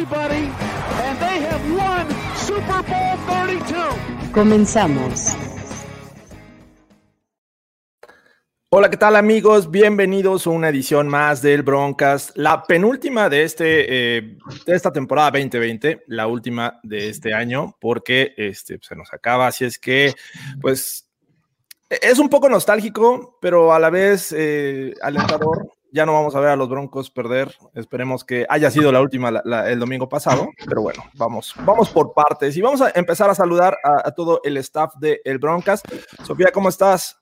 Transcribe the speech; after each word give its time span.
Everybody, 0.00 0.46
and 1.04 1.18
they 1.18 1.42
have 1.42 1.60
won 1.76 2.06
Super 2.34 2.82
Bowl 2.88 3.18
32. 3.26 4.32
Comenzamos. 4.32 5.36
Hola, 8.70 8.88
¿qué 8.88 8.96
tal 8.96 9.16
amigos? 9.16 9.70
Bienvenidos 9.70 10.46
a 10.46 10.50
una 10.50 10.70
edición 10.70 11.08
más 11.08 11.42
del 11.42 11.62
Broncast, 11.62 12.30
la 12.36 12.62
penúltima 12.62 13.28
de, 13.28 13.42
este, 13.42 14.16
eh, 14.16 14.38
de 14.64 14.74
esta 14.74 14.90
temporada 14.90 15.32
2020, 15.32 16.04
la 16.06 16.28
última 16.28 16.80
de 16.82 17.10
este 17.10 17.34
año, 17.34 17.76
porque 17.78 18.32
este, 18.38 18.78
se 18.80 18.96
nos 18.96 19.12
acaba, 19.12 19.48
así 19.48 19.66
es 19.66 19.78
que, 19.78 20.14
pues, 20.62 21.10
es 21.90 22.18
un 22.18 22.30
poco 22.30 22.48
nostálgico, 22.48 23.36
pero 23.42 23.74
a 23.74 23.78
la 23.78 23.90
vez 23.90 24.32
eh, 24.34 24.94
alentador. 25.02 25.68
Ya 25.92 26.06
no 26.06 26.12
vamos 26.12 26.34
a 26.36 26.40
ver 26.40 26.50
a 26.50 26.56
los 26.56 26.68
Broncos 26.68 27.10
perder, 27.10 27.52
esperemos 27.74 28.24
que 28.24 28.46
haya 28.48 28.70
sido 28.70 28.92
la 28.92 29.00
última 29.00 29.30
la- 29.30 29.42
la- 29.44 29.70
el 29.70 29.78
domingo 29.80 30.08
pasado, 30.08 30.48
pero 30.66 30.82
bueno, 30.82 31.02
vamos, 31.14 31.54
vamos 31.64 31.90
por 31.90 32.12
partes 32.14 32.56
y 32.56 32.60
vamos 32.60 32.80
a 32.80 32.90
empezar 32.94 33.28
a 33.28 33.34
saludar 33.34 33.76
a, 33.82 34.06
a 34.08 34.12
todo 34.12 34.40
el 34.44 34.56
staff 34.58 34.94
de 35.00 35.20
El 35.24 35.38
Broncast. 35.38 35.84
Sofía, 36.24 36.50
¿cómo 36.52 36.68
estás? 36.68 37.16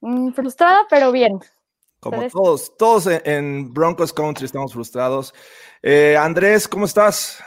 Mm, 0.00 0.32
frustrada, 0.32 0.80
pero 0.90 1.10
bien. 1.12 1.38
Como 2.00 2.28
todos, 2.28 2.76
todos 2.76 3.06
en, 3.06 3.22
en 3.24 3.72
Broncos 3.72 4.12
Country 4.12 4.44
estamos 4.44 4.72
frustrados. 4.72 5.32
Eh, 5.82 6.16
Andrés, 6.18 6.66
¿cómo 6.68 6.84
estás? 6.84 7.38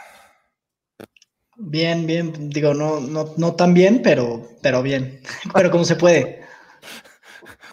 Bien, 1.58 2.06
bien, 2.06 2.50
digo, 2.50 2.74
no, 2.74 3.00
no, 3.00 3.32
no 3.36 3.54
tan 3.54 3.72
bien, 3.72 4.00
pero, 4.02 4.42
pero 4.62 4.82
bien, 4.82 5.20
pero 5.54 5.70
como 5.70 5.84
se 5.84 5.96
puede. 5.96 6.44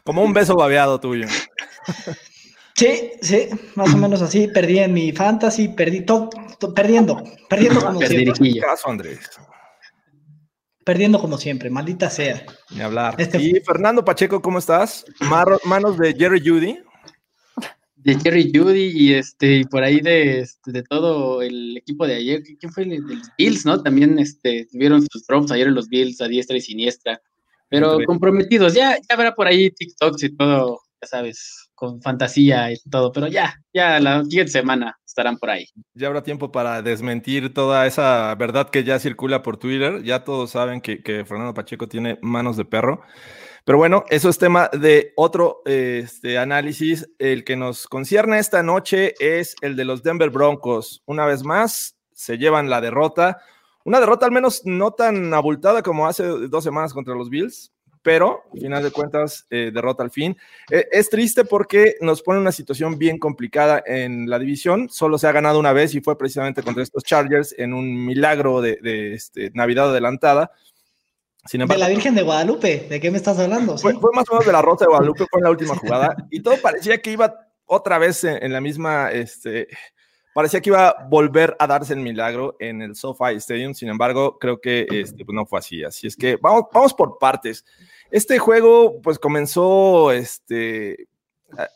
Como 0.04 0.24
un 0.24 0.34
beso 0.34 0.56
babeado 0.56 1.00
tuyo. 1.00 1.28
Sí, 2.76 3.12
sí, 3.22 3.50
más 3.76 3.94
o 3.94 3.98
menos 3.98 4.22
así, 4.22 4.48
perdí 4.48 4.80
en 4.80 4.94
mi 4.94 5.12
fantasy, 5.12 5.68
perdí 5.70 6.06
todo, 6.06 6.30
to- 6.60 6.74
perdiendo, 6.74 7.24
perdiendo 7.50 7.80
como 7.82 8.00
siempre, 8.02 8.34
¿Qué 8.52 8.60
caso, 8.60 8.90
Andrés? 8.90 9.20
perdiendo 10.84 11.20
como 11.20 11.38
siempre, 11.38 11.70
maldita 11.70 12.10
sea. 12.10 12.44
Ni 12.72 12.82
hablar. 12.82 13.16
Este- 13.18 13.42
Y 13.42 13.60
Fernando 13.62 14.04
Pacheco, 14.04 14.42
¿cómo 14.42 14.60
estás? 14.60 15.06
Marro- 15.22 15.60
manos 15.66 15.98
de 15.98 16.14
Jerry 16.14 16.42
Judy. 16.46 16.80
de 17.96 18.16
Jerry 18.20 18.52
Judy 18.54 18.92
y 18.94 19.14
este 19.14 19.60
y 19.60 19.64
por 19.64 19.82
ahí 19.82 20.02
de, 20.02 20.42
este, 20.42 20.74
de 20.74 20.84
todo 20.84 21.42
el 21.42 21.78
equipo 21.78 22.06
de 22.06 22.16
ayer, 22.16 22.44
¿quién 22.60 22.70
fue? 22.74 22.84
El 22.84 23.08
de 23.08 23.16
los 23.16 23.30
Bills, 23.38 23.66
¿no? 23.66 23.82
También 23.82 24.20
este, 24.20 24.68
tuvieron 24.70 25.08
sus 25.10 25.26
drops 25.26 25.52
ayer 25.54 25.68
en 25.68 25.74
los 25.76 25.88
Bills 25.88 26.20
a 26.20 26.28
diestra 26.28 26.58
y 26.58 26.62
siniestra, 26.62 27.22
pero 27.70 27.98
comprometidos, 28.06 28.74
ya, 28.74 28.98
ya 28.98 29.16
habrá 29.16 29.34
por 29.34 29.48
ahí 29.48 29.72
TikToks 29.72 30.22
y 30.22 30.36
todo, 30.36 30.82
ya 31.02 31.08
sabes, 31.08 31.63
con 31.84 32.02
fantasía 32.02 32.72
y 32.72 32.78
todo, 32.90 33.12
pero 33.12 33.28
ya, 33.28 33.62
ya 33.74 34.00
la 34.00 34.24
siguiente 34.24 34.54
semana 34.54 34.98
estarán 35.06 35.38
por 35.38 35.50
ahí. 35.50 35.66
Ya 35.94 36.08
habrá 36.08 36.24
tiempo 36.24 36.50
para 36.50 36.82
desmentir 36.82 37.54
toda 37.54 37.86
esa 37.86 38.34
verdad 38.36 38.70
que 38.70 38.86
ya 38.86 39.00
circula 39.00 39.44
por 39.44 39.58
Twitter. 39.58 40.02
Ya 40.02 40.24
todos 40.24 40.52
saben 40.52 40.80
que, 40.80 41.02
Fernando 41.28 41.54
Pacheco 41.54 41.90
tiene 41.90 42.20
manos 42.22 42.56
de 42.56 42.64
perro. 42.64 43.02
Pero 43.66 43.78
bueno, 43.78 44.06
eso 44.10 44.30
es 44.30 44.38
tema 44.38 44.70
de 44.70 45.12
otro 45.18 45.62
este, 45.66 46.38
análisis. 46.38 47.10
El 47.20 47.44
que 47.44 47.58
nos 47.58 47.86
concierne 47.88 48.40
esta 48.40 48.64
noche 48.64 49.14
es 49.20 49.56
el 49.60 49.76
de 49.76 49.84
los 49.84 50.04
Denver 50.04 50.30
Broncos. 50.30 51.04
Una 51.06 51.26
vez 51.26 51.44
más, 51.44 51.98
se 52.14 52.38
llevan 52.38 52.70
la 52.70 52.80
derrota. 52.80 53.42
Una 53.84 54.00
derrota 54.00 54.26
al 54.26 54.32
menos 54.32 54.62
no 54.64 54.92
tan 54.92 55.34
abultada 55.34 55.84
como 55.84 56.08
hace 56.08 56.24
dos 56.24 56.64
semanas 56.64 56.94
contra 56.94 57.14
los 57.14 57.30
Bills, 57.30 57.73
pero 58.04 58.44
al 58.54 58.60
final 58.60 58.84
de 58.84 58.92
cuentas, 58.92 59.48
eh, 59.50 59.72
derrota 59.74 60.04
al 60.04 60.12
fin. 60.12 60.38
Eh, 60.70 60.88
es 60.92 61.10
triste 61.10 61.46
porque 61.46 61.96
nos 62.02 62.22
pone 62.22 62.40
una 62.40 62.52
situación 62.52 63.00
bien 63.00 63.18
complicada 63.18 63.82
en 63.86 64.30
la 64.30 64.38
división. 64.38 64.90
Solo 64.90 65.18
se 65.18 65.28
ha 65.28 65.32
ganado 65.32 65.60
una 65.60 65.74
vez 65.74 65.96
y 65.96 66.02
fue 66.02 66.18
precisamente 66.18 66.62
contra 66.62 66.84
estos 66.84 67.04
Chargers 67.04 67.56
en 67.58 67.74
un 67.74 68.06
milagro 68.06 68.62
de, 68.62 68.78
de, 68.82 69.14
este, 69.14 69.50
Navidad 69.54 69.90
adelantada. 69.90 70.52
Sin 71.46 71.60
De 71.60 71.64
embargo, 71.64 71.80
la 71.82 71.90
Virgen 71.90 72.14
de 72.14 72.22
Guadalupe, 72.22 72.88
¿de 72.90 73.00
qué 73.00 73.10
me 73.10 73.18
estás 73.18 73.40
hablando? 73.40 73.78
fue, 73.78 73.94
fue 73.94 74.12
más 74.14 74.26
o 74.30 74.34
menos 74.34 74.46
de 74.46 74.52
la 74.52 74.62
Rosa 74.62 74.86
de 74.86 74.90
Guadalupe, 74.90 75.26
fue 75.30 75.40
en 75.40 75.44
la 75.44 75.50
última 75.50 75.76
jugada, 75.82 76.16
y 76.30 76.42
todo 76.42 76.56
parecía 76.62 77.02
que 77.02 77.12
iba 77.12 77.34
otra 77.66 77.98
vez 77.98 78.24
en, 78.24 78.42
en 78.42 78.54
la 78.54 78.62
misma, 78.62 79.12
este, 79.12 79.68
parecía 80.34 80.62
que 80.62 80.70
iba 80.70 80.90
a 80.90 81.08
volver 81.08 81.56
a 81.60 81.68
darse 81.68 81.94
el 81.94 82.00
milagro 82.00 82.58
en 82.60 82.82
el 82.82 82.96
SoFi 82.96 83.36
Stadium, 83.36 83.74
sin 83.74 83.90
embargo, 83.90 84.38
creo 84.40 84.60
que 84.60 84.88
este, 84.90 85.24
pues 85.24 85.36
no 85.36 85.46
fue 85.46 85.60
así, 85.60 85.84
así 85.84 86.08
es 86.08 86.18
que 86.18 86.38
vamos, 86.38 86.64
vamos 86.74 86.94
por 86.94 87.18
partes. 87.18 87.64
Este 88.14 88.38
juego, 88.38 89.02
pues 89.02 89.18
comenzó, 89.18 90.12
este, 90.12 91.08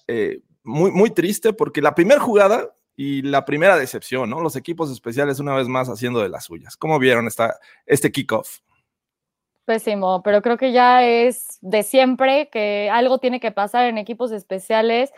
eh, 0.07 0.41
muy, 0.63 0.91
muy 0.91 1.09
triste, 1.09 1.51
porque 1.51 1.81
la 1.81 1.95
primera 1.95 2.21
jugada 2.21 2.75
y 2.95 3.23
la 3.23 3.43
primera 3.43 3.75
decepción, 3.75 4.29
¿no? 4.29 4.39
Los 4.39 4.55
equipos 4.55 4.91
especiales 4.91 5.39
una 5.39 5.55
vez 5.55 5.67
más 5.67 5.89
haciendo 5.89 6.19
de 6.19 6.29
las 6.29 6.43
suyas. 6.43 6.77
¿Cómo 6.77 6.99
vieron 6.99 7.25
esta, 7.25 7.57
este 7.87 8.11
kickoff? 8.11 8.59
Pésimo, 9.65 10.21
pero 10.21 10.43
creo 10.43 10.57
que 10.57 10.71
ya 10.71 11.03
es 11.03 11.57
de 11.61 11.81
siempre 11.81 12.49
que 12.49 12.91
algo 12.91 13.17
tiene 13.17 13.39
que 13.39 13.51
pasar 13.51 13.85
en 13.85 13.97
equipos 13.97 14.31
especiales 14.31 15.11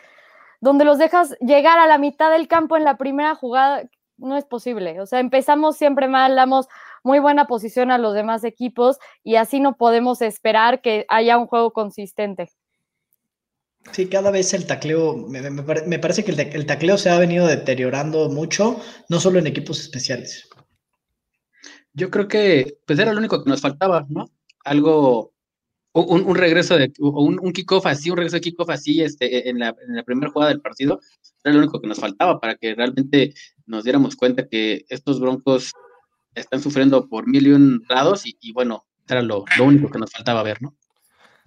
donde 0.62 0.86
los 0.86 1.00
dejas 1.00 1.38
llegar 1.41 1.80
a 1.80 1.88
la 1.88 1.97
mitad 1.97 2.31
del 2.31 2.47
campo 2.47 2.78
en 2.78 2.86
la 2.86 2.96
primera 2.96 3.36
jugada. 3.36 3.84
No 4.16 4.38
es 4.38 4.46
posible. 4.46 5.01
O 5.01 5.06
sea, 5.06 5.19
empezamos 5.19 5.75
siempre 5.75 6.07
mal, 6.07 6.38
damos 6.38 6.69
muy 7.03 7.19
buena 7.19 7.45
posición 7.47 7.91
a 7.91 7.97
los 7.97 8.13
demás 8.13 8.43
equipos 8.43 8.97
y 9.23 9.35
así 9.35 9.59
no 9.59 9.77
podemos 9.77 10.21
esperar 10.21 10.81
que 10.81 11.05
haya 11.09 11.37
un 11.37 11.47
juego 11.47 11.71
consistente. 11.71 12.49
Sí, 13.91 14.07
cada 14.07 14.29
vez 14.29 14.53
el 14.53 14.67
tacleo, 14.67 15.15
me, 15.15 15.49
me 15.49 15.63
pare- 15.63 15.88
me 15.88 15.99
parece 15.99 16.23
que 16.23 16.31
el, 16.31 16.39
el 16.39 16.65
tacleo 16.65 16.97
se 16.97 17.09
ha 17.09 17.17
venido 17.17 17.47
deteriorando 17.47 18.29
mucho, 18.29 18.79
no 19.07 19.19
solo 19.19 19.39
en 19.39 19.47
equipos 19.47 19.79
especiales. 19.79 20.49
Yo 21.93 22.11
creo 22.11 22.27
que 22.27 22.77
pues 22.85 22.99
era 22.99 23.13
lo 23.13 23.19
único 23.19 23.43
que 23.43 23.49
nos 23.49 23.61
faltaba, 23.61 24.05
¿no? 24.09 24.29
Algo, 24.63 25.33
un, 25.93 26.23
un 26.23 26.35
regreso 26.35 26.77
de, 26.77 26.91
o 26.99 27.23
un, 27.23 27.39
un 27.41 27.51
kickoff 27.51 27.85
así, 27.88 28.11
un 28.11 28.17
regreso 28.17 28.35
de 28.35 28.41
kickoff 28.41 28.69
así 28.69 29.01
este, 29.01 29.49
en, 29.49 29.57
la, 29.59 29.69
en 29.88 29.95
la 29.95 30.03
primera 30.03 30.29
jugada 30.31 30.51
del 30.51 30.61
partido, 30.61 30.99
era 31.43 31.53
lo 31.53 31.59
único 31.61 31.81
que 31.81 31.88
nos 31.88 31.99
faltaba 31.99 32.39
para 32.39 32.55
que 32.55 32.75
realmente 32.75 33.33
nos 33.65 33.85
diéramos 33.85 34.15
cuenta 34.15 34.47
que 34.47 34.85
estos 34.89 35.19
broncos 35.19 35.73
están 36.39 36.61
sufriendo 36.61 37.07
por 37.07 37.27
mil 37.27 37.47
y 37.47 37.51
un 37.51 37.83
lados 37.89 38.23
y, 38.25 38.51
bueno, 38.51 38.85
era 39.07 39.22
lo, 39.22 39.45
único 39.61 39.89
que 39.89 40.00
nos 40.00 40.11
faltaba 40.11 40.44
ver, 40.44 40.61
¿no? 40.61 40.75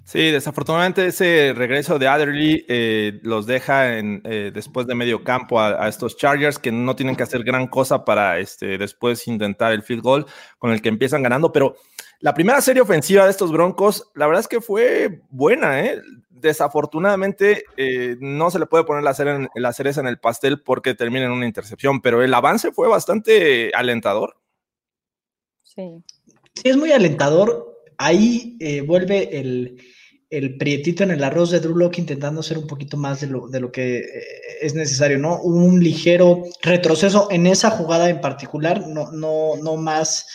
Sí, 0.04 0.32
desafortunadamente 0.32 1.06
ese 1.06 1.52
regreso 1.54 1.96
de 1.96 2.08
Adderley 2.08 2.64
eh, 2.68 3.20
los 3.22 3.46
deja 3.46 3.98
en, 3.98 4.20
eh, 4.24 4.50
después 4.52 4.88
de 4.88 4.96
medio 4.96 5.22
campo 5.22 5.60
a, 5.60 5.88
estos 5.88 6.16
Chargers 6.16 6.58
que 6.58 6.72
no 6.72 6.96
tienen 6.96 7.14
que 7.14 7.22
hacer 7.22 7.44
gran 7.44 7.68
cosa 7.68 8.04
para 8.04 8.40
este, 8.40 8.78
después 8.78 9.28
intentar 9.28 9.72
el 9.72 9.82
field 9.82 10.02
goal 10.02 10.26
con 10.58 10.72
el 10.72 10.82
que 10.82 10.88
empiezan 10.88 11.22
ganando, 11.22 11.52
pero 11.52 11.76
la 12.22 12.34
primera 12.34 12.60
serie 12.60 12.82
ofensiva 12.82 13.24
de 13.24 13.32
estos 13.32 13.50
Broncos, 13.50 14.10
la 14.14 14.26
verdad 14.26 14.40
es 14.40 14.48
que 14.48 14.60
fue 14.60 15.22
buena, 15.30 15.80
¿eh? 15.80 16.00
Desafortunadamente 16.30 17.64
eh, 17.76 18.16
no 18.20 18.50
se 18.50 18.60
le 18.60 18.66
puede 18.66 18.84
poner 18.84 19.02
la, 19.02 19.12
cere 19.12 19.48
la 19.54 19.72
cereza 19.72 20.00
en 20.00 20.06
el 20.06 20.18
pastel 20.18 20.62
porque 20.62 20.94
termina 20.94 21.26
en 21.26 21.32
una 21.32 21.46
intercepción, 21.46 22.00
pero 22.00 22.22
el 22.22 22.32
avance 22.32 22.70
fue 22.70 22.88
bastante 22.88 23.72
alentador. 23.74 24.36
Sí. 25.74 26.02
Sí, 26.54 26.68
es 26.68 26.76
muy 26.76 26.92
alentador. 26.92 27.82
Ahí 27.98 28.56
eh, 28.60 28.82
vuelve 28.82 29.38
el, 29.38 29.80
el, 30.28 30.56
prietito 30.56 31.02
en 31.02 31.12
el 31.12 31.24
arroz 31.24 31.50
de 31.50 31.60
Drew 31.60 31.76
Locke 31.76 31.98
intentando 31.98 32.40
hacer 32.40 32.58
un 32.58 32.66
poquito 32.66 32.96
más 32.96 33.20
de 33.20 33.28
lo, 33.28 33.48
de 33.48 33.60
lo 33.60 33.72
que 33.72 33.98
eh, 33.98 34.04
es 34.60 34.74
necesario, 34.74 35.18
¿no? 35.18 35.40
Un 35.40 35.82
ligero 35.82 36.42
retroceso 36.62 37.28
en 37.30 37.46
esa 37.46 37.70
jugada 37.70 38.10
en 38.10 38.20
particular, 38.20 38.86
no, 38.86 39.10
no, 39.12 39.56
no 39.56 39.76
más 39.76 40.26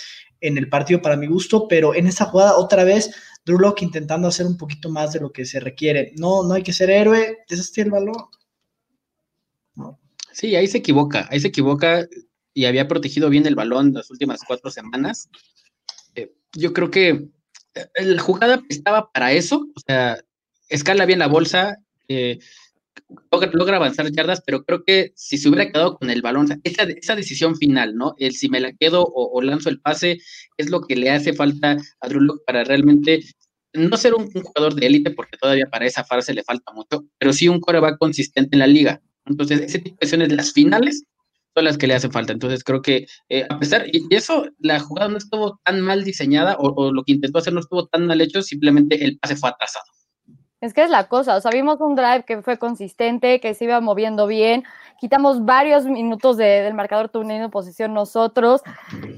en 0.41 0.57
el 0.57 0.69
partido 0.69 1.01
para 1.01 1.17
mi 1.17 1.27
gusto, 1.27 1.67
pero 1.67 1.95
en 1.95 2.07
esa 2.07 2.25
jugada 2.25 2.57
otra 2.57 2.83
vez 2.83 3.11
Drew 3.45 3.59
Locke 3.59 3.83
intentando 3.83 4.27
hacer 4.27 4.45
un 4.45 4.57
poquito 4.57 4.89
más 4.89 5.13
de 5.13 5.19
lo 5.19 5.31
que 5.31 5.45
se 5.45 5.59
requiere. 5.59 6.13
No, 6.17 6.43
no 6.43 6.53
hay 6.53 6.63
que 6.63 6.73
ser 6.73 6.89
héroe, 6.89 7.39
desastre 7.49 7.83
el 7.83 7.91
balón. 7.91 8.25
No. 9.75 9.99
Sí, 10.31 10.55
ahí 10.55 10.67
se 10.67 10.79
equivoca, 10.79 11.27
ahí 11.31 11.39
se 11.39 11.47
equivoca 11.47 12.07
y 12.57 12.65
había 12.65 12.87
protegido 12.87 13.29
bien 13.29 13.45
el 13.45 13.53
balón 13.53 13.93
las 13.93 14.09
últimas 14.09 14.39
cuatro 14.43 14.71
semanas. 14.71 15.29
Eh, 16.15 16.33
yo 16.53 16.73
creo 16.73 16.89
que 16.89 17.27
la 18.03 18.19
jugada 18.19 18.63
estaba 18.67 19.11
para 19.11 19.31
eso, 19.31 19.67
o 19.75 19.79
sea, 19.85 20.17
escala 20.67 21.05
bien 21.05 21.19
la 21.19 21.27
bolsa, 21.27 21.77
eh, 22.07 22.39
logra, 23.31 23.77
avanzar 23.77 24.11
yardas, 24.11 24.41
pero 24.43 24.65
creo 24.65 24.83
que 24.83 25.13
si 25.15 25.37
se 25.37 25.49
hubiera 25.49 25.71
quedado 25.71 25.99
con 25.99 26.09
el 26.09 26.23
balón, 26.23 26.47
esa, 26.63 26.81
esa 26.85 27.15
decisión 27.15 27.55
final, 27.55 27.95
¿no? 27.95 28.15
El 28.17 28.33
si 28.33 28.49
me 28.49 28.59
la 28.59 28.73
quedo 28.73 29.05
o, 29.05 29.39
lanzo 29.43 29.69
el 29.69 29.79
pase, 29.79 30.17
es 30.57 30.71
lo 30.71 30.81
que 30.81 30.95
le 30.95 31.11
hace 31.11 31.33
falta 31.33 31.77
a 32.01 32.09
Drew 32.09 32.21
Locke 32.21 32.41
para 32.43 32.63
realmente 32.63 33.19
no 33.73 33.97
ser 33.97 34.15
un, 34.15 34.31
jugador 34.31 34.73
de 34.73 34.87
élite, 34.87 35.11
porque 35.11 35.37
todavía 35.37 35.67
para 35.67 35.85
esa 35.85 36.03
fase 36.03 36.33
le 36.33 36.43
falta 36.43 36.73
mucho, 36.73 37.05
pero 37.19 37.33
sí 37.33 37.47
un 37.49 37.59
coreback 37.59 37.99
consistente 37.99 38.55
en 38.55 38.59
la 38.61 38.67
liga. 38.67 38.99
Entonces, 39.27 39.61
ese 39.61 39.77
tipo 39.77 39.97
de 39.97 40.07
decisiones, 40.07 40.33
las 40.33 40.53
finales, 40.53 41.03
son 41.57 41.65
las 41.65 41.77
que 41.79 41.87
le 41.87 41.95
hacen 41.95 42.11
falta. 42.11 42.33
Entonces, 42.33 42.63
creo 42.63 42.83
que 42.83 43.07
eh, 43.29 43.47
a 43.49 43.57
pesar, 43.57 43.85
y, 43.91 44.05
eso, 44.11 44.45
la 44.59 44.79
jugada 44.79 45.09
no 45.09 45.17
estuvo 45.17 45.59
tan 45.63 45.81
mal 45.81 46.03
diseñada 46.03 46.55
o, 46.59 46.71
o 46.75 46.91
lo 46.91 47.03
que 47.03 47.13
intentó 47.13 47.39
hacer 47.39 47.51
no 47.51 47.61
estuvo 47.61 47.87
tan 47.87 48.05
mal 48.05 48.21
hecho, 48.21 48.43
simplemente 48.43 49.03
el 49.03 49.17
pase 49.17 49.35
fue 49.35 49.49
atrasado. 49.49 49.85
Es 50.61 50.75
que 50.75 50.83
es 50.83 50.91
la 50.91 51.07
cosa, 51.07 51.35
o 51.35 51.41
sea, 51.41 51.49
vimos 51.51 51.81
un 51.81 51.95
drive 51.95 52.25
que 52.25 52.43
fue 52.43 52.59
consistente, 52.59 53.39
que 53.39 53.55
se 53.55 53.65
iba 53.65 53.81
moviendo 53.81 54.27
bien, 54.27 54.63
quitamos 54.99 55.45
varios 55.45 55.85
minutos 55.85 56.37
del 56.37 56.73
marcador 56.75 57.09
teniendo 57.09 57.49
posición 57.49 57.93
nosotros, 57.93 58.61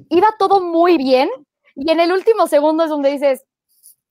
iba 0.10 0.28
todo 0.38 0.62
muy 0.62 0.98
bien 0.98 1.30
y 1.76 1.92
en 1.92 2.00
el 2.00 2.12
último 2.12 2.48
segundo 2.48 2.84
es 2.84 2.90
donde 2.90 3.12
dices, 3.12 3.46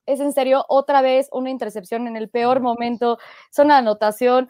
es 0.06 0.20
en 0.20 0.32
serio, 0.32 0.64
otra 0.68 1.02
vez 1.02 1.28
una 1.32 1.50
intercepción 1.50 2.06
en 2.06 2.16
el 2.16 2.30
peor 2.30 2.60
momento, 2.60 3.18
zona 3.50 3.74
de 3.74 3.80
anotación. 3.80 4.48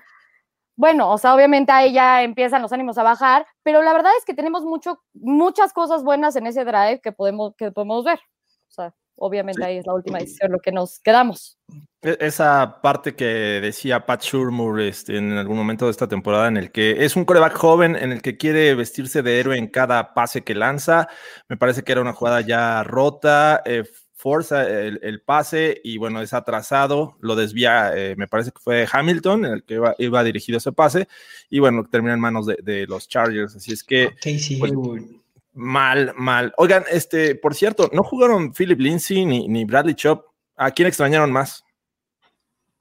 Bueno, 0.79 1.11
o 1.11 1.19
sea, 1.19 1.35
obviamente 1.35 1.73
ahí 1.73 1.93
ya 1.93 2.23
empiezan 2.23 2.63
los 2.63 2.73
ánimos 2.73 2.99
a 2.99 3.03
bajar, 3.03 3.45
pero 3.65 3.83
la 3.83 3.93
verdad 3.93 4.13
es 4.17 4.25
que 4.25 4.33
tenemos 4.33 4.63
mucho, 4.63 5.03
muchas 5.13 5.73
cosas 5.73 6.05
buenas 6.05 6.37
en 6.37 6.47
ese 6.47 6.65
drive 6.65 7.01
que 7.03 7.11
podemos, 7.11 7.57
que 7.57 7.73
podemos 7.73 8.05
ver. 8.05 8.21
O 8.69 8.71
sea, 8.71 8.95
obviamente 9.17 9.65
ahí 9.65 9.79
es 9.79 9.87
la 9.89 9.95
última 9.95 10.19
decisión, 10.19 10.53
lo 10.53 10.61
que 10.61 10.71
nos 10.71 11.01
quedamos. 11.01 11.59
E-, 12.01 12.19
esa 12.21 12.81
parte 12.81 13.17
que 13.17 13.25
decía 13.25 14.07
Pat 14.07 14.23
Shurmur 14.23 14.81
este, 14.81 15.17
en 15.17 15.33
algún 15.33 15.57
momento 15.57 15.87
de 15.87 15.91
esta 15.91 16.07
temporada, 16.07 16.47
en 16.47 16.57
el 16.57 16.71
que 16.71 17.05
es 17.05 17.17
un 17.17 17.25
coreback 17.25 17.57
joven, 17.57 17.97
en 17.97 18.13
el 18.13 18.23
que 18.23 18.37
quiere 18.37 18.77
vestirse 18.77 19.23
de 19.23 19.41
héroe 19.41 19.59
en 19.59 19.67
cada 19.67 20.15
pase 20.15 20.45
que 20.45 20.55
lanza, 20.55 21.09
me 21.49 21.57
parece 21.57 21.83
que 21.83 21.91
era 21.91 22.03
una 22.03 22.13
jugada 22.13 22.41
ya 22.41 22.85
rota, 22.85 23.63
eh, 23.65 23.83
forza 24.19 24.69
el, 24.69 25.21
pase 25.21 25.81
y 25.85 25.97
bueno, 25.97 26.21
es 26.21 26.35
atrasado, 26.35 27.17
lo 27.21 27.37
desvía, 27.37 27.93
eh, 27.97 28.17
me 28.17 28.27
parece 28.27 28.51
que 28.51 28.59
fue 28.59 28.85
Hamilton 28.91 29.45
el 29.45 29.63
que 29.63 29.81
iba, 29.99 30.25
dirigido 30.25 30.59
ese 30.59 30.73
pase 30.73 31.07
y 31.49 31.61
bueno, 31.61 31.87
termina 31.89 32.15
en 32.15 32.21
manos 32.21 32.45
de, 32.45 32.87
los 32.89 33.09
Chargers, 33.09 33.55
así 33.55 33.73
es 33.73 33.85
que... 33.85 34.11
Pues, 34.59 34.73
mal, 35.55 36.15
mal. 36.17 36.53
Oigan, 36.57 36.85
este, 36.91 37.37
por 37.37 37.55
cierto, 37.55 37.91
no 37.93 38.03
jugaron 38.03 38.53
Philip 38.53 38.81
Lindsay 38.81 39.25
ni, 39.25 39.47
ni 39.47 39.65
Bradley 39.65 39.95
Chop. 39.95 40.25
¿A 40.57 40.73
quién 40.73 40.89
extrañaron 40.89 41.31
más? 41.31 41.65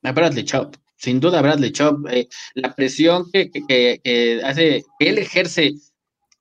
A 0.01 0.11
Bradley 0.11 0.43
Chop, 0.43 0.75
sin 0.95 1.19
duda 1.19 1.43
Bradley 1.43 1.71
Chop. 1.71 2.07
Eh, 2.09 2.27
la 2.55 2.73
presión 2.73 3.29
que, 3.31 3.51
hace, 4.43 4.83
que 4.97 5.09
él 5.09 5.19
ejerce, 5.19 5.73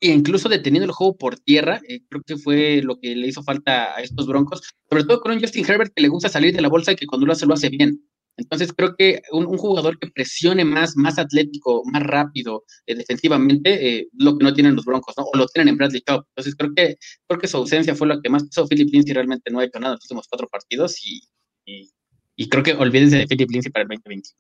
e 0.01 0.09
incluso 0.09 0.49
deteniendo 0.49 0.87
el 0.87 0.93
juego 0.93 1.17
por 1.17 1.39
tierra, 1.39 1.81
eh, 1.89 2.01
creo 2.09 2.23
que 2.27 2.37
fue 2.37 2.83
lo 2.83 2.99
que 3.01 3.15
le 3.15 3.29
hizo 3.29 3.43
falta 3.43 3.97
a 3.97 4.03
estos 4.03 4.27
broncos, 4.27 4.63
sobre 4.91 5.05
todo 5.05 5.21
con 5.21 5.33
un 5.33 5.41
Justin 5.41 5.65
Herbert 5.67 5.93
que 5.95 6.03
le 6.03 6.09
gusta 6.09 6.29
salir 6.29 6.55
de 6.55 6.63
la 6.63 6.69
bolsa 6.69 6.93
y 6.93 6.97
que 6.97 7.07
cuando 7.07 7.27
lo 7.27 7.33
hace 7.33 7.47
lo 7.47 7.55
hace 7.55 7.71
bien. 7.71 8.03
Entonces 8.37 8.73
creo 8.75 8.95
que 8.97 9.23
un, 9.33 9.47
jugador 9.57 9.99
que 9.99 10.11
presione 10.11 10.65
más, 10.65 10.97
más 10.97 11.19
atlético, 11.19 11.83
más 11.87 12.03
rápido 12.03 12.65
eh, 12.87 12.95
defensivamente, 12.95 13.99
eh, 13.99 14.09
lo 14.13 14.37
que 14.37 14.45
no 14.45 14.53
tienen 14.53 14.77
los 14.77 14.85
Broncos, 14.85 15.15
¿no? 15.17 15.25
O 15.25 15.37
lo 15.39 15.47
tienen 15.47 15.69
en 15.69 15.79
Bradley 15.79 16.03
Cup. 16.03 16.27
Entonces 16.29 16.55
creo 16.55 16.73
que, 16.75 16.97
creo 17.27 17.41
que 17.41 17.49
su 17.49 17.57
ausencia 17.57 17.95
fue 17.95 18.07
lo 18.07 18.21
que 18.21 18.29
más 18.29 18.45
pasó. 18.45 18.67
Philip 18.69 18.91
Lindsay 18.93 19.15
realmente 19.15 19.51
no 19.51 19.61
ha 19.61 19.65
hecho 19.65 19.79
nada 19.79 19.93
en 19.93 19.97
los 19.97 20.05
últimos 20.05 20.27
cuatro 20.29 20.49
partidos 20.49 21.01
y, 21.05 21.23
y, 22.37 22.49
creo 22.49 22.63
que 22.63 22.75
olvídense 22.75 23.17
de 23.17 23.27
Philip 23.27 23.51
Lindsay 23.51 23.73
para 23.73 23.85
el 23.85 23.89
2021. 23.89 24.37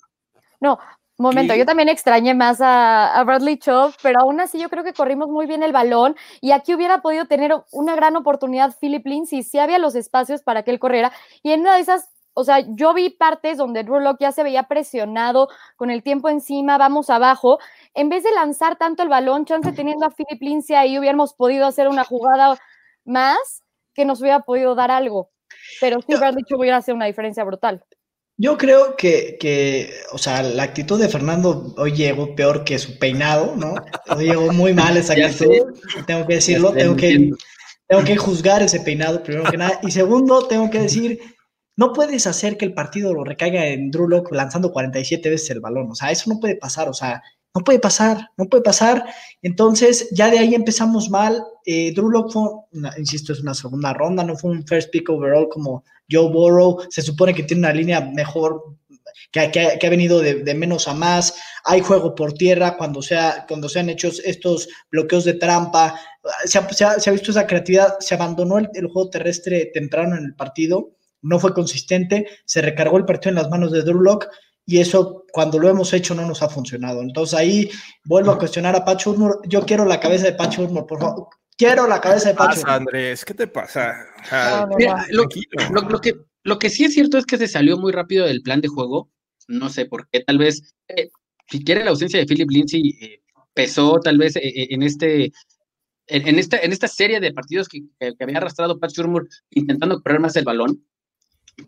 No, 0.60 0.78
momento, 1.18 1.54
yo 1.54 1.64
también 1.64 1.88
extrañé 1.88 2.34
más 2.34 2.60
a, 2.60 3.18
a, 3.18 3.24
Bradley 3.24 3.58
Chubb, 3.58 3.94
pero 4.02 4.20
aún 4.20 4.40
así 4.40 4.58
yo 4.58 4.68
creo 4.68 4.84
que 4.84 4.92
corrimos 4.92 5.28
muy 5.28 5.46
bien 5.46 5.62
el 5.62 5.72
balón 5.72 6.14
y 6.40 6.52
aquí 6.52 6.74
hubiera 6.74 7.00
podido 7.00 7.26
tener 7.26 7.54
una 7.72 7.96
gran 7.96 8.16
oportunidad 8.16 8.76
Philip 8.80 9.06
Lindsay 9.06 9.42
si 9.42 9.58
había 9.58 9.78
los 9.78 9.94
espacios 9.94 10.42
para 10.42 10.62
que 10.62 10.70
él 10.70 10.78
corriera 10.78 11.12
y 11.42 11.52
en 11.52 11.60
una 11.60 11.74
de 11.74 11.80
esas 11.80 12.10
o 12.38 12.44
sea, 12.44 12.60
yo 12.68 12.92
vi 12.92 13.08
partes 13.08 13.56
donde 13.56 13.82
Drew 13.82 13.98
Locke 13.98 14.20
ya 14.20 14.30
se 14.30 14.42
veía 14.42 14.64
presionado 14.64 15.48
con 15.76 15.90
el 15.90 16.02
tiempo 16.02 16.28
encima, 16.28 16.76
vamos 16.76 17.08
abajo. 17.08 17.58
En 17.94 18.10
vez 18.10 18.24
de 18.24 18.30
lanzar 18.30 18.76
tanto 18.76 19.02
el 19.02 19.08
balón, 19.08 19.46
chance 19.46 19.72
teniendo 19.72 20.04
a 20.04 20.10
Philip 20.10 20.42
Lindsay 20.42 20.76
ahí, 20.76 20.98
hubiéramos 20.98 21.32
podido 21.32 21.64
hacer 21.64 21.88
una 21.88 22.04
jugada 22.04 22.58
más 23.06 23.64
que 23.94 24.04
nos 24.04 24.20
hubiera 24.20 24.40
podido 24.40 24.74
dar 24.74 24.90
algo. 24.90 25.30
Pero 25.80 26.02
sí, 26.02 26.12
haber 26.12 26.34
dicho, 26.34 26.56
hubiera 26.58 26.82
sido 26.82 26.96
una 26.96 27.06
diferencia 27.06 27.42
brutal. 27.42 27.82
Yo 28.38 28.58
creo 28.58 28.96
que, 28.96 29.38
que, 29.40 29.94
o 30.12 30.18
sea, 30.18 30.42
la 30.42 30.62
actitud 30.62 31.00
de 31.00 31.08
Fernando 31.08 31.74
hoy 31.78 31.92
llegó 31.92 32.34
peor 32.34 32.64
que 32.64 32.78
su 32.78 32.98
peinado, 32.98 33.54
¿no? 33.56 33.74
Hoy 34.14 34.26
llegó 34.26 34.52
muy 34.52 34.74
mal 34.74 34.96
esa 34.96 35.14
actitud, 35.14 35.74
tengo 36.06 36.26
que 36.26 36.34
decirlo, 36.34 36.72
tengo 36.72 36.96
que, 36.96 37.30
tengo 37.88 38.04
que 38.04 38.16
juzgar 38.16 38.62
ese 38.62 38.80
peinado 38.80 39.22
primero 39.22 39.50
que 39.50 39.56
nada. 39.56 39.80
Y 39.82 39.90
segundo, 39.90 40.46
tengo 40.46 40.68
que 40.70 40.80
decir 40.80 41.18
no 41.76 41.92
puedes 41.92 42.26
hacer 42.26 42.56
que 42.56 42.64
el 42.64 42.72
partido 42.72 43.12
lo 43.12 43.22
recaiga 43.22 43.66
en 43.66 43.90
Drew 43.90 44.08
Locke 44.08 44.34
lanzando 44.34 44.72
47 44.72 45.28
veces 45.28 45.50
el 45.50 45.60
balón. 45.60 45.90
O 45.90 45.94
sea, 45.94 46.10
eso 46.10 46.32
no 46.32 46.40
puede 46.40 46.56
pasar. 46.56 46.88
O 46.88 46.94
sea, 46.94 47.22
no 47.56 47.64
puede 47.64 47.78
pasar, 47.78 48.30
no 48.36 48.44
puede 48.50 48.62
pasar. 48.62 49.06
Entonces, 49.40 50.10
ya 50.12 50.30
de 50.30 50.38
ahí 50.38 50.54
empezamos 50.54 51.08
mal. 51.08 51.42
Eh, 51.64 51.90
Drew 51.94 52.10
Locke 52.10 52.32
fue, 52.34 52.50
insisto, 52.98 53.32
es 53.32 53.40
una 53.40 53.54
segunda 53.54 53.94
ronda, 53.94 54.22
no 54.22 54.36
fue 54.36 54.50
un 54.50 54.66
first 54.66 54.90
pick 54.90 55.08
overall 55.08 55.48
como 55.48 55.82
Joe 56.10 56.30
Burrow. 56.30 56.80
Se 56.90 57.00
supone 57.00 57.32
que 57.32 57.44
tiene 57.44 57.60
una 57.60 57.72
línea 57.72 58.02
mejor, 58.02 58.62
que, 59.32 59.50
que, 59.50 59.86
ha 59.86 59.90
venido 59.90 60.20
de, 60.20 60.54
menos 60.54 60.86
a 60.86 60.92
más. 60.92 61.34
Hay 61.64 61.80
juego 61.80 62.14
por 62.14 62.34
tierra 62.34 62.76
cuando, 62.76 63.00
sea, 63.00 63.46
cuando 63.48 63.70
se 63.70 63.80
han 63.80 63.88
hecho 63.88 64.10
estos 64.24 64.68
bloqueos 64.90 65.24
de 65.24 65.34
trampa. 65.34 65.98
Se 66.44 66.58
ha, 66.58 67.12
visto 67.12 67.30
esa 67.30 67.46
creatividad. 67.46 67.96
Se 68.00 68.14
abandonó 68.14 68.58
el, 68.58 68.68
el 68.74 68.88
juego 68.88 69.08
terrestre 69.08 69.70
temprano 69.72 70.14
en 70.18 70.24
el 70.24 70.34
partido 70.34 70.90
no 71.22 71.40
fue 71.40 71.52
consistente, 71.54 72.28
se 72.44 72.62
recargó 72.62 72.98
el 72.98 73.04
partido 73.04 73.30
en 73.30 73.36
las 73.36 73.50
manos 73.50 73.72
de 73.72 73.82
Drew 73.82 74.00
Locke 74.00 74.28
y 74.66 74.80
eso 74.80 75.24
cuando 75.32 75.58
lo 75.58 75.68
hemos 75.68 75.92
hecho 75.92 76.14
no 76.14 76.26
nos 76.26 76.42
ha 76.42 76.48
funcionado. 76.48 77.00
Entonces 77.00 77.38
ahí 77.38 77.70
vuelvo 78.04 78.32
a 78.32 78.38
cuestionar 78.38 78.74
a 78.74 78.84
Pacho 78.84 79.12
Urmur. 79.12 79.40
Yo 79.46 79.64
quiero 79.64 79.84
la 79.84 80.00
cabeza 80.00 80.26
de 80.26 80.32
Pacho 80.32 80.62
Urmur, 80.62 80.86
por 80.86 81.00
favor. 81.00 81.28
Quiero 81.56 81.86
la 81.86 82.00
cabeza 82.00 82.30
de 82.30 82.34
Pacho. 82.34 82.62
¿Qué 82.64 82.70
Andrés? 82.70 83.24
¿Qué 83.24 83.34
te 83.34 83.46
pasa? 83.46 83.94
lo, 85.10 85.28
que, 86.00 86.14
lo 86.42 86.58
que 86.58 86.68
sí 86.68 86.84
es 86.84 86.94
cierto 86.94 87.16
es 87.16 87.24
que 87.24 87.38
se 87.38 87.48
salió 87.48 87.78
muy 87.78 87.92
rápido 87.92 88.26
del 88.26 88.42
plan 88.42 88.60
de 88.60 88.68
juego. 88.68 89.08
No 89.46 89.68
sé 89.68 89.86
por 89.86 90.08
qué. 90.08 90.20
Tal 90.20 90.38
vez, 90.38 90.74
eh, 90.88 91.08
si 91.48 91.64
quiere 91.64 91.84
la 91.84 91.90
ausencia 91.90 92.18
de 92.18 92.26
Philip 92.26 92.50
Lindsay 92.50 92.98
eh, 93.00 93.22
pesó 93.54 94.00
tal 94.00 94.18
vez 94.18 94.34
eh, 94.36 94.42
en 94.70 94.82
este 94.82 95.32
en, 96.08 96.38
esta, 96.38 96.58
en 96.58 96.72
esta 96.72 96.86
serie 96.86 97.18
de 97.18 97.32
partidos 97.32 97.68
que, 97.68 97.82
había 98.20 98.38
arrastrado 98.38 98.78
Pat 98.78 98.92
Shurmur 98.92 99.28
intentando 99.50 100.00
correr 100.00 100.20
más 100.20 100.36
el 100.36 100.44
balón, 100.44 100.84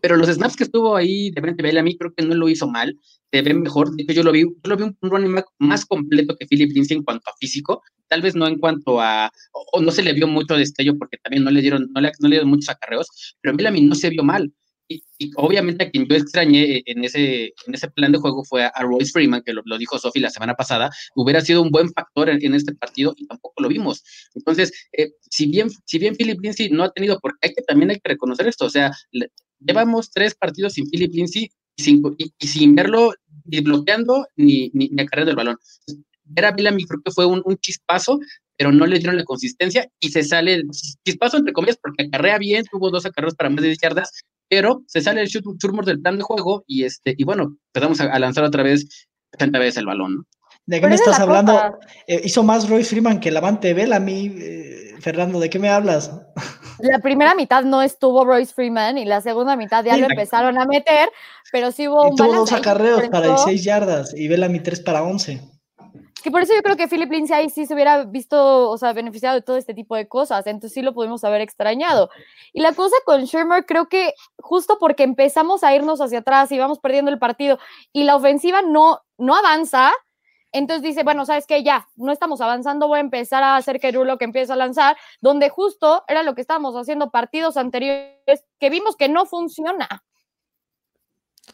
pero 0.01 0.17
los 0.17 0.29
snaps 0.29 0.55
que 0.55 0.63
estuvo 0.63 0.95
ahí 0.95 1.31
de 1.31 1.41
frente 1.41 1.79
a 1.79 1.83
mí 1.83 1.97
creo 1.97 2.13
que 2.13 2.25
no 2.25 2.35
lo 2.35 2.49
hizo 2.49 2.67
mal, 2.67 2.97
se 3.31 3.41
ve 3.41 3.53
mejor. 3.53 3.89
Yo 3.97 4.23
lo 4.23 4.31
vi, 4.31 4.41
yo 4.41 4.51
lo 4.65 4.77
vi 4.77 4.83
un 4.83 4.97
running 5.01 5.35
back 5.35 5.47
más 5.59 5.85
completo 5.85 6.35
que 6.35 6.45
Philip 6.45 6.71
Lindsay 6.71 6.97
en 6.97 7.03
cuanto 7.03 7.29
a 7.29 7.33
físico, 7.39 7.81
tal 8.07 8.21
vez 8.21 8.35
no 8.35 8.47
en 8.47 8.59
cuanto 8.59 9.01
a, 9.01 9.31
o, 9.73 9.81
no 9.81 9.91
se 9.91 10.03
le 10.03 10.13
vio 10.13 10.27
mucho 10.27 10.55
destello 10.55 10.97
porque 10.97 11.17
también 11.17 11.43
no 11.43 11.51
le 11.51 11.61
dieron, 11.61 11.89
no 11.93 12.01
le, 12.01 12.11
no 12.19 12.27
le 12.27 12.35
dieron 12.35 12.49
muchos 12.49 12.69
acarreos, 12.69 13.35
pero 13.41 13.55
Bellamy 13.55 13.81
no 13.81 13.95
se 13.95 14.09
vio 14.09 14.23
mal. 14.23 14.51
Y, 14.91 15.03
obviamente 15.35 15.83
a 15.83 15.91
quien 15.91 16.07
yo 16.07 16.15
extrañé 16.15 16.81
en 16.87 17.03
ese, 17.03 17.53
en 17.67 17.75
ese 17.75 17.91
plan 17.91 18.11
de 18.11 18.17
juego 18.17 18.43
fue 18.43 18.63
a, 18.63 18.71
Royce 18.81 19.11
Freeman, 19.11 19.43
que 19.43 19.53
lo, 19.53 19.77
dijo 19.77 19.99
Sophie 19.99 20.21
la 20.21 20.31
semana 20.31 20.55
pasada, 20.55 20.89
hubiera 21.15 21.41
sido 21.41 21.61
un 21.61 21.69
buen 21.69 21.91
factor 21.93 22.27
en, 22.29 22.55
este 22.55 22.73
partido 22.73 23.13
y 23.15 23.27
tampoco 23.27 23.61
lo 23.61 23.67
vimos. 23.67 24.03
Entonces, 24.33 24.71
eh, 24.93 25.11
si, 25.29 25.45
bien, 25.45 25.69
si 25.85 25.99
bien 25.99 26.15
Philip 26.15 26.39
Lindsay 26.41 26.69
no 26.71 26.83
ha 26.83 26.91
tenido, 26.91 27.19
porque 27.19 27.37
hay 27.43 27.53
que, 27.53 27.61
también 27.61 27.91
hay 27.91 27.99
que 27.99 28.09
reconocer 28.09 28.47
esto, 28.47 28.65
o 28.65 28.69
sea, 28.71 28.91
llevamos 29.59 30.11
tres 30.11 30.35
partidos 30.35 30.73
sin 30.73 30.89
Philip 30.89 31.13
Lindsay 31.13 31.51
y 31.75 31.83
sin, 31.83 32.01
y, 32.17 32.47
sin 32.47 32.75
verlo 32.75 33.13
ni 33.45 33.61
bloqueando 33.61 34.27
ni, 34.35 34.69
ni, 34.73 34.89
ni 34.89 35.01
acarreando 35.01 35.31
el 35.31 35.37
balón. 35.37 35.57
Ver 36.25 36.45
a 36.45 36.51
Bellamy 36.51 36.85
creo 36.85 37.01
que 37.03 37.11
fue 37.11 37.25
un, 37.25 37.41
un, 37.45 37.57
chispazo, 37.57 38.19
pero 38.55 38.71
no 38.71 38.85
le 38.85 38.99
dieron 38.99 39.17
la 39.17 39.23
consistencia 39.23 39.89
y 39.99 40.09
se 40.09 40.23
sale, 40.23 40.63
chispazo 41.03 41.37
entre 41.37 41.53
comillas, 41.53 41.79
porque 41.81 42.03
acarrea 42.03 42.37
bien, 42.37 42.65
tuvo 42.69 42.91
dos 42.91 43.05
acarreos 43.05 43.35
para 43.35 43.49
más 43.49 43.61
de 43.61 43.67
10 43.67 43.79
yardas, 43.81 44.11
pero 44.49 44.83
se 44.87 45.01
sale 45.01 45.21
el 45.21 45.27
shurmur 45.27 45.85
del 45.85 46.01
plan 46.01 46.17
de 46.17 46.23
juego 46.23 46.63
y 46.67 46.83
este 46.83 47.15
y 47.17 47.23
bueno, 47.23 47.57
empezamos 47.73 48.01
a, 48.01 48.19
lanzar 48.19 48.43
otra 48.43 48.63
vez 48.63 49.07
30 49.31 49.59
veces 49.59 49.77
el 49.77 49.85
balón, 49.85 50.25
¿De 50.69 50.79
qué 50.79 50.87
me 50.87 50.93
estás 50.93 51.19
hablando? 51.19 51.79
Eh, 52.05 52.21
hizo 52.25 52.43
más 52.43 52.69
Roy 52.69 52.83
Freeman 52.83 53.19
que 53.19 53.31
Lavante 53.31 53.73
Bell 53.73 53.91
a 53.91 53.99
mí, 53.99 54.31
eh, 54.39 54.93
Fernando, 55.01 55.39
¿de 55.39 55.49
qué 55.49 55.57
me 55.57 55.67
hablas? 55.67 56.11
La 56.77 56.99
primera 56.99 57.33
mitad 57.33 57.63
no 57.63 57.81
estuvo 57.81 58.23
Royce 58.23 58.53
Freeman 58.53 58.99
y 58.99 59.05
la 59.05 59.19
segunda 59.19 59.55
mitad 59.55 59.83
ya 59.83 59.97
lo 59.97 60.05
empezaron 60.05 60.59
a 60.59 60.67
meter, 60.67 61.09
pero 61.51 61.71
sí 61.71 61.87
hubo 61.87 62.07
un 62.09 62.15
tuvo 62.15 62.35
dos 62.35 62.51
acarreos 62.51 63.09
para 63.09 63.29
16 63.29 63.63
yardas 63.63 64.13
y 64.13 64.27
Bellamy 64.27 64.59
3 64.59 64.81
para 64.81 65.01
11. 65.01 65.41
que 66.23 66.29
por 66.29 66.43
eso 66.43 66.53
yo 66.55 66.61
creo 66.61 66.77
que 66.77 66.87
Philip 66.87 67.11
Lindsay 67.11 67.49
sí 67.49 67.65
se 67.65 67.73
hubiera 67.73 68.03
visto, 68.03 68.69
o 68.69 68.77
sea, 68.77 68.93
beneficiado 68.93 69.33
de 69.35 69.41
todo 69.41 69.57
este 69.57 69.73
tipo 69.73 69.95
de 69.95 70.07
cosas, 70.07 70.45
entonces 70.45 70.73
sí 70.75 70.83
lo 70.83 70.93
pudimos 70.93 71.23
haber 71.23 71.41
extrañado. 71.41 72.11
Y 72.53 72.61
la 72.61 72.73
cosa 72.73 72.95
con 73.05 73.23
Shermer, 73.23 73.65
creo 73.65 73.89
que 73.89 74.13
justo 74.37 74.77
porque 74.79 75.01
empezamos 75.01 75.63
a 75.63 75.73
irnos 75.73 75.99
hacia 75.99 76.19
atrás 76.19 76.51
y 76.51 76.59
vamos 76.59 76.77
perdiendo 76.77 77.09
el 77.09 77.17
partido 77.17 77.57
y 77.91 78.03
la 78.03 78.15
ofensiva 78.15 78.61
no, 78.61 79.01
no 79.17 79.35
avanza, 79.35 79.91
entonces 80.51 80.83
dice, 80.83 81.03
bueno, 81.03 81.25
¿sabes 81.25 81.45
qué? 81.47 81.63
Ya, 81.63 81.87
no 81.95 82.11
estamos 82.11 82.41
avanzando, 82.41 82.87
voy 82.87 82.97
a 82.97 83.01
empezar 83.01 83.43
a 83.43 83.55
hacer 83.55 83.79
que 83.79 83.91
Rulo 83.91 84.17
que 84.17 84.25
empiece 84.25 84.51
a 84.53 84.55
lanzar, 84.55 84.97
donde 85.21 85.49
justo 85.49 86.03
era 86.07 86.23
lo 86.23 86.35
que 86.35 86.41
estábamos 86.41 86.75
haciendo 86.75 87.11
partidos 87.11 87.57
anteriores 87.57 88.45
que 88.59 88.69
vimos 88.69 88.95
que 88.95 89.09
no 89.09 89.25
funciona. 89.25 90.03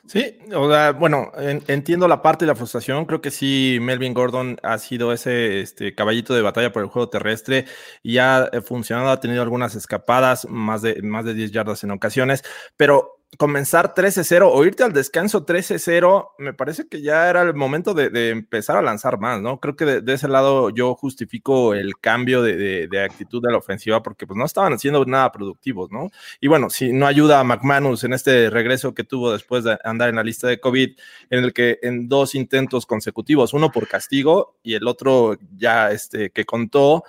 Sí, 0.08 0.38
o 0.54 0.70
sea, 0.70 0.92
bueno, 0.92 1.32
entiendo 1.38 2.08
la 2.08 2.22
parte 2.22 2.46
de 2.46 2.50
la 2.50 2.56
frustración. 2.56 3.06
Creo 3.06 3.22
que 3.22 3.32
sí, 3.32 3.80
Melvin 3.82 4.14
Gordon 4.14 4.58
ha 4.62 4.78
sido 4.78 5.12
ese 5.14 5.62
este, 5.62 5.96
caballito 5.96 6.36
de 6.36 6.42
batalla 6.42 6.72
por 6.72 6.84
el 6.84 6.90
juego 6.90 7.10
terrestre 7.10 7.66
y 8.04 8.20
ha 8.20 8.50
funcionado, 8.64 9.10
ha 9.10 9.20
tenido 9.20 9.42
algunas 9.42 9.74
escapadas, 9.74 10.48
más 10.50 10.82
de, 10.84 11.02
más 11.02 11.26
de 11.26 11.34
10 11.34 11.52
yardas 11.52 11.84
en 11.84 11.92
ocasiones, 11.92 12.44
pero 12.78 13.25
comenzar 13.38 13.94
13-0 13.94 14.50
o 14.52 14.66
irte 14.66 14.84
al 14.84 14.94
descanso 14.94 15.46
13-0, 15.46 16.32
me 16.40 16.54
parece 16.54 16.88
que 16.88 17.02
ya 17.02 17.30
era 17.30 17.42
el 17.42 17.54
momento 17.54 17.94
de, 17.94 18.30
empezar 18.30 18.78
a 18.78 18.82
lanzar 18.82 19.20
más, 19.20 19.42
¿no? 19.42 19.60
Creo 19.60 19.76
que 19.76 19.86
de, 19.86 20.14
ese 20.14 20.28
lado 20.28 20.70
yo 20.70 20.96
justifico 20.96 21.74
el 21.74 21.98
cambio 21.98 22.42
de, 22.42 22.90
actitud 23.04 23.42
de 23.42 23.52
la 23.52 23.58
ofensiva 23.58 24.02
porque 24.02 24.26
pues 24.28 24.38
no 24.38 24.46
estaban 24.46 24.74
haciendo 24.74 25.06
nada 25.06 25.32
productivos, 25.32 25.92
¿no? 25.92 26.10
Y 26.40 26.48
bueno, 26.48 26.70
si 26.70 26.94
no 26.94 27.08
ayuda 27.08 27.40
a 27.40 27.44
McManus 27.44 28.04
en 28.04 28.14
este 28.14 28.50
regreso 28.50 28.94
que 28.94 29.04
tuvo 29.04 29.32
después 29.32 29.64
de 29.64 29.78
andar 29.84 30.10
en 30.10 30.16
la 30.16 30.24
lista 30.24 30.48
de 30.48 30.60
COVID, 30.60 30.98
en 31.30 31.44
el 31.44 31.54
que 31.54 31.80
en 31.82 32.08
dos 32.08 32.36
intentos 32.36 32.86
consecutivos, 32.86 33.54
uno 33.54 33.72
por 33.72 33.88
castigo 33.88 34.58
y 34.64 34.76
el 34.76 34.88
otro 34.88 35.38
ya 35.56 35.92
este 35.92 36.30
que 36.32 36.46
contó, 36.46 37.04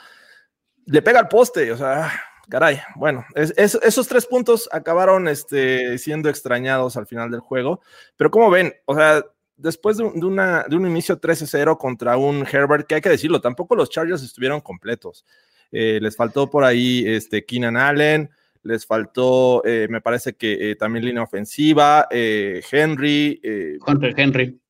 le 0.86 1.02
pega 1.02 1.20
al 1.20 1.28
poste, 1.28 1.72
o 1.72 1.76
sea 1.76 2.10
caray, 2.48 2.80
bueno, 2.94 3.24
esos 3.34 4.08
tres 4.08 4.26
puntos 4.26 4.68
acabaron 4.72 5.28
este, 5.28 5.98
siendo 5.98 6.28
extrañados 6.28 6.96
al 6.96 7.06
final 7.06 7.30
del 7.30 7.40
juego, 7.40 7.80
pero 8.16 8.30
como 8.30 8.50
ven, 8.50 8.74
o 8.84 8.94
sea, 8.94 9.24
después 9.56 9.96
de, 9.96 10.04
una, 10.04 10.64
de 10.68 10.76
un 10.76 10.86
inicio 10.86 11.20
13-0 11.20 11.76
contra 11.78 12.16
un 12.16 12.46
Herbert, 12.50 12.86
que 12.86 12.96
hay 12.96 13.00
que 13.00 13.08
decirlo, 13.08 13.40
tampoco 13.40 13.74
los 13.74 13.90
Chargers 13.90 14.22
estuvieron 14.22 14.60
completos. 14.60 15.24
Eh, 15.72 15.98
les 16.00 16.16
faltó 16.16 16.48
por 16.48 16.64
ahí 16.64 17.04
este, 17.06 17.44
Keenan 17.44 17.76
Allen, 17.76 18.30
les 18.62 18.86
faltó, 18.86 19.62
eh, 19.64 19.86
me 19.90 20.00
parece 20.00 20.34
que 20.34 20.70
eh, 20.70 20.76
también 20.76 21.04
línea 21.04 21.22
ofensiva, 21.22 22.06
Henry. 22.10 23.40
Contra 23.80 24.10
Henry. 24.16 24.60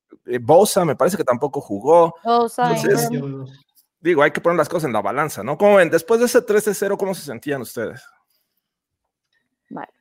Bosa, 0.41 0.85
me 0.85 0.97
parece 0.97 1.17
que 1.17 1.25
tampoco 1.25 1.61
jugó. 1.61 2.15
Bosa, 2.25 2.75
digo, 4.01 4.23
hay 4.23 4.31
que 4.31 4.41
poner 4.41 4.57
las 4.57 4.69
cosas 4.69 4.87
en 4.87 4.93
la 4.93 5.03
balanza, 5.03 5.43
¿no? 5.43 5.59
¿Cómo 5.59 5.77
ven? 5.77 5.91
Después 5.91 6.21
de 6.21 6.27
ese 6.27 6.41
13-0, 6.41 6.97
¿cómo 6.97 7.15
se 7.15 7.23
sentían 7.23 7.63
ustedes? 7.63 8.03
Vale. 9.71 9.93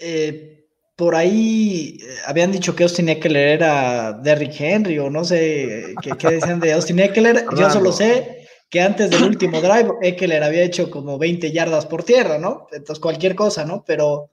Eh, 0.00 0.66
por 0.94 1.14
ahí 1.14 1.98
eh, 2.00 2.16
habían 2.26 2.52
dicho 2.52 2.74
que 2.74 2.82
Austin 2.82 3.08
Eckler 3.08 3.48
era 3.48 4.12
Derrick 4.12 4.58
Henry 4.58 4.98
o 4.98 5.10
no 5.10 5.24
sé 5.24 5.94
qué, 6.02 6.30
decían 6.30 6.60
de 6.60 6.72
Austin 6.72 6.98
Eckler. 6.98 7.46
Yo 7.56 7.70
solo 7.70 7.92
sé 7.92 8.48
que 8.70 8.80
antes 8.80 9.10
del 9.10 9.22
último 9.22 9.60
drive 9.60 9.92
Eckler 10.02 10.42
había 10.42 10.62
hecho 10.62 10.90
como 10.90 11.18
20 11.18 11.52
yardas 11.52 11.86
por 11.86 12.02
tierra, 12.02 12.38
¿no? 12.38 12.66
Entonces 12.72 13.00
cualquier 13.00 13.34
cosa, 13.34 13.64
¿no? 13.64 13.84
Pero, 13.86 14.32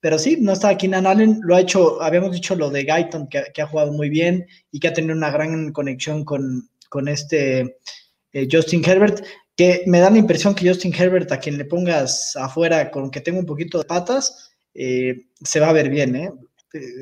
pero 0.00 0.18
sí, 0.18 0.38
no 0.40 0.52
está 0.52 0.76
Keenan 0.76 1.06
Allen, 1.06 1.40
lo 1.42 1.56
ha 1.56 1.60
hecho, 1.60 2.00
habíamos 2.00 2.32
dicho 2.32 2.56
lo 2.56 2.70
de 2.70 2.84
Guyton, 2.84 3.28
que 3.28 3.62
ha 3.62 3.66
jugado 3.66 3.92
muy 3.92 4.08
bien 4.08 4.46
y 4.70 4.80
que 4.80 4.88
ha 4.88 4.92
tenido 4.92 5.14
una 5.14 5.30
gran 5.30 5.72
conexión 5.72 6.24
con, 6.24 6.68
con 6.88 7.08
este 7.08 7.78
eh, 8.32 8.48
Justin 8.50 8.84
Herbert, 8.84 9.24
que 9.56 9.82
me 9.86 10.00
da 10.00 10.10
la 10.10 10.18
impresión 10.18 10.54
que 10.54 10.68
Justin 10.68 10.94
Herbert, 10.94 11.32
a 11.32 11.38
quien 11.38 11.56
le 11.56 11.64
pongas 11.64 12.36
afuera 12.36 12.90
con 12.90 13.10
que 13.10 13.20
tenga 13.20 13.38
un 13.38 13.46
poquito 13.46 13.78
de 13.78 13.84
patas, 13.84 14.52
eh, 14.74 15.26
se 15.42 15.60
va 15.60 15.70
a 15.70 15.72
ver 15.72 15.88
bien. 15.88 16.16
¿eh? 16.16 16.30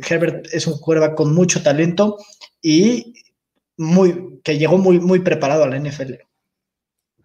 Herbert 0.09 0.47
es 0.53 0.67
un 0.67 0.75
jugador 0.75 1.15
con 1.15 1.35
mucho 1.35 1.63
talento 1.63 2.19
y 2.63 3.15
muy, 3.77 4.41
que 4.45 4.59
llegó 4.59 4.79
muy, 4.79 5.01
muy 5.01 5.21
preparado 5.21 5.65
a 5.65 5.69
la 5.69 5.79
NFL. 5.79 6.15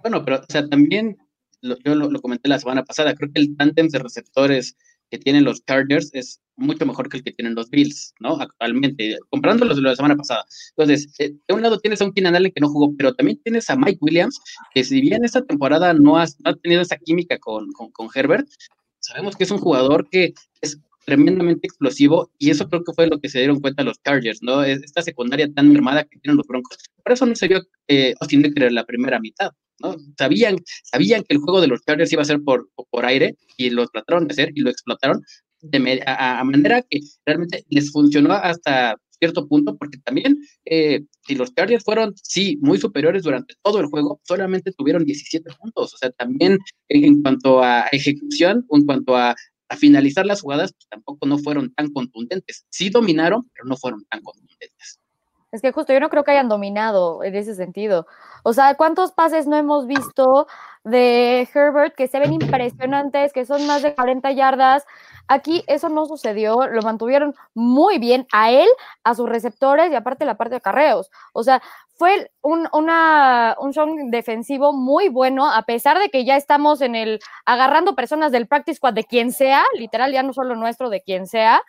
Bueno, 0.01 0.25
pero 0.25 0.37
o 0.37 0.45
sea, 0.49 0.67
también 0.67 1.17
yo 1.61 1.95
lo, 1.95 2.09
lo, 2.09 2.21
comenté 2.21 2.47
la 2.49 2.59
semana 2.59 2.83
pasada, 2.83 3.13
creo 3.13 3.31
que 3.31 3.41
el 3.41 3.55
tándem 3.55 3.89
de 3.89 3.99
receptores 3.99 4.77
que 5.09 5.17
tienen 5.17 5.43
los 5.43 5.63
Chargers 5.65 6.11
es 6.13 6.41
mucho 6.55 6.85
mejor 6.85 7.09
que 7.09 7.17
el 7.17 7.23
que 7.23 7.31
tienen 7.31 7.55
los 7.55 7.69
Bills, 7.69 8.13
¿no? 8.19 8.39
Actualmente, 8.39 9.17
comprándolos 9.29 9.77
de 9.77 9.83
la 9.83 9.95
semana 9.95 10.15
pasada. 10.15 10.45
Entonces, 10.75 11.13
eh, 11.19 11.33
de 11.47 11.53
un 11.53 11.61
lado 11.61 11.79
tienes 11.79 12.01
a 12.01 12.05
un 12.05 12.13
Keenan 12.13 12.43
que 12.43 12.61
no 12.61 12.69
jugó, 12.69 12.93
pero 12.97 13.13
también 13.13 13.39
tienes 13.43 13.69
a 13.69 13.75
Mike 13.75 13.99
Williams, 14.01 14.39
que 14.73 14.83
si 14.83 15.01
bien 15.01 15.23
esta 15.23 15.43
temporada 15.43 15.93
no, 15.93 16.17
ha 16.17 16.27
tenido 16.61 16.81
esa 16.81 16.97
química 16.97 17.37
con, 17.39 17.69
Herbert, 18.13 18.47
sabemos 18.99 19.35
que 19.35 19.43
es 19.43 19.51
un 19.51 19.57
jugador 19.57 20.09
que 20.09 20.33
es 20.61 20.79
tremendamente 21.05 21.67
explosivo 21.67 22.29
y 22.37 22.51
eso 22.51 22.67
creo 22.69 22.83
que 22.83 22.93
fue 22.93 23.07
lo 23.07 23.19
que 23.19 23.29
se 23.29 23.39
dieron 23.39 23.59
cuenta 23.59 23.83
los 23.83 24.01
Chargers, 24.03 24.43
¿no? 24.43 24.63
Esta 24.63 25.01
secundaria 25.01 25.51
tan 25.51 25.75
armada 25.75 26.03
que 26.03 26.19
tienen 26.19 26.37
los 26.37 26.47
Broncos. 26.47 26.77
Por 27.03 27.13
eso 27.13 27.25
no 27.25 27.35
se 27.35 27.47
vio 27.47 27.63
eh, 27.87 28.13
Austin 28.19 28.41
Decker 28.41 28.71
la 28.71 28.85
primera 28.85 29.19
mitad, 29.19 29.51
¿no? 29.81 29.95
Sabían, 30.17 30.57
sabían 30.83 31.23
que 31.23 31.35
el 31.35 31.39
juego 31.39 31.61
de 31.61 31.67
los 31.67 31.81
Chargers 31.81 32.11
iba 32.13 32.21
a 32.21 32.25
ser 32.25 32.41
por, 32.41 32.69
por 32.89 33.05
aire 33.05 33.35
y 33.57 33.69
lo 33.69 33.87
trataron 33.87 34.27
de 34.27 34.33
hacer 34.33 34.51
y 34.55 34.61
lo 34.61 34.69
explotaron 34.69 35.21
de 35.61 36.03
a, 36.05 36.43
manera 36.43 36.81
que 36.89 36.99
realmente 37.25 37.65
les 37.69 37.91
funcionó 37.91 38.33
hasta 38.33 38.95
cierto 39.19 39.47
punto, 39.47 39.77
porque 39.77 39.97
también 39.99 40.37
eh, 40.65 41.01
si 41.27 41.35
los 41.35 41.53
Chargers 41.53 41.83
fueron, 41.83 42.13
sí, 42.23 42.57
muy 42.61 42.77
superiores 42.77 43.23
durante 43.23 43.55
todo 43.61 43.81
el 43.81 43.87
juego, 43.87 44.21
solamente 44.23 44.71
tuvieron 44.71 45.03
17 45.03 45.49
puntos. 45.59 45.93
O 45.93 45.97
sea, 45.97 46.09
también 46.11 46.57
en, 46.87 47.21
cuanto 47.21 47.61
a 47.61 47.87
ejecución, 47.91 48.65
en 48.71 48.85
cuanto 48.85 49.17
a, 49.17 49.35
a 49.69 49.75
finalizar 49.75 50.25
las 50.25 50.41
jugadas, 50.41 50.71
pues, 50.71 50.87
tampoco 50.89 51.27
no 51.27 51.37
fueron 51.37 51.73
tan 51.73 51.91
contundentes. 51.91 52.65
Sí 52.69 52.89
dominaron, 52.89 53.49
pero 53.53 53.65
no 53.67 53.75
fueron 53.75 54.05
tan 54.05 54.21
contundentes. 54.21 54.99
Es 55.51 55.61
que 55.61 55.71
justo 55.71 55.93
yo 55.93 55.99
no 55.99 56.09
creo 56.09 56.23
que 56.23 56.31
hayan 56.31 56.47
dominado 56.47 57.23
en 57.23 57.35
ese 57.35 57.55
sentido. 57.55 58.05
O 58.43 58.53
sea, 58.53 58.75
¿cuántos 58.75 59.11
pases 59.11 59.47
no 59.47 59.57
hemos 59.57 59.87
visto 59.87 60.47
de 60.83 61.47
Herbert 61.53 61.95
que 61.95 62.07
se 62.07 62.19
ven 62.19 62.33
impresionantes, 62.33 63.33
que 63.33 63.45
son 63.45 63.65
más 63.65 63.81
de 63.81 63.95
40 63.95 64.31
yardas? 64.31 64.85
Aquí 65.27 65.63
eso 65.67 65.89
no 65.89 66.05
sucedió, 66.05 66.67
lo 66.67 66.81
mantuvieron 66.83 67.35
muy 67.55 67.97
bien 67.97 68.27
a 68.31 68.51
él, 68.51 68.67
a 69.03 69.15
sus 69.15 69.27
receptores 69.27 69.91
y 69.91 69.95
aparte 69.95 70.25
la 70.25 70.37
parte 70.37 70.55
de 70.55 70.61
carreos. 70.61 71.09
O 71.33 71.43
sea, 71.43 71.61
fue 71.95 72.31
un, 72.41 72.67
una, 72.71 73.55
un 73.59 73.73
show 73.73 73.87
defensivo 74.09 74.71
muy 74.73 75.09
bueno, 75.09 75.51
a 75.51 75.63
pesar 75.63 75.99
de 75.99 76.09
que 76.09 76.25
ya 76.25 76.35
estamos 76.35 76.81
en 76.81 76.95
el 76.95 77.19
agarrando 77.45 77.95
personas 77.95 78.31
del 78.31 78.47
practice 78.47 78.77
squad 78.77 78.93
de 78.93 79.03
quien 79.03 79.31
sea, 79.31 79.63
literal, 79.77 80.11
ya 80.11 80.23
no 80.23 80.33
solo 80.33 80.55
nuestro, 80.55 80.89
de 80.89 81.01
quien 81.01 81.27
sea 81.27 81.61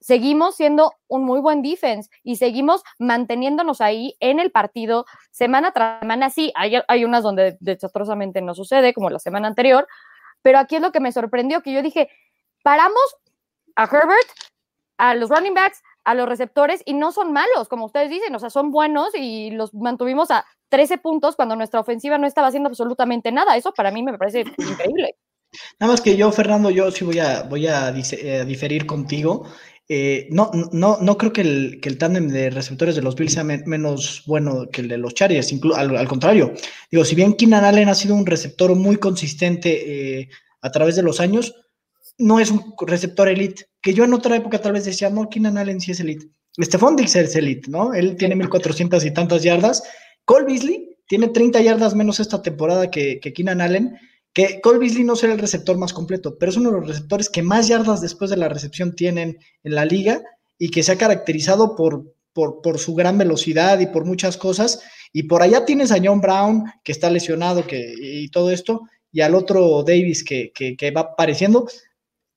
seguimos 0.00 0.56
siendo 0.56 0.92
un 1.08 1.24
muy 1.24 1.40
buen 1.40 1.62
defense 1.62 2.10
y 2.22 2.36
seguimos 2.36 2.82
manteniéndonos 2.98 3.80
ahí 3.80 4.16
en 4.20 4.40
el 4.40 4.50
partido 4.50 5.06
semana 5.30 5.72
tras 5.72 6.00
semana. 6.00 6.30
Sí, 6.30 6.52
hay, 6.54 6.74
hay 6.86 7.04
unas 7.04 7.22
donde 7.22 7.56
desastrosamente 7.60 8.40
no 8.40 8.54
sucede, 8.54 8.94
como 8.94 9.10
la 9.10 9.18
semana 9.18 9.48
anterior, 9.48 9.86
pero 10.42 10.58
aquí 10.58 10.76
es 10.76 10.82
lo 10.82 10.92
que 10.92 11.00
me 11.00 11.12
sorprendió, 11.12 11.62
que 11.62 11.72
yo 11.72 11.82
dije, 11.82 12.08
paramos 12.62 13.16
a 13.76 13.84
Herbert, 13.84 14.28
a 14.98 15.14
los 15.14 15.30
running 15.30 15.54
backs, 15.54 15.82
a 16.04 16.14
los 16.14 16.28
receptores 16.28 16.82
y 16.84 16.94
no 16.94 17.12
son 17.12 17.32
malos, 17.32 17.68
como 17.68 17.86
ustedes 17.86 18.10
dicen, 18.10 18.34
o 18.34 18.38
sea, 18.38 18.50
son 18.50 18.70
buenos 18.70 19.10
y 19.14 19.50
los 19.50 19.74
mantuvimos 19.74 20.30
a 20.30 20.44
13 20.70 20.98
puntos 20.98 21.36
cuando 21.36 21.56
nuestra 21.56 21.80
ofensiva 21.80 22.18
no 22.18 22.26
estaba 22.26 22.48
haciendo 22.48 22.68
absolutamente 22.68 23.32
nada. 23.32 23.56
Eso 23.56 23.72
para 23.72 23.90
mí 23.90 24.02
me 24.02 24.16
parece 24.16 24.44
increíble. 24.56 25.16
Nada 25.78 25.92
más 25.92 26.00
que 26.00 26.16
yo, 26.16 26.30
Fernando, 26.30 26.70
yo 26.70 26.90
sí 26.90 27.04
voy 27.04 27.18
a, 27.18 27.42
voy 27.42 27.66
a 27.66 27.88
eh, 27.90 28.44
diferir 28.44 28.86
contigo. 28.86 29.46
Eh, 29.90 30.28
no, 30.30 30.50
no, 30.72 30.98
no 31.00 31.16
creo 31.16 31.32
que 31.32 31.40
el, 31.40 31.80
que 31.80 31.88
el 31.88 31.96
tándem 31.96 32.28
de 32.28 32.50
receptores 32.50 32.94
de 32.94 33.00
los 33.00 33.16
Bills 33.16 33.32
sea 33.32 33.44
menos 33.44 34.22
bueno 34.26 34.68
que 34.70 34.82
el 34.82 34.88
de 34.88 34.98
los 34.98 35.14
Chargers, 35.14 35.50
al, 35.74 35.96
al, 35.96 36.08
contrario. 36.08 36.52
Digo, 36.90 37.06
si 37.06 37.14
bien 37.14 37.32
Keenan 37.32 37.64
Allen 37.64 37.88
ha 37.88 37.94
sido 37.94 38.14
un 38.14 38.26
receptor 38.26 38.74
muy 38.74 38.96
consistente 38.96 40.20
eh, 40.20 40.28
a 40.60 40.70
través 40.70 40.94
de 40.96 41.02
los 41.02 41.20
años, 41.20 41.54
no 42.18 42.38
es 42.38 42.50
un 42.50 42.74
receptor 42.86 43.28
elite, 43.28 43.64
que 43.80 43.94
yo 43.94 44.04
en 44.04 44.12
otra 44.12 44.36
época 44.36 44.60
tal 44.60 44.72
vez 44.72 44.84
decía, 44.84 45.08
no, 45.08 45.30
Keenan 45.30 45.56
Allen 45.56 45.80
sí 45.80 45.92
es 45.92 46.00
elite. 46.00 46.26
Stephon 46.60 46.96
Dix 46.96 47.16
es 47.16 47.34
elite, 47.36 47.70
¿no? 47.70 47.94
Él 47.94 48.16
tiene 48.16 48.36
1400 48.36 49.04
y 49.06 49.12
tantas 49.12 49.42
yardas. 49.42 49.84
Cole 50.24 50.44
Beasley 50.44 50.96
tiene 51.06 51.28
30 51.28 51.62
yardas 51.62 51.94
menos 51.94 52.20
esta 52.20 52.42
temporada 52.42 52.90
que, 52.90 53.20
que 53.20 53.32
Keenan 53.32 53.62
Allen 53.62 53.96
que 54.32 54.60
Cole 54.60 54.78
Beasley 54.78 55.04
no 55.04 55.16
será 55.16 55.32
el 55.32 55.38
receptor 55.38 55.78
más 55.78 55.92
completo, 55.92 56.36
pero 56.38 56.50
es 56.50 56.56
uno 56.56 56.70
de 56.70 56.80
los 56.80 56.88
receptores 56.88 57.28
que 57.28 57.42
más 57.42 57.68
yardas 57.68 58.00
después 58.00 58.30
de 58.30 58.36
la 58.36 58.48
recepción 58.48 58.94
tienen 58.94 59.38
en 59.64 59.74
la 59.74 59.84
liga 59.84 60.22
y 60.58 60.70
que 60.70 60.82
se 60.82 60.92
ha 60.92 60.98
caracterizado 60.98 61.76
por, 61.76 62.14
por, 62.32 62.78
su 62.78 62.94
gran 62.94 63.18
velocidad 63.18 63.78
y 63.80 63.86
por 63.86 64.04
muchas 64.04 64.36
cosas. 64.36 64.82
Y 65.12 65.24
por 65.24 65.42
allá 65.42 65.64
tienes 65.64 65.90
a 65.90 65.98
John 66.02 66.20
Brown, 66.20 66.64
que 66.84 66.92
está 66.92 67.10
lesionado 67.10 67.66
que, 67.66 67.94
y 67.98 68.28
todo 68.28 68.50
esto, 68.50 68.82
y 69.10 69.22
al 69.22 69.34
otro 69.34 69.82
Davis 69.82 70.22
que, 70.24 70.52
va 70.94 71.00
apareciendo. 71.02 71.66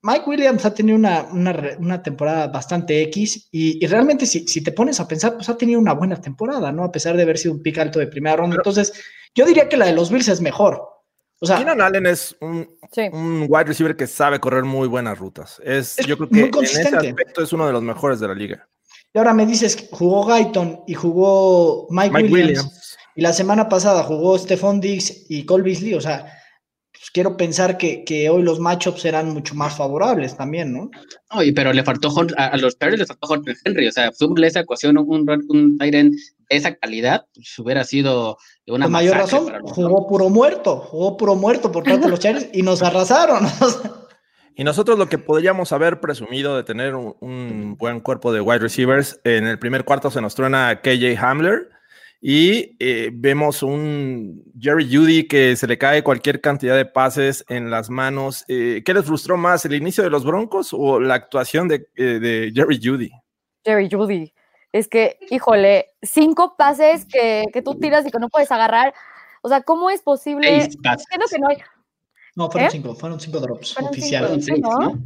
Mike 0.03 0.24
Williams 0.25 0.65
ha 0.65 0.74
tenido 0.74 0.98
una, 0.98 1.27
una, 1.31 1.77
una 1.77 2.01
temporada 2.01 2.48
bastante 2.48 3.03
X 3.03 3.50
y, 3.51 3.83
y 3.83 3.88
realmente 3.88 4.25
si, 4.25 4.48
si, 4.48 4.63
te 4.63 4.71
pones 4.71 5.00
a 5.00 5.07
pensar, 5.07 5.36
pues 5.36 5.48
ha 5.50 5.57
tenido 5.57 5.79
una 5.79 5.93
buena 5.93 6.19
temporada, 6.19 6.71
¿no? 6.71 6.83
A 6.83 6.91
pesar 6.91 7.15
de 7.15 7.21
haber 7.21 7.38
sido 7.38 7.53
un 7.53 7.62
pick 7.62 7.77
alto 7.77 8.00
de 8.00 8.07
primera 8.07 8.38
ronda. 8.38 8.55
Entonces, 8.55 8.93
yo 9.36 9.45
diría 9.45 9.69
que 9.69 9.77
la 9.77 9.86
de 9.86 9.93
los 9.93 10.10
Bills 10.10 10.27
es 10.27 10.41
mejor. 10.41 10.90
O 11.43 11.48
sea, 11.48 11.57
Keenan 11.57 11.81
Allen 11.81 12.05
es 12.05 12.36
un, 12.39 12.69
sí. 12.91 13.10
un, 13.12 13.48
wide 13.50 13.63
receiver 13.65 13.95
que 13.95 14.05
sabe 14.05 14.39
correr 14.39 14.63
muy 14.63 14.88
buenas 14.88 15.17
rutas. 15.17 15.60
Es, 15.65 15.98
Es 15.98 16.05
yo 16.05 16.15
creo 16.15 16.29
muy 16.29 16.39
que 16.39 16.45
en 16.45 16.51
consistente. 16.51 16.98
ese 17.00 17.10
aspecto 17.10 17.41
es 17.41 17.51
uno 17.51 17.65
de 17.65 17.74
los 17.74 17.81
mejores 17.81 18.19
de 18.19 18.27
la 18.27 18.36
liga. 18.36 18.67
y 19.12 19.17
ahora 19.17 19.33
me 19.33 19.48
dices, 19.48 19.88
jugó 19.91 20.24
Guyton 20.25 20.81
y 20.86 20.93
jugó 20.93 21.88
Mike, 21.89 22.12
Mike 22.13 22.31
Williams, 22.31 22.60
Williams. 22.60 22.98
y 23.15 23.21
la 23.21 23.33
semana 23.33 23.67
pasada 23.67 24.03
jugó 24.03 24.38
Stephon 24.38 24.79
Diggs 24.79 25.25
y 25.29 25.43
Cole 25.45 25.63
Beasley. 25.63 25.95
O 25.95 26.01
sea, 26.01 26.27
pues 26.91 27.10
quiero 27.10 27.36
pensar 27.36 27.75
que, 27.75 28.03
que 28.03 28.29
hoy 28.29 28.43
los 28.43 28.60
matchups 28.60 29.01
serán 29.01 29.31
mucho 29.31 29.55
más 29.55 29.75
favorables 29.75 30.38
también, 30.38 30.71
¿no? 30.71 30.91
Oye, 31.31 31.53
pero 31.53 31.74
le 31.74 31.83
faltó 31.83 32.13
a, 32.38 32.45
a 32.45 32.57
los 32.57 32.75
Packers 32.75 33.00
les 33.00 33.07
faltó 33.07 33.27
Hunter 33.33 33.57
Henry, 33.65 33.88
o 33.88 33.91
sea, 33.91 34.12
súmale 34.12 34.45
esa 34.45 34.60
ecuación 34.60 35.00
un, 35.00 35.27
un, 35.27 35.45
un 35.50 35.77
tight 35.79 35.95
end 35.95 36.13
de 36.13 36.40
esa 36.51 36.75
calidad, 36.75 37.25
pues 37.34 37.58
hubiera 37.60 37.84
sido 37.84 38.38
de 38.65 38.74
una 38.74 38.86
Con 38.86 38.93
mayor 38.93 39.17
razón, 39.17 39.51
jugó 39.63 40.08
puro 40.08 40.29
muerto, 40.29 40.77
jugó 40.77 41.17
puro 41.17 41.36
muerto 41.36 41.72
por 41.72 41.84
parte 41.84 42.01
de 42.01 42.10
los 42.10 42.20
Chargers 42.20 42.50
y 42.53 42.62
nos 42.62 42.81
arrasaron. 42.81 43.46
Y 44.53 44.65
nosotros 44.65 45.00
lo 45.00 45.08
que 45.08 45.17
podríamos 45.17 45.72
haber 45.72 46.01
presumido 46.01 46.58
de 46.58 46.63
tener 46.63 46.93
un, 46.93 47.15
un 47.22 47.77
buen 47.77 48.01
cuerpo 48.01 48.34
de 48.34 48.41
wide 48.41 48.60
receivers, 48.60 49.20
en 49.24 49.48
el 49.48 49.58
primer 49.58 49.86
cuarto 49.86 50.12
se 50.12 50.20
nos 50.20 50.36
truena 50.36 50.81
KJ 50.81 51.17
Hamler 51.17 51.70
y 52.24 52.77
eh, 52.77 53.10
vemos 53.12 53.63
un 53.63 54.43
Jerry 54.60 54.88
Judy 54.96 55.27
que 55.27 55.55
se 55.55 55.65
le 55.65 55.79
cae 55.79 56.03
cualquier 56.03 56.39
cantidad 56.39 56.77
de 56.77 56.86
pases 56.86 57.43
en 57.50 57.72
las 57.72 57.89
manos. 57.89 58.46
Eh, 58.48 58.84
¿Qué 58.86 58.93
les 58.93 59.05
frustró 59.05 59.38
más, 59.38 59.65
el 59.65 59.74
inicio 59.74 60.03
de 60.03 60.12
los 60.12 60.24
Broncos 60.24 60.70
o 60.72 61.00
la 61.00 61.15
actuación 61.15 61.67
de, 61.67 61.88
eh, 61.96 62.20
de 62.20 62.51
Jerry 62.53 62.79
Judy? 62.81 63.10
Jerry 63.65 63.89
Judy. 63.91 64.31
Es 64.71 64.87
que, 64.87 65.17
híjole, 65.29 65.91
cinco 66.01 66.55
pases 66.57 67.05
que, 67.05 67.45
que 67.51 67.61
tú 67.61 67.75
tiras 67.75 68.05
y 68.05 68.11
que 68.11 68.19
no 68.19 68.29
puedes 68.29 68.51
agarrar. 68.51 68.93
O 69.41 69.49
sea, 69.49 69.61
¿cómo 69.61 69.89
es 69.89 70.01
posible? 70.01 70.61
Seis 70.61 70.77
pases. 70.81 71.05
Entiendo 71.11 71.25
que 71.29 71.39
no 71.39 71.47
hay. 71.49 71.57
no, 72.35 72.49
fueron 72.49 72.67
¿Eh? 72.67 72.71
cinco, 72.71 72.95
fueron 72.95 73.19
cinco 73.19 73.39
drops 73.39 73.73
Fueron 73.73 73.91
oficiales. 73.91 74.45
cinco. 74.45 74.69
¿no? 74.71 74.79
¿no? 74.79 74.99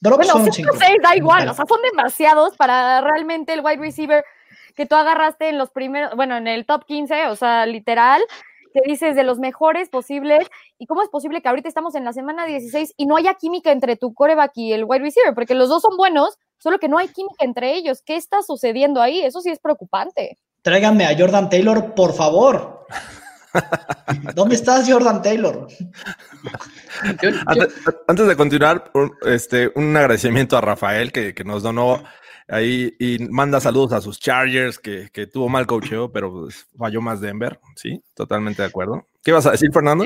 Drops 0.00 0.16
Bueno, 0.18 0.32
fueron 0.34 0.52
cinco 0.52 0.72
cinco. 0.72 0.76
o 0.76 0.78
seis 0.78 0.98
da 1.02 1.16
igual, 1.16 1.38
Vale. 1.40 1.50
o 1.50 1.54
sea, 1.54 1.64
son 1.68 1.80
demasiados 1.82 2.56
para 2.56 3.00
realmente 3.00 3.52
el 3.52 3.60
wide 3.64 3.78
receiver 3.78 4.24
que 4.74 4.86
tú 4.86 4.94
agarraste 4.94 5.48
en 5.48 5.58
los 5.58 5.70
primeros, 5.70 6.14
bueno, 6.14 6.36
en 6.36 6.46
el 6.46 6.64
top 6.64 6.84
15, 6.84 7.26
o 7.26 7.36
sea, 7.36 7.66
literal, 7.66 8.22
que 8.72 8.80
dices 8.88 9.16
de 9.16 9.24
los 9.24 9.38
mejores 9.40 9.88
posibles. 9.88 10.46
¿Y 10.78 10.86
cómo 10.86 11.02
es 11.02 11.08
posible 11.08 11.42
que 11.42 11.48
ahorita 11.48 11.68
estamos 11.68 11.96
en 11.96 12.04
la 12.04 12.12
semana 12.12 12.46
16 12.46 12.94
y 12.96 13.06
no 13.06 13.16
haya 13.16 13.34
química 13.34 13.72
entre 13.72 13.96
tu 13.96 14.14
coreback 14.14 14.52
y 14.54 14.72
el 14.72 14.84
wide 14.84 15.02
receiver? 15.02 15.34
Porque 15.34 15.54
los 15.56 15.68
dos 15.68 15.82
son 15.82 15.96
buenos, 15.96 16.38
solo 16.58 16.78
que 16.78 16.88
no 16.88 16.98
hay 16.98 17.08
química 17.08 17.44
entre 17.44 17.74
ellos. 17.74 18.02
¿Qué 18.04 18.16
está 18.16 18.42
sucediendo 18.42 19.00
ahí? 19.00 19.20
Eso 19.20 19.40
sí 19.40 19.50
es 19.50 19.58
preocupante. 19.58 20.38
Tráiganme 20.62 21.06
a 21.06 21.16
Jordan 21.16 21.48
Taylor, 21.48 21.94
por 21.94 22.14
favor. 22.14 22.86
¿Dónde 24.34 24.54
estás, 24.56 24.88
Jordan 24.90 25.22
Taylor? 25.22 25.66
Yo- 27.22 27.30
yo- 27.30 27.38
Antes, 27.46 27.74
antes 28.06 28.26
de 28.28 28.36
continuar, 28.36 28.90
un, 28.94 29.12
este, 29.26 29.70
un 29.74 29.96
agradecimiento 29.96 30.56
a 30.56 30.60
Rafael 30.60 31.12
que, 31.12 31.34
que 31.34 31.44
nos 31.44 31.62
donó 31.62 32.02
ahí 32.48 32.94
y 32.98 33.18
manda 33.30 33.60
saludos 33.60 33.92
a 33.92 34.00
sus 34.00 34.18
Chargers, 34.18 34.78
que, 34.78 35.08
que 35.12 35.26
tuvo 35.26 35.48
mal 35.48 35.66
cocheo, 35.66 36.10
pero 36.12 36.30
pues, 36.32 36.66
falló 36.76 37.00
más 37.00 37.20
Denver. 37.20 37.58
Sí, 37.76 38.02
totalmente 38.14 38.62
de 38.62 38.68
acuerdo. 38.68 39.06
¿Qué 39.22 39.32
vas 39.32 39.46
a 39.46 39.52
decir, 39.52 39.70
Fernando? 39.72 40.04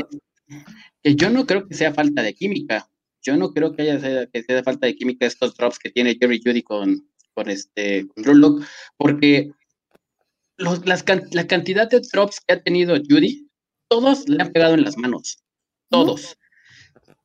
que 1.02 1.14
yo 1.16 1.30
no 1.30 1.46
creo 1.46 1.66
que 1.66 1.74
sea 1.74 1.92
falta 1.94 2.22
de 2.22 2.34
química. 2.34 2.86
Yo 3.22 3.36
no 3.36 3.52
creo 3.52 3.72
que 3.72 3.82
haya 3.82 4.26
que 4.26 4.42
sea 4.42 4.62
falta 4.62 4.86
de 4.86 4.96
química 4.96 5.26
estos 5.26 5.54
drops 5.56 5.78
que 5.78 5.90
tiene 5.90 6.16
Jerry 6.20 6.40
Judy 6.44 6.62
con, 6.62 7.08
con 7.34 7.48
este 7.48 8.06
con 8.08 8.22
Drew 8.22 8.64
porque 8.96 9.50
los- 10.56 10.86
las 10.86 11.04
la 11.32 11.46
cantidad 11.46 11.88
de 11.88 12.00
drops 12.00 12.40
que 12.40 12.54
ha 12.54 12.62
tenido 12.62 12.96
Judy, 12.96 13.48
todos 13.88 14.28
le 14.28 14.42
han 14.42 14.52
pegado 14.52 14.74
en 14.74 14.84
las 14.84 14.96
manos. 14.96 15.38
Todos. 15.88 16.36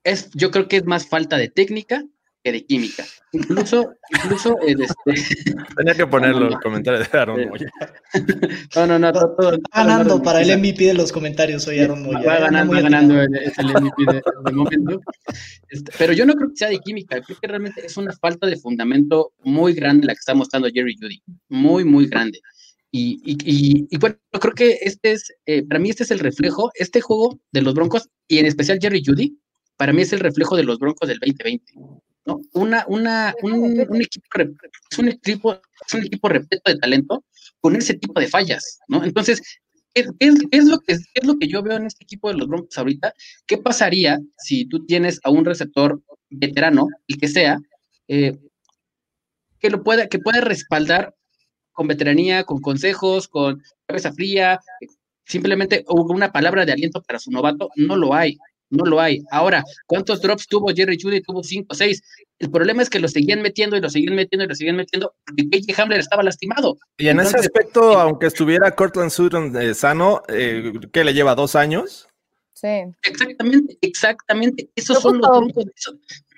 Es, 0.03 0.29
yo 0.33 0.51
creo 0.51 0.67
que 0.67 0.77
es 0.77 0.85
más 0.85 1.07
falta 1.07 1.37
de 1.37 1.49
técnica 1.49 2.03
que 2.47 2.51
de 2.53 2.65
química. 2.65 3.03
Incluso, 3.33 3.93
incluso 4.09 4.57
el, 4.65 4.81
este, 4.81 4.95
Tenía 5.77 5.93
que 5.95 6.07
ponerlo 6.07 6.39
No, 6.39 6.45
el 6.47 6.53
no. 6.53 6.59
comentario 6.61 6.99
de 7.01 7.17
Aaron 7.17 7.39
Eh, 7.41 7.45
Moya. 7.47 7.69
no, 8.75 8.87
no, 8.87 8.99
no, 8.99 9.11
todo- 9.11 9.35
todo- 9.37 9.51
Va 9.51 9.83
ganando 9.83 10.21
para 10.21 10.41
el 10.41 10.57
MVP 10.57 10.85
de 10.85 10.93
los 10.93 11.11
comentarios 11.11 11.67
hoy, 11.67 11.79
Aaron 11.79 12.03
Moya. 12.03 12.19
Va 12.25 12.37
¿eh? 12.37 12.41
ganando, 12.41 12.73
Muy 12.73 12.81
va 12.81 12.89
ganando, 12.89 13.21
es 13.21 13.57
el 13.59 13.67
MVP 13.67 14.03
de, 14.13 14.21
de 14.45 14.51
momento. 14.53 15.01
Este, 15.69 15.91
pero 15.97 16.13
yo 16.13 16.25
no 16.25 16.33
creo 16.35 16.49
que 16.49 16.55
sea 16.55 16.69
de 16.69 16.79
química, 16.79 17.21
creo 17.21 17.37
que 17.39 17.47
realmente 17.47 17.85
es 17.85 17.97
una 17.97 18.13
falta 18.13 18.47
de 18.47 18.55
fundamento 18.57 19.33
muy 19.43 19.73
grande 19.73 20.07
la 20.07 20.13
que 20.13 20.19
está 20.19 20.33
mostrando 20.33 20.69
Jerry 20.73 20.95
Judy, 20.99 21.21
muy, 21.49 21.83
muy 21.83 22.07
grande. 22.07 22.39
Y, 22.91 23.19
y, 23.25 23.33
y, 23.43 23.87
y 23.91 23.97
bueno, 23.97 24.15
creo 24.39 24.53
que 24.53 24.77
este 24.81 25.11
es, 25.11 25.33
eh, 25.45 25.63
para 25.63 25.79
mí 25.79 25.89
este 25.89 26.03
es 26.03 26.11
el 26.11 26.19
reflejo, 26.19 26.71
este 26.75 27.01
juego 27.01 27.37
de 27.51 27.61
los 27.61 27.73
Broncos, 27.73 28.07
y 28.29 28.39
en 28.39 28.45
especial 28.45 28.79
Jerry 28.81 29.03
Judy, 29.05 29.37
para 29.75 29.91
mí 29.93 30.01
es 30.01 30.13
el 30.13 30.21
reflejo 30.21 30.55
de 30.55 30.63
los 30.63 30.79
Broncos 30.79 31.07
del 31.09 31.19
2020. 31.19 31.73
¿No? 32.27 32.41
Una, 32.53 32.85
una, 32.89 33.33
un, 33.41 33.53
un 33.53 34.01
equipo, 34.01 34.27
es 34.91 34.99
un 34.99 35.07
equipo, 35.07 35.53
es 35.53 35.93
un 35.93 36.05
equipo 36.05 36.27
repleto 36.27 36.71
de 36.71 36.77
talento 36.77 37.23
con 37.61 37.75
ese 37.75 37.93
tipo 37.93 38.19
de 38.19 38.27
fallas, 38.27 38.79
¿no? 38.89 39.03
Entonces, 39.03 39.41
¿qué, 39.93 40.05
qué 40.19 40.27
es, 40.27 40.35
qué 40.51 40.57
es 40.57 40.65
lo 40.65 40.79
que, 40.79 40.97
qué 40.97 41.21
es 41.21 41.25
lo 41.25 41.37
que 41.37 41.47
yo 41.47 41.63
veo 41.63 41.77
en 41.77 41.85
este 41.85 42.03
equipo 42.03 42.27
de 42.27 42.35
los 42.35 42.49
Broncos 42.49 42.77
ahorita? 42.77 43.13
¿Qué 43.47 43.57
pasaría 43.57 44.19
si 44.37 44.65
tú 44.65 44.85
tienes 44.85 45.21
a 45.23 45.31
un 45.31 45.45
receptor 45.45 46.01
veterano, 46.29 46.87
el 47.07 47.17
que 47.17 47.29
sea, 47.29 47.59
eh, 48.09 48.37
que 49.59 49.69
lo 49.69 49.81
pueda, 49.81 50.07
que 50.07 50.19
pueda 50.19 50.41
respaldar 50.41 51.15
con 51.71 51.87
veteranía, 51.87 52.43
con 52.43 52.59
consejos, 52.59 53.29
con 53.29 53.63
cabeza 53.85 54.11
fría, 54.11 54.59
eh, 54.81 54.87
simplemente 55.25 55.85
una 55.87 56.33
palabra 56.33 56.65
de 56.65 56.73
aliento 56.73 57.01
para 57.01 57.19
su 57.19 57.31
novato? 57.31 57.69
No 57.77 57.95
lo 57.95 58.13
hay. 58.13 58.37
No 58.69 58.85
lo 58.85 58.99
hay. 58.99 59.23
Ahora, 59.31 59.63
¿cuántos 59.85 60.21
drops 60.21 60.47
tuvo 60.47 60.73
Jerry 60.75 60.97
Judy? 61.01 61.21
Tuvo 61.21 61.43
cinco 61.43 61.67
o 61.69 61.75
seis. 61.75 62.01
El 62.39 62.51
problema 62.51 62.81
es 62.81 62.89
que 62.89 62.99
lo 62.99 63.07
seguían 63.07 63.41
metiendo 63.41 63.77
y 63.77 63.81
lo 63.81 63.89
seguían 63.89 64.15
metiendo 64.15 64.45
y 64.45 64.47
lo 64.47 64.55
seguían 64.55 64.75
metiendo 64.75 65.15
porque 65.25 65.49
KJ 65.49 65.81
Hamler 65.81 65.99
estaba 65.99 66.23
lastimado. 66.23 66.77
Y 66.97 67.07
en 67.07 67.19
ese 67.19 67.37
aspecto, 67.37 67.99
aunque 67.99 68.27
estuviera 68.27 68.71
Cortland 68.71 69.09
Sutton 69.09 69.55
eh, 69.59 69.73
sano, 69.73 70.21
eh, 70.27 70.73
¿qué 70.91 71.03
le 71.03 71.13
lleva 71.13 71.33
dos 71.33 71.55
años? 71.55 72.07
Sí. 72.53 72.67
Exactamente, 73.03 73.77
exactamente. 73.81 74.69
Esos 74.75 75.01
son 75.01 75.19
los 75.19 75.29
broncos. 75.29 75.65
Esos, 75.75 75.95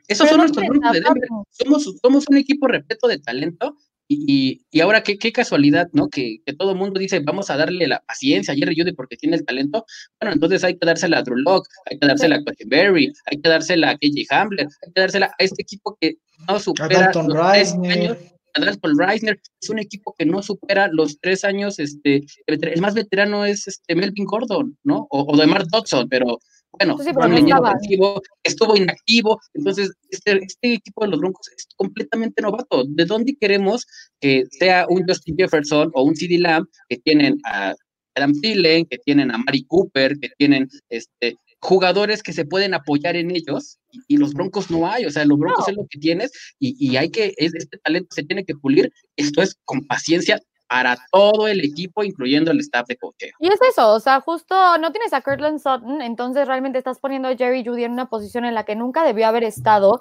esos 0.07 0.27
Pero 0.27 0.29
son 0.29 0.37
nuestros 0.37 0.67
broncos 0.67 0.91
de. 0.91 1.01
Denver. 1.01 1.29
Somos, 1.49 1.95
somos 2.01 2.25
un 2.29 2.37
equipo 2.37 2.67
repleto 2.67 3.07
de 3.07 3.19
talento. 3.19 3.75
Y, 4.11 4.65
y, 4.71 4.79
ahora 4.79 5.03
qué, 5.03 5.19
qué 5.19 5.31
casualidad, 5.31 5.87
¿no? 5.93 6.09
Que, 6.09 6.39
que 6.43 6.53
todo 6.53 6.71
el 6.71 6.77
mundo 6.77 6.99
dice, 6.99 7.19
vamos 7.19 7.51
a 7.51 7.57
darle 7.57 7.87
la 7.87 7.99
paciencia 7.99 8.55
a 8.55 8.57
Jerry 8.57 8.75
Judy 8.75 8.93
porque 8.93 9.15
tiene 9.15 9.35
el 9.35 9.45
talento. 9.45 9.85
Bueno, 10.19 10.33
entonces 10.33 10.63
hay 10.63 10.79
que 10.79 10.85
dársela 10.85 11.19
a 11.19 11.21
Drew 11.21 11.37
Lock, 11.37 11.67
hay 11.85 11.99
que 11.99 12.07
dársela 12.07 12.37
a 12.37 12.39
Berry, 12.65 13.13
hay 13.27 13.39
que 13.39 13.49
dársela 13.49 13.91
a 13.91 13.97
KJ 13.97 14.25
Hamler, 14.31 14.65
hay 14.65 14.93
que 14.93 15.01
dársela 15.01 15.27
a 15.27 15.43
este 15.43 15.61
equipo 15.61 15.95
que 16.01 16.17
no 16.47 16.59
supera 16.59 17.11
los 17.13 17.27
tres 17.53 17.73
años 17.75 18.17
a 18.55 18.61
Dalton 18.61 18.97
Reisner, 18.97 19.39
es 19.61 19.69
un 19.69 19.79
equipo 19.79 20.15
que 20.17 20.25
no 20.25 20.41
supera 20.41 20.89
los 20.91 21.19
tres 21.19 21.43
años, 21.43 21.79
este, 21.79 22.25
el 22.47 22.81
más 22.81 22.95
veterano 22.95 23.45
es 23.45 23.67
este 23.67 23.95
Melvin 23.95 24.25
Gordon, 24.25 24.77
¿no? 24.83 25.07
O, 25.11 25.33
o 25.33 25.37
DeMar 25.37 25.67
Dodson, 25.67 26.07
pero 26.09 26.39
bueno, 26.79 26.97
Sí, 26.97 27.09
ofensivo, 27.51 28.21
estuvo 28.43 28.75
inactivo, 28.75 29.39
entonces 29.53 29.91
este, 30.09 30.39
este 30.43 30.73
equipo 30.73 31.03
de 31.03 31.11
los 31.11 31.19
Broncos 31.19 31.47
es 31.55 31.67
completamente 31.75 32.41
novato. 32.41 32.83
¿De 32.87 33.05
dónde 33.05 33.35
queremos 33.39 33.85
que 34.19 34.43
sea 34.51 34.85
un 34.89 35.03
Justin 35.07 35.35
Jefferson 35.37 35.91
o 35.93 36.03
un 36.03 36.15
CD 36.15 36.37
Lamb 36.39 36.67
que 36.87 36.97
tienen 36.97 37.37
a 37.45 37.73
Adam 38.15 38.33
Thielen, 38.41 38.85
que 38.85 38.97
tienen 38.99 39.31
a 39.31 39.37
Mari 39.37 39.63
Cooper, 39.65 40.17
que 40.19 40.29
tienen 40.37 40.67
este 40.89 41.35
jugadores 41.61 42.23
que 42.23 42.31
se 42.31 42.45
pueden 42.45 42.73
apoyar 42.73 43.17
en 43.17 43.31
ellos 43.31 43.79
y, 43.91 43.99
y 44.15 44.17
los 44.17 44.33
Broncos 44.33 44.71
no 44.71 44.87
hay, 44.89 45.05
o 45.05 45.11
sea, 45.11 45.25
los 45.25 45.37
Broncos 45.37 45.65
No. 45.67 45.71
es 45.71 45.77
lo 45.77 45.87
que 45.89 45.99
tienes 45.99 46.31
y, 46.57 46.73
y 46.79 46.95
hay 46.95 47.09
que, 47.09 47.33
es- 47.35 47.53
este 47.53 47.77
talento 47.79 48.07
se 48.15 48.23
tiene 48.23 48.45
que 48.45 48.55
pulir, 48.55 48.93
esto 49.17 49.41
es 49.41 49.55
con 49.65 49.85
paciencia 49.85 50.39
para 50.69 50.95
todo 51.11 51.47
el 51.47 51.59
equipo, 51.65 52.03
incluyendo 52.03 52.51
el 52.51 52.59
staff 52.59 52.87
de 52.87 52.95
cocheo. 52.95 53.31
Y 53.39 53.47
es 53.47 53.59
eso, 53.61 53.91
o 53.91 53.99
sea, 53.99 54.21
justo 54.21 54.77
no 54.77 54.91
tienes 54.91 55.11
a 55.13 55.21
Kirtland 55.21 55.57
Sutton, 55.59 56.01
entonces 56.01 56.47
realmente 56.47 56.77
estás 56.77 56.99
poniendo 56.99 57.27
a 57.27 57.35
Jerry 57.35 57.65
Judy 57.65 57.83
en 57.85 57.91
una 57.93 58.05
posición 58.07 58.45
en 58.45 58.53
la 58.53 58.63
que 58.63 58.75
nunca 58.75 59.03
debió 59.03 59.27
haber 59.27 59.43
estado, 59.43 59.99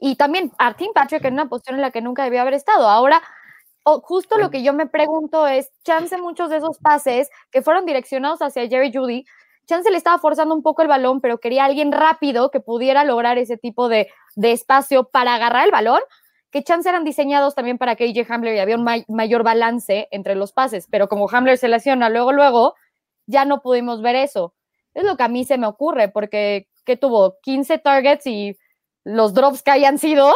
y 0.00 0.16
también 0.16 0.50
a 0.58 0.74
Tim 0.74 0.92
Patrick 0.94 1.24
en 1.26 1.34
una 1.34 1.48
posición 1.48 1.76
en 1.76 1.82
la 1.82 1.90
que 1.90 2.00
nunca 2.00 2.24
debió 2.24 2.40
haber 2.40 2.54
estado. 2.54 2.88
Ahora, 2.88 3.22
o- 3.84 4.00
justo 4.00 4.36
lo 4.38 4.50
que 4.50 4.62
yo 4.62 4.72
me 4.72 4.86
pregunto 4.86 5.46
es, 5.46 5.70
chance 5.84 6.16
muchos 6.20 6.50
de 6.50 6.56
esos 6.56 6.78
pases 6.78 7.28
que 7.50 7.62
fueron 7.62 7.84
direccionados 7.86 8.40
hacia 8.40 8.66
Jerry 8.68 8.90
Judy, 8.92 9.24
chance 9.66 9.90
le 9.90 9.96
estaba 9.98 10.18
forzando 10.18 10.54
un 10.54 10.62
poco 10.62 10.80
el 10.82 10.88
balón, 10.88 11.20
pero 11.20 11.38
quería 11.38 11.64
alguien 11.66 11.92
rápido 11.92 12.50
que 12.50 12.60
pudiera 12.60 13.04
lograr 13.04 13.36
ese 13.36 13.56
tipo 13.58 13.88
de, 13.88 14.08
de 14.34 14.52
espacio 14.52 15.04
para 15.04 15.34
agarrar 15.34 15.66
el 15.66 15.72
balón, 15.72 16.00
que 16.50 16.62
chance 16.62 16.88
eran 16.88 17.04
diseñados 17.04 17.54
también 17.54 17.78
para 17.78 17.96
KJ 17.96 18.24
Hamler 18.28 18.54
y 18.56 18.58
había 18.60 18.76
un 18.76 18.84
may- 18.84 19.04
mayor 19.08 19.42
balance 19.42 20.08
entre 20.10 20.34
los 20.34 20.52
pases, 20.52 20.86
pero 20.90 21.08
como 21.08 21.28
Hamler 21.30 21.58
se 21.58 21.68
lesiona 21.68 22.08
luego, 22.10 22.32
luego, 22.32 22.74
ya 23.26 23.44
no 23.44 23.60
pudimos 23.62 24.02
ver 24.02 24.16
eso. 24.16 24.54
Es 24.94 25.04
lo 25.04 25.16
que 25.16 25.24
a 25.24 25.28
mí 25.28 25.44
se 25.44 25.58
me 25.58 25.66
ocurre, 25.66 26.08
porque 26.08 26.68
que 26.84 26.96
tuvo 26.96 27.36
15 27.42 27.78
targets 27.78 28.26
y 28.26 28.56
los 29.04 29.34
drops 29.34 29.62
que 29.62 29.70
hayan 29.72 29.98
sido, 29.98 30.32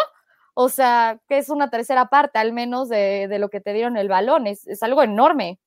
o 0.54 0.68
sea, 0.68 1.20
que 1.28 1.38
es 1.38 1.48
una 1.48 1.70
tercera 1.70 2.06
parte 2.06 2.38
al 2.38 2.52
menos 2.52 2.88
de, 2.88 3.28
de 3.28 3.38
lo 3.38 3.48
que 3.48 3.60
te 3.60 3.72
dieron 3.72 3.96
el 3.96 4.08
balón, 4.08 4.46
es, 4.46 4.66
es 4.66 4.82
algo 4.82 5.02
enorme. 5.02 5.58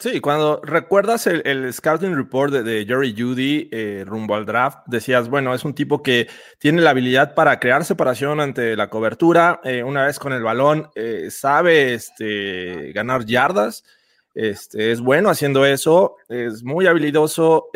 Sí, 0.00 0.20
cuando 0.20 0.60
recuerdas 0.62 1.26
el, 1.26 1.72
scouting 1.72 2.14
report 2.14 2.52
de, 2.52 2.86
Jerry 2.86 3.16
Judy 3.18 3.68
eh, 3.72 4.04
rumbo 4.06 4.36
al 4.36 4.46
draft, 4.46 4.78
decías, 4.86 5.28
bueno, 5.28 5.52
es 5.54 5.64
un 5.64 5.74
tipo 5.74 6.04
que 6.04 6.28
tiene 6.60 6.82
la 6.82 6.90
habilidad 6.90 7.34
para 7.34 7.58
crear 7.58 7.84
separación 7.84 8.38
ante 8.38 8.76
la 8.76 8.90
cobertura, 8.90 9.60
eh, 9.64 9.82
una 9.82 10.04
vez 10.06 10.20
con 10.20 10.32
el 10.32 10.44
balón, 10.44 10.88
eh, 10.94 11.32
sabe 11.32 11.94
este, 11.94 12.92
ganar 12.92 13.24
yardas, 13.24 13.82
este, 14.34 14.92
es 14.92 15.00
bueno 15.00 15.30
haciendo 15.30 15.66
eso, 15.66 16.14
es 16.28 16.62
muy 16.62 16.86
habilidoso, 16.86 17.70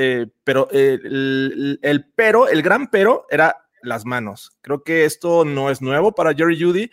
pero 0.45 0.69
el, 0.71 1.81
el 1.83 2.05
pero, 2.15 2.47
el 2.47 2.63
gran 2.63 2.89
pero 2.89 3.27
era 3.31 3.67
las 3.83 4.07
manos. 4.07 4.57
Creo 4.61 4.85
que 4.85 5.07
esto 5.07 5.45
no 5.45 5.71
es 5.71 5.83
nuevo 5.83 6.13
para 6.13 6.35
Jerry 6.35 6.63
Judy 6.63 6.89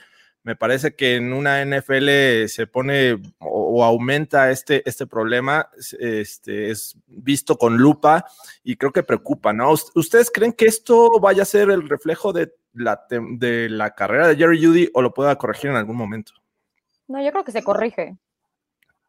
me 0.50 0.56
parece 0.56 0.96
que 0.96 1.16
en 1.16 1.32
una 1.32 1.64
NFL 1.64 2.48
se 2.48 2.66
pone 2.66 3.14
o, 3.38 3.82
o, 3.82 3.84
aumenta 3.84 4.50
este, 4.50 4.82
este 4.90 5.06
problema, 5.06 5.70
este, 6.00 6.72
es 6.72 6.98
visto 7.06 7.56
con 7.56 7.78
lupa 7.78 8.26
y 8.64 8.76
creo 8.76 8.92
que 8.92 9.04
preocupa, 9.04 9.54
¿no? 9.54 9.72
¿Ustedes 9.72 10.32
creen 10.32 10.54
que 10.54 10.66
esto 10.66 11.20
vaya 11.20 11.44
a 11.44 11.46
ser 11.46 11.70
el 11.70 11.88
reflejo 11.88 12.34
de 12.34 12.52
la, 12.74 13.06
de 13.10 13.70
la 13.70 13.94
carrera 13.94 14.28
de 14.28 14.38
Jerry 14.38 14.66
Judy 14.66 14.90
o 14.96 15.04
lo 15.04 15.14
pueda 15.14 15.36
corregir 15.36 15.70
en 15.70 15.76
algún 15.76 15.98
momento? 15.98 16.32
No, 17.08 17.24
yo 17.24 17.30
creo 17.32 17.44
que 17.44 17.52
se 17.52 17.62
corrige. 17.62 18.18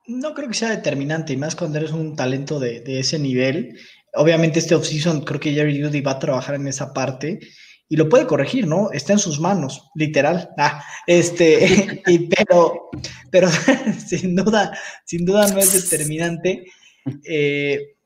No 0.07 0.35
creo 0.35 0.49
que 0.49 0.55
sea 0.55 0.69
determinante, 0.69 1.33
y 1.33 1.39
más 1.39 1.57
cuando 1.57 1.79
eres 1.79 1.93
un 1.93 2.17
talento 2.17 2.61
de, 2.61 2.81
de 2.81 3.01
ese 3.01 3.19
nivel. 3.19 3.79
Obviamente 4.13 4.59
este 4.59 4.75
offseason 4.75 5.23
creo 5.23 5.41
que 5.41 5.55
Jerry 5.55 5.83
Judy 5.83 6.03
va 6.03 6.13
a 6.13 6.19
trabajar 6.19 6.57
en 6.57 6.67
esa 6.67 6.93
parte 6.93 7.41
y 7.93 7.97
lo 7.97 8.09
puede 8.09 8.27
corregir, 8.29 8.69
¿no? 8.69 8.93
Está 8.93 9.15
en 9.15 9.19
sus 9.19 9.41
manos, 9.41 9.91
literal. 9.97 10.51
Ah, 10.57 10.83
este, 11.09 12.01
pero, 12.37 12.89
pero 13.31 13.49
sin 14.07 14.37
duda, 14.37 14.79
sin 15.05 15.27
duda 15.27 15.49
no 15.49 15.59
es 15.59 15.91
determinante. 15.91 16.67
Eh, 17.25 17.97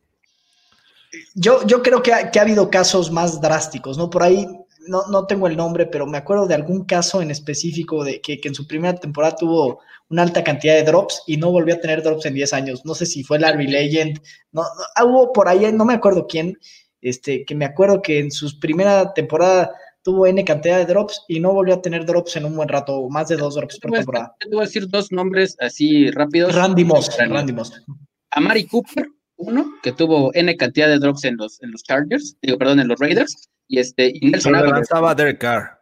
yo, 1.35 1.67
yo 1.67 1.83
creo 1.83 2.03
que 2.03 2.15
ha, 2.15 2.31
habido 2.41 2.71
casos 2.71 3.11
más 3.13 3.43
drásticos, 3.43 3.99
¿no? 3.99 4.09
Por 4.09 4.23
ahí, 4.23 4.49
no, 4.89 5.07
no, 5.09 5.27
tengo 5.27 5.49
el 5.49 5.57
nombre, 5.57 5.85
pero 5.85 6.07
me 6.07 6.17
acuerdo 6.17 6.47
de 6.47 6.55
algún 6.55 6.87
caso 6.87 7.21
en 7.21 7.31
específico 7.31 8.05
de 8.05 8.23
que, 8.23 8.41
que, 8.41 8.49
en 8.49 8.55
su 8.55 8.67
primera 8.67 8.99
temporada 8.99 9.37
tuvo 9.37 9.81
una 10.09 10.23
alta 10.23 10.43
cantidad 10.43 10.77
de 10.77 10.85
drops 10.85 11.25
y 11.27 11.37
no 11.37 11.51
volvió 11.51 11.75
a 11.75 11.81
tener 11.81 12.03
drops 12.03 12.25
en 12.25 12.35
10 12.35 12.53
años. 12.55 12.87
No 12.87 12.95
sé 12.95 13.05
si 13.05 13.23
fue 13.23 13.39
Larry 13.39 13.67
Legend, 13.67 14.19
no 14.51 14.63
hubo 15.05 15.31
por 15.31 15.47
ahí, 15.47 15.71
no 15.75 15.85
me 15.85 15.95
acuerdo 15.95 16.27
quién, 16.27 16.57
este, 17.05 17.45
que 17.45 17.55
me 17.55 17.65
acuerdo 17.65 18.03
que 18.03 18.19
en 18.19 18.31
su 18.31 18.59
primera 18.59 19.13
temporada 19.15 19.71
tuvo 20.03 20.27
N 20.27 20.45
cantidad 20.45 20.79
de 20.79 20.87
drops 20.87 21.25
y 21.29 21.41
no 21.41 21.53
volvió 21.53 21.75
a 21.75 21.83
tener 21.83 22.05
drops 22.05 22.37
en 22.37 22.45
un 22.45 22.57
buen 22.57 22.69
rato, 22.69 23.09
más 23.09 23.29
de 23.29 23.37
dos 23.37 23.55
drops 23.55 23.79
por 23.79 23.93
temporada. 23.93 24.35
Te 24.41 24.49
voy 24.49 24.59
a 24.59 24.67
decir 24.67 24.89
dos 24.89 25.13
nombres 25.13 25.57
así 25.61 26.11
rápidos. 26.11 26.55
Randy 26.55 26.85
Moss, 26.85 27.17
Randy 27.19 27.53
Moss. 27.53 27.83
Amari 28.31 28.67
Cooper, 28.67 29.09
uno, 29.37 29.75
que 29.83 29.93
tuvo 29.93 30.33
N 30.35 30.57
cantidad 30.57 30.89
de 30.89 30.99
drops 30.99 31.25
en 31.25 31.37
los, 31.37 31.63
en 31.63 31.73
los 31.73 31.83
Chargers, 31.83 32.37
digo, 32.43 32.59
perdón, 32.59 32.81
en 32.81 32.89
los 32.89 32.99
Raiders, 33.01 33.49
y 33.69 33.79
este, 33.79 34.13
y 34.15 34.31
Nelson 34.31 34.55
Aguilar. 34.55 34.77
lanzaba 34.77 35.15
Derek 35.15 35.39
Carr. 35.39 35.81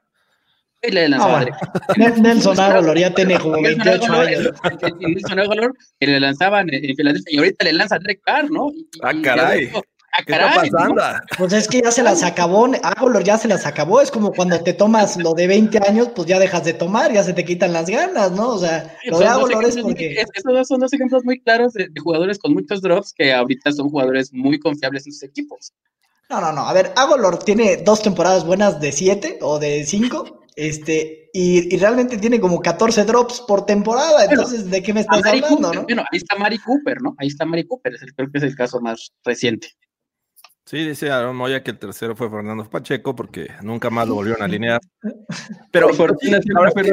Y 0.84 0.90
le 0.90 1.08
lanzaba 1.08 1.40
ah, 1.40 1.44
bueno. 1.96 2.16
Nelson 2.22 2.58
Aguilar 2.58 2.98
ya 2.98 3.14
tiene 3.14 3.38
como 3.38 3.62
28 3.62 4.12
años. 4.12 4.50
Nelson 5.00 5.38
Aguilar, 5.38 5.72
que 5.98 6.06
le 6.06 6.20
lanzaban 6.20 6.68
en 6.72 6.96
Filadelfia, 6.96 7.34
y 7.34 7.38
ahorita 7.38 7.64
le 7.64 7.72
lanza 7.72 7.98
Derek 7.98 8.20
Carr, 8.24 8.50
¿no? 8.50 8.70
Y, 8.70 8.88
ah, 9.02 9.12
caray. 9.22 9.64
Y, 9.64 9.70
Ah, 10.12 10.22
¿Qué 10.26 10.32
está 10.32 10.54
pasando? 10.54 11.02
Pues 11.38 11.52
es 11.54 11.68
que 11.68 11.80
ya 11.80 11.90
se 11.90 12.02
las 12.02 12.22
acabó, 12.22 12.70
Agolor 12.82 13.24
ya 13.24 13.38
se 13.38 13.48
las 13.48 13.64
acabó, 13.64 14.02
es 14.02 14.10
como 14.10 14.32
cuando 14.32 14.62
te 14.62 14.74
tomas 14.74 15.16
lo 15.16 15.32
de 15.32 15.46
20 15.46 15.78
años, 15.88 16.10
pues 16.14 16.28
ya 16.28 16.38
dejas 16.38 16.64
de 16.64 16.74
tomar, 16.74 17.12
ya 17.12 17.24
se 17.24 17.32
te 17.32 17.44
quitan 17.44 17.72
las 17.72 17.88
ganas, 17.88 18.30
¿no? 18.32 18.50
O 18.50 18.58
sea, 18.58 18.94
lo 19.06 19.18
de 19.18 19.26
Agolor 19.26 19.64
es 19.64 19.78
porque... 19.78 20.22
Esos 20.34 20.68
son 20.68 20.80
dos 20.80 20.92
ejemplos 20.92 21.24
muy 21.24 21.40
claros 21.40 21.72
de, 21.72 21.88
de, 21.88 22.00
jugadores 22.00 22.38
con 22.38 22.52
muchos 22.52 22.82
drops 22.82 23.14
que 23.14 23.32
ahorita 23.32 23.72
son 23.72 23.88
jugadores 23.88 24.32
muy 24.34 24.60
confiables 24.60 25.06
en 25.06 25.12
sus 25.12 25.22
equipos. 25.22 25.72
No, 26.28 26.40
no, 26.40 26.52
no, 26.52 26.68
a 26.68 26.72
ver, 26.74 26.92
Agolor 26.96 27.38
tiene 27.38 27.78
dos 27.78 28.02
temporadas 28.02 28.44
buenas 28.44 28.80
de 28.80 28.92
7 28.92 29.38
o 29.40 29.58
de 29.58 29.84
5, 29.84 30.46
este, 30.56 31.30
y, 31.32 31.74
y, 31.74 31.78
realmente 31.78 32.18
tiene 32.18 32.38
como 32.38 32.60
14 32.60 33.04
drops 33.04 33.40
por 33.40 33.64
temporada, 33.64 34.24
entonces, 34.24 34.60
bueno, 34.60 34.70
¿de 34.72 34.82
qué 34.82 34.92
me 34.92 35.00
estás 35.00 35.24
hablando, 35.24 35.48
Cooper, 35.48 35.74
no? 35.74 35.82
Bueno, 35.84 36.04
ahí 36.12 36.18
está 36.18 36.36
Mari 36.36 36.58
Cooper, 36.58 37.00
¿no? 37.00 37.14
Ahí 37.18 37.28
está 37.28 37.46
Mari 37.46 37.66
Cooper, 37.66 37.94
es 37.94 38.02
el, 38.02 38.14
creo 38.14 38.30
que 38.30 38.38
es 38.38 38.44
el 38.44 38.54
caso 38.54 38.80
más 38.80 39.12
reciente. 39.24 39.68
Sí, 40.64 40.86
dice 40.86 41.10
Aaron 41.10 41.36
Moya 41.36 41.62
que 41.62 41.72
el 41.72 41.78
tercero 41.78 42.14
fue 42.14 42.30
Fernando 42.30 42.68
Pacheco 42.68 43.16
porque 43.16 43.48
nunca 43.62 43.90
más 43.90 44.08
lo 44.08 44.14
volvieron 44.14 44.42
a 44.42 44.44
alinear. 44.44 44.80
Pero 45.72 45.92
fortuna 45.92 46.40
siempre 46.40 46.70
fue. 46.72 46.84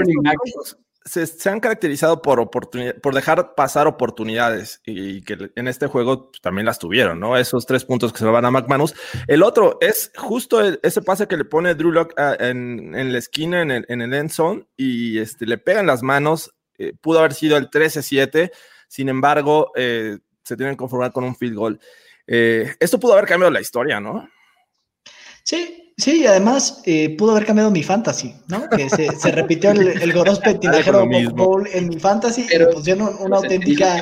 Se, 1.05 1.25
se, 1.25 1.49
han 1.49 1.59
caracterizado 1.59 2.21
por 2.21 2.39
oportunidad, 2.39 2.95
por 2.97 3.15
dejar 3.15 3.55
pasar 3.55 3.87
oportunidades 3.87 4.81
y, 4.85 5.17
y 5.17 5.21
que 5.21 5.51
en 5.55 5.67
este 5.67 5.87
juego 5.87 6.29
pues, 6.29 6.41
también 6.41 6.65
las 6.65 6.77
tuvieron, 6.77 7.19
¿no? 7.19 7.37
Esos 7.37 7.65
tres 7.65 7.85
puntos 7.85 8.11
que 8.11 8.19
se 8.19 8.25
lo 8.25 8.31
van 8.31 8.45
a 8.45 8.51
McManus. 8.51 8.93
El 9.27 9.41
otro 9.41 9.77
es 9.81 10.11
justo 10.17 10.61
el, 10.61 10.79
ese 10.83 11.01
pase 11.01 11.27
que 11.27 11.37
le 11.37 11.45
pone 11.45 11.73
Drew 11.73 11.91
Lock 11.91 12.13
uh, 12.17 12.43
en, 12.43 12.93
en, 12.93 13.13
la 13.13 13.17
esquina, 13.17 13.61
en 13.61 13.71
el, 13.71 13.85
en 13.87 14.01
el 14.01 14.13
end 14.13 14.29
zone, 14.29 14.67
y 14.75 15.17
este, 15.19 15.45
le 15.45 15.57
pegan 15.57 15.87
las 15.87 16.03
manos. 16.03 16.53
Eh, 16.77 16.93
pudo 16.99 17.19
haber 17.19 17.33
sido 17.33 17.57
el 17.57 17.69
13-7, 17.69 18.51
sin 18.87 19.09
embargo, 19.09 19.71
eh, 19.75 20.19
se 20.43 20.57
tienen 20.57 20.75
que 20.75 20.79
conformar 20.79 21.11
con 21.11 21.23
un 21.23 21.35
field 21.35 21.55
goal. 21.55 21.79
Eh, 22.31 22.75
esto 22.79 22.99
pudo 22.99 23.13
haber 23.13 23.25
cambiado 23.25 23.51
la 23.51 23.59
historia, 23.59 23.99
¿no? 23.99 24.29
Sí, 25.43 25.91
sí, 25.97 26.21
y 26.21 26.27
además 26.27 26.83
eh, 26.85 27.15
pudo 27.17 27.31
haber 27.31 27.45
cambiado 27.45 27.71
mi 27.71 27.81
fantasy, 27.81 28.35
¿no? 28.47 28.69
Que 28.69 28.87
se, 28.87 29.07
se 29.15 29.31
repitió 29.31 29.71
el, 29.71 29.87
el 29.99 30.13
Gorospe 30.13 30.53
Tinajero 30.59 31.07
Bowl 31.33 31.67
en 31.73 31.89
mi 31.89 31.99
fantasy 31.99 32.45
Pero, 32.47 32.69
y 32.69 32.73
pusieron 32.75 33.15
una 33.19 33.37
auténtica. 33.37 33.99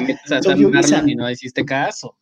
y 1.05 1.15
no 1.15 1.31
hiciste 1.31 1.63
caso. 1.63 2.17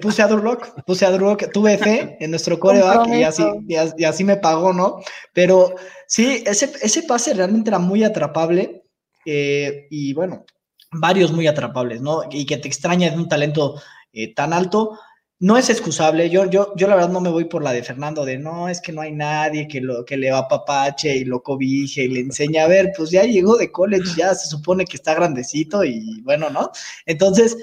Puse 0.00 0.22
a 0.22 0.28
Durlock, 0.28 0.84
puse 0.84 1.06
a 1.06 1.10
Durlock, 1.10 1.50
tuve 1.50 1.76
fe 1.76 2.16
en 2.20 2.30
nuestro 2.30 2.60
coreback 2.60 3.08
y 3.08 3.24
así, 3.24 3.42
y, 3.66 3.74
y 3.96 4.04
así 4.04 4.22
me 4.22 4.36
pagó, 4.36 4.72
¿no? 4.72 5.00
Pero 5.32 5.74
sí, 6.06 6.44
ese, 6.46 6.72
ese 6.82 7.02
pase 7.02 7.34
realmente 7.34 7.70
era 7.70 7.78
muy 7.78 8.04
atrapable 8.04 8.84
eh, 9.24 9.86
y 9.90 10.12
bueno, 10.12 10.44
varios 10.92 11.32
muy 11.32 11.46
atrapables, 11.46 12.00
¿no? 12.00 12.22
Y 12.30 12.46
que 12.46 12.58
te 12.58 12.68
extraña 12.68 13.10
de 13.10 13.16
un 13.16 13.28
talento 13.28 13.80
eh, 14.12 14.34
tan 14.34 14.52
alto 14.52 14.98
no 15.42 15.56
es 15.56 15.68
excusable. 15.70 16.30
Yo, 16.30 16.48
yo, 16.48 16.72
yo 16.76 16.86
la 16.86 16.94
verdad 16.94 17.10
no 17.10 17.20
me 17.20 17.28
voy 17.28 17.46
por 17.46 17.64
la 17.64 17.72
de 17.72 17.82
Fernando 17.82 18.24
de 18.24 18.38
no, 18.38 18.68
es 18.68 18.80
que 18.80 18.92
no 18.92 19.00
hay 19.00 19.10
nadie 19.10 19.66
que, 19.66 19.80
lo, 19.80 20.04
que 20.04 20.16
le 20.16 20.30
va 20.30 20.38
a 20.38 20.48
papache 20.48 21.16
y 21.16 21.24
lo 21.24 21.42
cobije 21.42 22.04
y 22.04 22.08
le 22.08 22.20
enseña 22.20 22.62
a 22.62 22.68
ver, 22.68 22.92
pues 22.96 23.10
ya 23.10 23.24
llegó 23.24 23.56
de 23.56 23.72
college, 23.72 24.04
ya 24.16 24.36
se 24.36 24.46
supone 24.46 24.84
que 24.84 24.96
está 24.96 25.14
grandecito 25.14 25.82
y 25.82 26.20
bueno, 26.22 26.48
¿no? 26.48 26.70
Entonces, 27.06 27.56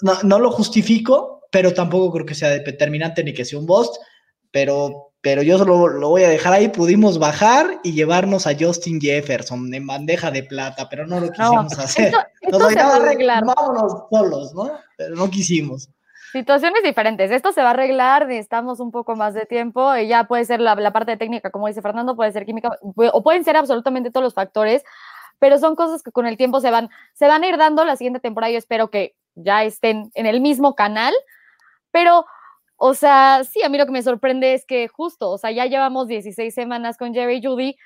no, 0.00 0.22
no 0.22 0.38
lo 0.38 0.52
justifico, 0.52 1.42
pero 1.50 1.74
tampoco 1.74 2.12
creo 2.12 2.24
que 2.24 2.36
sea 2.36 2.50
determinante 2.50 3.24
ni 3.24 3.34
que 3.34 3.44
sea 3.44 3.58
un 3.58 3.66
bust, 3.66 3.96
pero, 4.52 5.10
pero 5.20 5.42
yo 5.42 5.58
solo 5.58 5.88
lo 5.88 6.10
voy 6.10 6.22
a 6.22 6.28
dejar 6.28 6.52
ahí. 6.52 6.68
Pudimos 6.68 7.18
bajar 7.18 7.80
y 7.82 7.94
llevarnos 7.94 8.46
a 8.46 8.54
Justin 8.56 9.00
Jefferson 9.00 9.74
en 9.74 9.88
bandeja 9.88 10.30
de 10.30 10.44
plata, 10.44 10.88
pero 10.88 11.04
no 11.04 11.18
lo 11.18 11.32
quisimos 11.32 11.76
no, 11.76 11.82
hacer. 11.82 12.06
Esto, 12.06 12.18
esto 12.42 12.58
Nos 12.60 12.72
se 12.72 12.78
va 12.78 12.92
a 12.92 12.96
arreglar. 12.96 13.42
Vámonos 13.44 14.04
solos, 14.08 14.54
¿no? 14.54 14.70
Pero 14.96 15.16
no 15.16 15.28
quisimos. 15.28 15.90
Situaciones 16.32 16.82
diferentes. 16.82 17.30
Esto 17.30 17.52
se 17.52 17.62
va 17.62 17.68
a 17.68 17.70
arreglar, 17.70 18.26
necesitamos 18.26 18.80
un 18.80 18.90
poco 18.90 19.16
más 19.16 19.34
de 19.34 19.46
tiempo. 19.46 19.96
Y 19.96 20.08
ya 20.08 20.24
puede 20.24 20.44
ser 20.44 20.60
la, 20.60 20.74
la, 20.74 20.92
parte 20.92 21.16
técnica, 21.16 21.50
como 21.50 21.68
dice 21.68 21.80
Fernando, 21.80 22.16
puede 22.16 22.32
ser 22.32 22.44
química, 22.44 22.70
o 22.82 23.22
pueden 23.22 23.44
ser 23.44 23.56
absolutamente 23.56 24.10
todos 24.10 24.24
los 24.24 24.34
factores, 24.34 24.84
pero 25.38 25.58
son 25.58 25.74
cosas 25.74 26.02
que 26.02 26.12
con 26.12 26.26
el 26.26 26.36
tiempo 26.36 26.60
se 26.60 26.70
van, 26.70 26.90
se 27.14 27.26
van 27.26 27.42
a 27.42 27.48
ir 27.48 27.56
dando. 27.56 27.84
La 27.84 27.96
siguiente 27.96 28.20
temporada 28.20 28.50
yo 28.50 28.58
espero 28.58 28.90
que 28.90 29.14
ya 29.34 29.64
estén 29.64 30.10
en 30.14 30.26
el 30.26 30.40
mismo 30.40 30.74
canal, 30.74 31.14
pero, 31.90 32.26
o 32.76 32.94
sea, 32.94 33.42
sí, 33.44 33.62
a 33.62 33.68
mí 33.68 33.78
lo 33.78 33.86
que 33.86 33.92
me 33.92 34.02
sorprende 34.02 34.54
es 34.54 34.66
que 34.66 34.88
justo, 34.88 35.30
o 35.30 35.38
sea, 35.38 35.50
ya 35.50 35.66
llevamos 35.66 36.08
16 36.08 36.54
semanas 36.54 36.98
con 36.98 37.14
Jerry 37.14 37.40
Judy. 37.42 37.76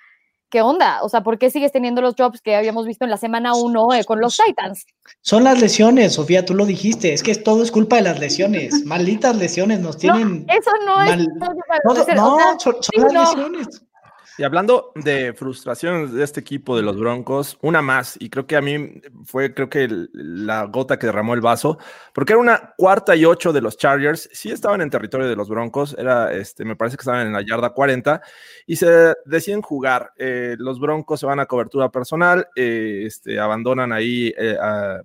¿Qué 0.53 0.61
onda? 0.61 1.03
O 1.03 1.09
sea, 1.09 1.23
¿por 1.23 1.39
qué 1.39 1.51
sigues 1.51 1.73
teniendo 1.73 2.03
los 2.03 2.15
jobs 2.15 2.43
que 2.43 2.55
habíamos 2.55 2.85
visto 2.87 3.05
en 3.07 3.11
la 3.11 3.17
semana 3.17 3.55
1 3.55 3.95
eh, 3.95 4.05
con 4.05 4.21
los 4.21 4.37
Titans? 4.37 4.85
Son 5.23 5.45
las 5.45 5.59
lesiones, 5.59 6.13
Sofía, 6.13 6.45
tú 6.45 6.53
lo 6.53 6.67
dijiste, 6.67 7.15
es 7.15 7.23
que 7.23 7.35
todo 7.35 7.63
es 7.63 7.71
culpa 7.71 7.97
de 7.97 8.03
las 8.03 8.21
lesiones, 8.21 8.71
malditas 8.85 9.35
lesiones 9.35 9.81
nos 9.81 9.97
tienen. 9.97 10.45
No, 10.45 10.53
eso 10.53 10.71
no 10.85 10.97
mal... 10.97 11.21
es. 11.21 11.27
No, 11.27 11.47
no, 11.47 11.91
o 11.91 12.05
sea, 12.05 12.17
son, 12.59 12.61
son 12.61 12.83
sí, 12.83 13.01
las 13.01 13.35
lesiones. 13.35 13.83
Y 14.39 14.45
hablando 14.45 14.93
de 14.95 15.35
frustraciones 15.35 16.13
de 16.13 16.25
este 16.25 16.41
equipo 16.41 16.75
de 16.75 16.83
los 16.83 16.99
Broncos, 16.99 17.59
una 17.61 17.83
más, 17.83 18.17
y 18.19 18.31
creo 18.31 18.47
que 18.47 18.57
a 18.57 18.63
mí 18.63 19.03
fue, 19.25 19.53
creo 19.53 19.69
que 19.69 19.89
la 20.13 20.65
gota 20.65 20.99
que 20.99 21.07
derramó 21.07 21.35
el 21.35 21.43
vaso, 21.43 21.79
porque 22.15 22.33
era 22.33 22.41
una 22.41 22.73
cuarta 22.79 23.15
y 23.15 23.27
ocho 23.27 23.53
de 23.53 23.61
los 23.61 23.77
Chargers, 23.77 24.31
sí 24.33 24.51
estaban 24.51 24.81
en 24.81 24.89
territorio 24.89 25.29
de 25.29 25.37
los 25.37 25.51
Broncos, 25.51 25.95
era, 25.99 26.33
este, 26.33 26.65
me 26.65 26.77
parece 26.77 26.97
que 26.97 27.03
estaban 27.03 27.27
en 27.27 27.33
la 27.35 27.43
yarda 27.43 27.71
40, 27.71 28.23
y 28.67 28.77
se 28.77 29.15
deciden 29.27 29.61
jugar. 29.61 30.13
Eh, 30.17 30.57
los 30.59 30.81
Broncos 30.81 31.21
se 31.21 31.27
van 31.27 31.41
a 31.41 31.47
cobertura 31.47 31.91
personal, 31.91 32.49
eh, 32.57 33.05
este, 33.07 33.39
abandonan 33.39 33.93
ahí 33.93 34.33
eh, 34.39 34.57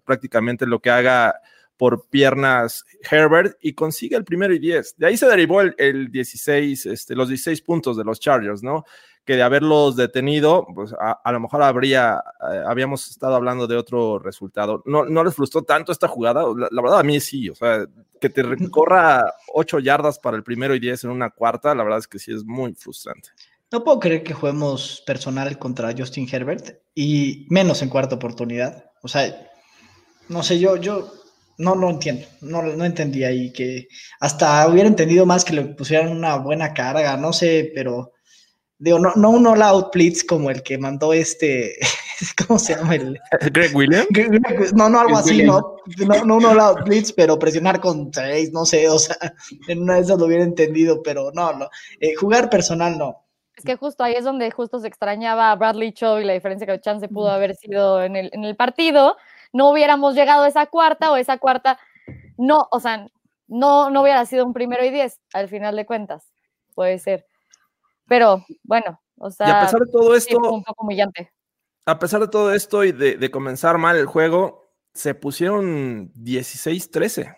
prácticamente 0.05 0.65
lo 0.65 0.79
que 0.79 0.89
haga 0.89 1.41
por 1.75 2.07
piernas 2.09 2.85
Herbert 3.09 3.55
y 3.61 3.73
consigue 3.73 4.15
el 4.15 4.23
primero 4.23 4.53
y 4.53 4.59
10. 4.59 4.95
De 4.97 5.07
ahí 5.07 5.17
se 5.17 5.27
derivó 5.27 5.61
el, 5.61 5.75
el 5.77 6.11
16, 6.11 6.87
este, 6.87 7.15
los 7.15 7.29
16 7.29 7.61
puntos 7.61 7.97
de 7.97 8.03
los 8.03 8.19
Chargers, 8.19 8.63
¿no? 8.63 8.83
Que 9.27 9.35
de 9.35 9.43
haberlos 9.43 9.97
detenido, 9.97 10.65
pues 10.73 10.93
a, 10.97 11.31
lo 11.33 11.41
mejor 11.41 11.61
habría, 11.61 12.23
eh, 12.49 12.63
habíamos 12.65 13.09
estado 13.09 13.35
hablando 13.35 13.67
de 13.67 13.75
otro 13.75 14.19
resultado. 14.19 14.81
No, 14.85 15.03
no 15.03 15.21
les 15.21 15.35
frustró 15.35 15.63
tanto 15.63 15.91
esta 15.91 16.07
jugada, 16.07 16.45
la, 16.71 16.81
verdad 16.81 17.01
a 17.01 17.03
mí 17.03 17.19
sí, 17.19 17.49
o 17.49 17.55
sea, 17.55 17.85
que 18.21 18.29
te 18.29 18.41
recorra 18.41 19.29
ocho 19.53 19.79
yardas 19.79 20.17
para 20.17 20.37
el 20.37 20.43
primero 20.43 20.73
y 20.75 20.79
diez 20.79 21.03
en 21.03 21.09
una 21.09 21.29
cuarta, 21.29 21.75
la 21.75 21.83
verdad 21.83 21.99
es 21.99 22.07
que 22.07 22.19
sí 22.19 22.31
es 22.31 22.45
muy 22.45 22.73
frustrante. 22.73 23.31
No 23.69 23.83
puedo 23.83 23.99
creer 23.99 24.23
que 24.23 24.33
juguemos 24.33 25.03
personal 25.05 25.59
contra 25.59 25.93
Justin 25.95 26.29
Herbert 26.31 26.79
y 26.95 27.47
menos 27.49 27.81
en 27.81 27.89
cuarta 27.89 28.15
oportunidad. 28.15 28.91
O 29.03 29.09
sea, 29.09 29.51
no 30.29 30.41
sé, 30.41 30.57
yo, 30.57 30.77
yo 30.77 31.11
no 31.57 31.75
lo 31.75 31.89
entiendo, 31.89 32.25
no, 32.39 32.61
no 32.61 32.85
entendí 32.85 33.25
ahí 33.25 33.51
que 33.51 33.89
hasta 34.21 34.65
hubiera 34.69 34.87
entendido 34.87 35.25
más 35.25 35.43
que 35.43 35.53
le 35.53 35.65
pusieran 35.65 36.15
una 36.15 36.37
buena 36.37 36.73
carga, 36.73 37.17
no 37.17 37.33
sé, 37.33 37.73
pero 37.75 38.13
digo, 38.79 38.99
no, 38.99 39.11
no 39.15 39.31
un 39.31 39.47
all-out 39.47 39.91
blitz 39.93 40.23
como 40.23 40.49
el 40.49 40.61
que 40.63 40.77
mandó 40.77 41.13
este, 41.13 41.75
¿cómo 42.47 42.59
se 42.59 42.75
llama? 42.75 42.95
El, 42.95 43.19
Greg 43.51 43.75
Williams. 43.75 44.07
No, 44.73 44.89
no, 44.89 44.99
algo 44.99 45.17
así, 45.17 45.43
no, 45.43 45.77
no, 46.25 46.35
un 46.35 46.45
all-out 46.45 46.83
blitz, 46.85 47.11
pero 47.11 47.39
presionar 47.39 47.79
con 47.79 48.13
seis, 48.13 48.51
no 48.51 48.65
sé, 48.65 48.87
o 48.89 48.99
sea, 48.99 49.17
en 49.67 49.83
una 49.83 49.95
de 49.95 50.01
esas 50.01 50.19
lo 50.19 50.25
hubiera 50.25 50.43
entendido, 50.43 51.01
pero 51.03 51.31
no, 51.33 51.53
no, 51.53 51.69
eh, 51.99 52.15
jugar 52.15 52.49
personal 52.49 52.97
no. 52.97 53.23
Es 53.55 53.63
que 53.63 53.75
justo 53.75 54.03
ahí 54.03 54.13
es 54.13 54.23
donde 54.23 54.51
justo 54.51 54.79
se 54.79 54.87
extrañaba 54.87 55.51
a 55.51 55.55
Bradley 55.55 55.91
Cho 55.91 56.19
y 56.19 56.25
la 56.25 56.33
diferencia 56.33 56.67
que 56.67 56.79
Chance 56.79 57.07
pudo 57.07 57.31
haber 57.31 57.55
sido 57.55 58.03
en 58.03 58.15
el, 58.15 58.29
en 58.31 58.43
el 58.43 58.55
partido, 58.55 59.17
no 59.51 59.71
hubiéramos 59.71 60.13
llegado 60.13 60.43
a 60.43 60.47
esa 60.47 60.67
cuarta 60.67 61.11
o 61.11 61.17
esa 61.17 61.39
cuarta, 61.39 61.79
no, 62.37 62.67
o 62.71 62.79
sea, 62.79 63.07
no, 63.47 63.89
no 63.89 64.03
hubiera 64.03 64.23
sido 64.27 64.45
un 64.45 64.53
primero 64.53 64.85
y 64.85 64.91
diez 64.91 65.19
al 65.33 65.49
final 65.49 65.75
de 65.75 65.87
cuentas, 65.87 66.31
puede 66.75 66.99
ser. 66.99 67.25
Pero 68.07 68.45
bueno, 68.63 69.01
o 69.17 69.29
sea, 69.29 69.61
a 69.61 69.65
pesar 69.65 69.81
de 69.81 69.91
todo 69.91 70.15
esto, 70.15 70.37
un 70.37 70.63
poco 70.63 70.83
humillante. 70.83 71.31
A 71.85 71.99
pesar 71.99 72.21
de 72.21 72.27
todo 72.27 72.53
esto 72.53 72.83
y 72.83 72.91
de, 72.91 73.31
comenzar 73.31 73.77
mal 73.77 73.95
el 73.97 74.05
juego, 74.05 74.73
se 74.93 75.15
pusieron 75.15 76.11
16-13. 76.13 77.35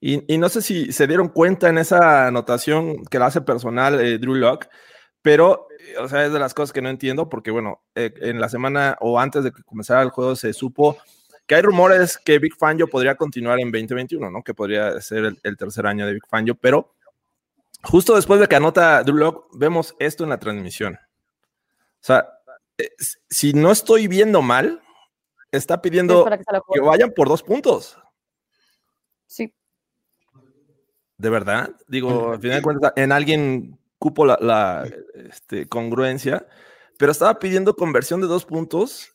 Y, 0.00 0.38
no 0.38 0.48
sé 0.48 0.62
si 0.62 0.92
se 0.92 1.06
dieron 1.06 1.28
cuenta 1.28 1.68
en 1.68 1.78
esa 1.78 2.28
anotación 2.28 3.04
que 3.04 3.18
la 3.18 3.26
hace 3.26 3.40
personal 3.40 4.00
eh, 4.00 4.18
Drew 4.18 4.34
Locke, 4.34 4.68
pero, 5.22 5.66
o 6.00 6.08
sea, 6.08 6.24
es 6.24 6.32
de 6.32 6.38
las 6.38 6.54
cosas 6.54 6.72
que 6.72 6.82
no 6.82 6.88
entiendo, 6.88 7.28
porque 7.28 7.50
bueno, 7.50 7.82
eh, 7.94 8.12
en 8.20 8.40
la 8.40 8.48
semana 8.48 8.96
o 9.00 9.18
antes 9.18 9.42
de 9.42 9.52
que 9.52 9.64
comenzara 9.64 10.02
el 10.02 10.10
juego 10.10 10.36
se 10.36 10.52
supo 10.52 10.96
que 11.46 11.54
hay 11.54 11.62
rumores 11.62 12.18
que 12.18 12.38
Big 12.38 12.54
Fangio 12.56 12.88
podría 12.88 13.16
continuar 13.16 13.58
en 13.58 13.72
2021, 13.72 14.30
¿no? 14.30 14.42
Que 14.42 14.54
podría 14.54 15.00
ser 15.00 15.24
el, 15.24 15.40
el 15.42 15.56
tercer 15.56 15.86
año 15.86 16.06
de 16.06 16.12
Big 16.12 16.26
Fangio, 16.28 16.54
pero 16.54 16.94
Justo 17.82 18.16
después 18.16 18.40
de 18.40 18.48
que 18.48 18.56
anota 18.56 19.02
Drew 19.02 19.44
vemos 19.52 19.94
esto 19.98 20.24
en 20.24 20.30
la 20.30 20.38
transmisión. 20.38 20.94
O 20.94 22.04
sea, 22.04 22.28
si 23.28 23.52
no 23.52 23.70
estoy 23.70 24.08
viendo 24.08 24.42
mal, 24.42 24.82
está 25.52 25.80
pidiendo 25.80 26.24
que, 26.72 26.80
vayan 26.80 27.12
por 27.12 27.28
dos 27.28 27.42
puntos. 27.42 27.98
Sí. 29.26 29.52
De 31.16 31.30
verdad, 31.30 31.70
digo, 31.88 32.32
al 32.32 32.40
final 32.40 32.58
de 32.58 32.62
cuentas, 32.62 32.92
en 32.96 33.12
alguien 33.12 33.78
cupo 33.98 34.24
la, 34.24 34.88
este, 35.14 35.66
congruencia, 35.68 36.46
pero 36.96 37.12
estaba 37.12 37.38
pidiendo 37.38 37.74
conversión 37.74 38.20
de 38.20 38.28
dos 38.28 38.44
puntos. 38.44 39.14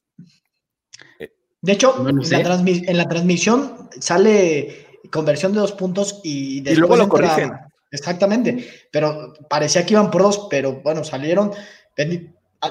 De 1.61 1.71
hecho, 1.71 2.07
en, 2.07 2.97
la 2.97 3.07
transmisión 3.07 3.89
sale 3.99 4.99
conversión 5.09 5.53
de 5.53 5.59
dos 5.59 5.71
puntos 5.71 6.19
y 6.23 6.61
después 6.61 6.77
y 6.77 6.79
luego 6.79 6.95
lo 6.97 7.07
corrigen. 7.07 7.53
Exactamente, 7.93 8.67
pero 8.91 9.35
parecía 9.47 9.85
que 9.85 9.93
iban 9.93 10.09
por 10.09 10.23
dos, 10.23 10.47
pero 10.49 10.81
bueno, 10.81 11.03
salieron. 11.03 11.51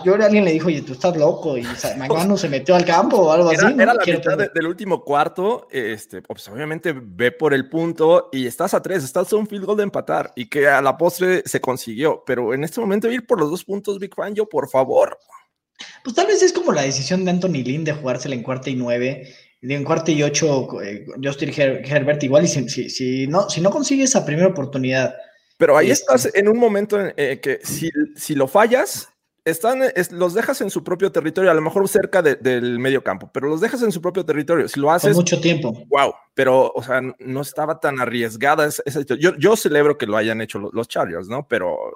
Yo 0.05 0.15
a 0.17 0.25
alguien 0.25 0.45
le 0.45 0.51
dijo, 0.51 0.67
oye, 0.67 0.83
tú 0.83 0.95
estás 0.95 1.17
loco, 1.17 1.57
y 1.57 1.63
Magano 1.97 2.37
se 2.37 2.49
metió 2.49 2.75
al 2.75 2.85
campo 2.85 3.19
o 3.19 3.31
algo 3.31 3.51
así. 3.51 3.65
Era 3.79 3.95
la 3.95 4.05
mitad 4.05 4.37
del 4.53 4.67
último 4.67 5.05
cuarto, 5.05 5.69
este, 5.71 6.23
pues 6.23 6.49
obviamente 6.49 6.93
ve 6.93 7.31
por 7.31 7.55
el 7.55 7.69
punto 7.69 8.31
y 8.33 8.49
estás 8.49 8.75
a 8.75 8.83
tres, 8.83 9.05
estás 9.05 9.33
a 9.33 9.37
un 9.37 9.47
field 9.47 9.65
goal 9.65 9.77
de 9.77 9.85
empatar 9.85 10.33
y 10.35 10.47
que 10.47 10.67
a 10.67 10.83
la 10.83 10.97
postre 10.97 11.45
se 11.47 11.61
consiguió, 11.61 12.25
pero 12.27 12.53
en 12.53 12.65
este 12.65 12.81
momento 12.81 13.09
ir 13.09 13.25
por 13.25 13.39
los 13.39 13.49
dos 13.49 13.65
puntos, 13.65 14.01
Big 14.01 14.17
Fan, 14.17 14.35
yo 14.35 14.49
por 14.49 14.69
favor. 14.69 15.17
Pues 16.03 16.17
tal 16.17 16.27
vez 16.27 16.43
es 16.43 16.53
como 16.53 16.73
la 16.73 16.83
decisión 16.83 17.25
de 17.25 17.31
Anthony 17.31 17.63
Lynn 17.63 17.85
de 17.85 17.93
jugársela 17.93 18.35
en 18.35 18.43
cuarta 18.43 18.71
y 18.71 18.75
nueve 18.75 19.33
en 19.63 19.85
cuarto 19.85 20.11
y 20.11 20.23
ocho, 20.23 20.83
eh, 20.83 21.07
Justin 21.23 21.53
Herbert 21.55 22.23
igual, 22.23 22.45
y 22.45 22.49
si, 22.49 22.91
si, 22.91 23.27
no, 23.27 23.49
si 23.49 23.61
no 23.61 23.71
consigue 23.71 24.05
esa 24.05 24.25
primera 24.25 24.49
oportunidad. 24.49 25.15
Pero 25.57 25.77
ahí 25.77 25.91
estás 25.91 26.29
en 26.35 26.49
un 26.49 26.59
momento 26.59 27.01
en 27.01 27.15
eh, 27.17 27.39
que 27.41 27.61
si, 27.63 27.91
si, 28.17 28.35
lo 28.35 28.49
fallas, 28.49 29.09
están, 29.45 29.81
los 30.11 30.35
dejas 30.35 30.61
en 30.61 30.71
su 30.71 30.83
propio 30.83 31.13
territorio, 31.13 31.51
a 31.53 31.55
lo 31.55 31.63
mejor 31.63 31.89
cerca 31.89 32.23
del 32.23 32.81
medio 32.81 33.05
campo, 33.05 33.31
pero 33.33 33.49
los 33.49 33.61
dejas 33.61 33.83
en 33.83 33.93
su 33.93 34.03
propio 34.03 34.25
territorio. 34.25 34.67
Si 34.67 34.81
lo 34.81 34.91
haces. 34.91 35.15
mucho 35.15 35.41
tiempo. 35.41 35.73
Wow, 35.89 36.15
pero, 36.35 36.73
o 36.75 36.83
sea, 36.83 37.01
no 37.21 37.41
estaba 37.41 37.79
tan 37.79 38.01
arriesgada 38.01 38.67
esa, 38.67 38.83
yo, 39.17 39.37
yo, 39.37 39.57
celebro 39.57 39.97
que 39.97 40.07
lo 40.07 40.17
hayan 40.17 40.41
hecho 40.41 40.59
los, 40.59 40.89
Chargers, 40.89 41.29
¿no? 41.29 41.47
Pero 41.47 41.93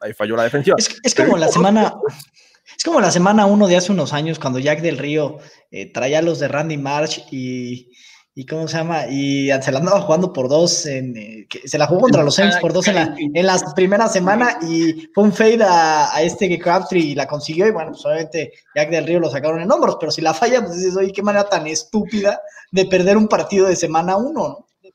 ahí 0.00 0.12
falló 0.12 0.36
la 0.36 0.44
defensiva. 0.44 0.76
Es, 0.78 1.00
es 1.02 1.14
como 1.14 1.38
la 1.38 1.48
semana. 1.48 1.94
Es 2.76 2.84
como 2.84 3.00
la 3.00 3.10
semana 3.10 3.46
uno 3.46 3.66
de 3.66 3.76
hace 3.76 3.92
unos 3.92 4.12
años 4.12 4.38
cuando 4.38 4.58
Jack 4.58 4.80
del 4.80 4.98
Río 4.98 5.38
eh, 5.70 5.92
traía 5.92 6.22
los 6.22 6.38
de 6.38 6.48
Randy 6.48 6.76
March 6.76 7.24
y, 7.30 7.90
y 8.34 8.46
¿cómo 8.46 8.68
se 8.68 8.76
llama? 8.76 9.06
Y 9.08 9.50
se 9.62 9.72
la 9.72 9.80
andaba 9.80 10.00
jugando 10.02 10.32
por 10.32 10.48
dos, 10.48 10.86
en, 10.86 11.16
eh, 11.16 11.48
se 11.64 11.76
la 11.76 11.88
jugó 11.88 12.02
contra 12.02 12.22
los 12.22 12.36
Saints 12.36 12.58
por 12.60 12.72
dos 12.72 12.86
en 12.86 12.94
la, 12.94 13.16
en 13.18 13.46
la 13.46 13.58
primera 13.74 14.08
semana 14.08 14.58
y 14.62 15.08
fue 15.12 15.24
un 15.24 15.32
fade 15.32 15.64
a, 15.64 16.14
a 16.14 16.22
este 16.22 16.48
que 16.48 16.58
Crabtree 16.58 17.00
y 17.00 17.14
la 17.16 17.26
consiguió 17.26 17.66
y 17.66 17.72
bueno, 17.72 17.92
pues, 18.00 18.28
Jack 18.76 18.90
del 18.90 19.06
Río 19.06 19.18
lo 19.18 19.28
sacaron 19.28 19.60
en 19.60 19.72
hombros, 19.72 19.96
pero 19.98 20.12
si 20.12 20.20
la 20.20 20.34
falla, 20.34 20.60
pues 20.60 20.76
dices, 20.76 20.96
oye, 20.96 21.12
qué 21.12 21.22
manera 21.22 21.48
tan 21.48 21.66
estúpida 21.66 22.40
de 22.70 22.84
perder 22.84 23.16
un 23.16 23.26
partido 23.26 23.66
de 23.66 23.74
semana 23.74 24.16
uno, 24.16 24.66
¿no? 24.82 24.92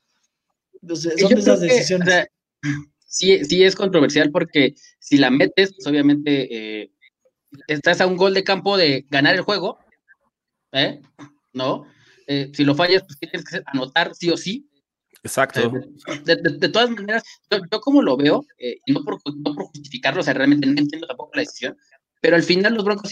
Entonces, 0.80 1.20
son 1.20 1.32
esas 1.38 1.60
decisiones. 1.60 2.28
sí, 3.06 3.44
sí 3.44 3.62
es 3.62 3.74
controversial 3.74 4.30
porque 4.30 4.74
si 4.98 5.18
la 5.18 5.28
metes, 5.28 5.74
pues 5.74 5.86
obviamente... 5.86 6.48
Eh, 6.82 6.90
estás 7.68 8.00
a 8.00 8.06
un 8.06 8.16
gol 8.16 8.34
de 8.34 8.44
campo 8.44 8.76
de 8.76 9.06
ganar 9.10 9.34
el 9.34 9.42
juego, 9.42 9.78
¿eh? 10.72 11.00
¿No? 11.52 11.86
Eh, 12.26 12.50
si 12.54 12.64
lo 12.64 12.74
fallas, 12.74 13.02
pues 13.06 13.18
tienes 13.18 13.44
que 13.44 13.62
anotar 13.66 14.14
sí 14.14 14.30
o 14.30 14.36
sí. 14.36 14.68
Exacto. 15.22 15.60
Eh, 15.60 16.36
de, 16.58 16.68
todas 16.68 16.90
maneras, 16.90 17.22
yo, 17.50 17.80
como 17.80 18.02
lo 18.02 18.16
veo, 18.16 18.44
y 18.58 18.92
no 18.92 19.02
por, 19.04 19.18
no 19.36 19.54
por, 19.54 19.64
justificarlo, 19.66 20.20
o 20.20 20.24
sea, 20.24 20.34
realmente 20.34 20.66
no 20.66 20.78
entiendo 20.78 21.06
tampoco 21.06 21.30
la 21.34 21.42
decisión, 21.42 21.76
pero 22.20 22.36
al 22.36 22.42
final 22.42 22.74
los 22.74 22.84
Broncos 22.84 23.10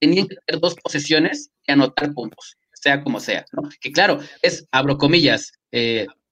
tenían 0.00 0.28
que 0.28 0.36
tener 0.46 0.60
dos 0.60 0.76
posesiones 0.76 1.50
y 1.66 1.72
anotar 1.72 2.12
puntos, 2.12 2.56
sea 2.74 3.02
como 3.02 3.18
sea, 3.18 3.44
¿no? 3.52 3.68
Que 3.80 3.90
claro, 3.90 4.20
es, 4.42 4.66
abro 4.70 4.98
comillas, 4.98 5.52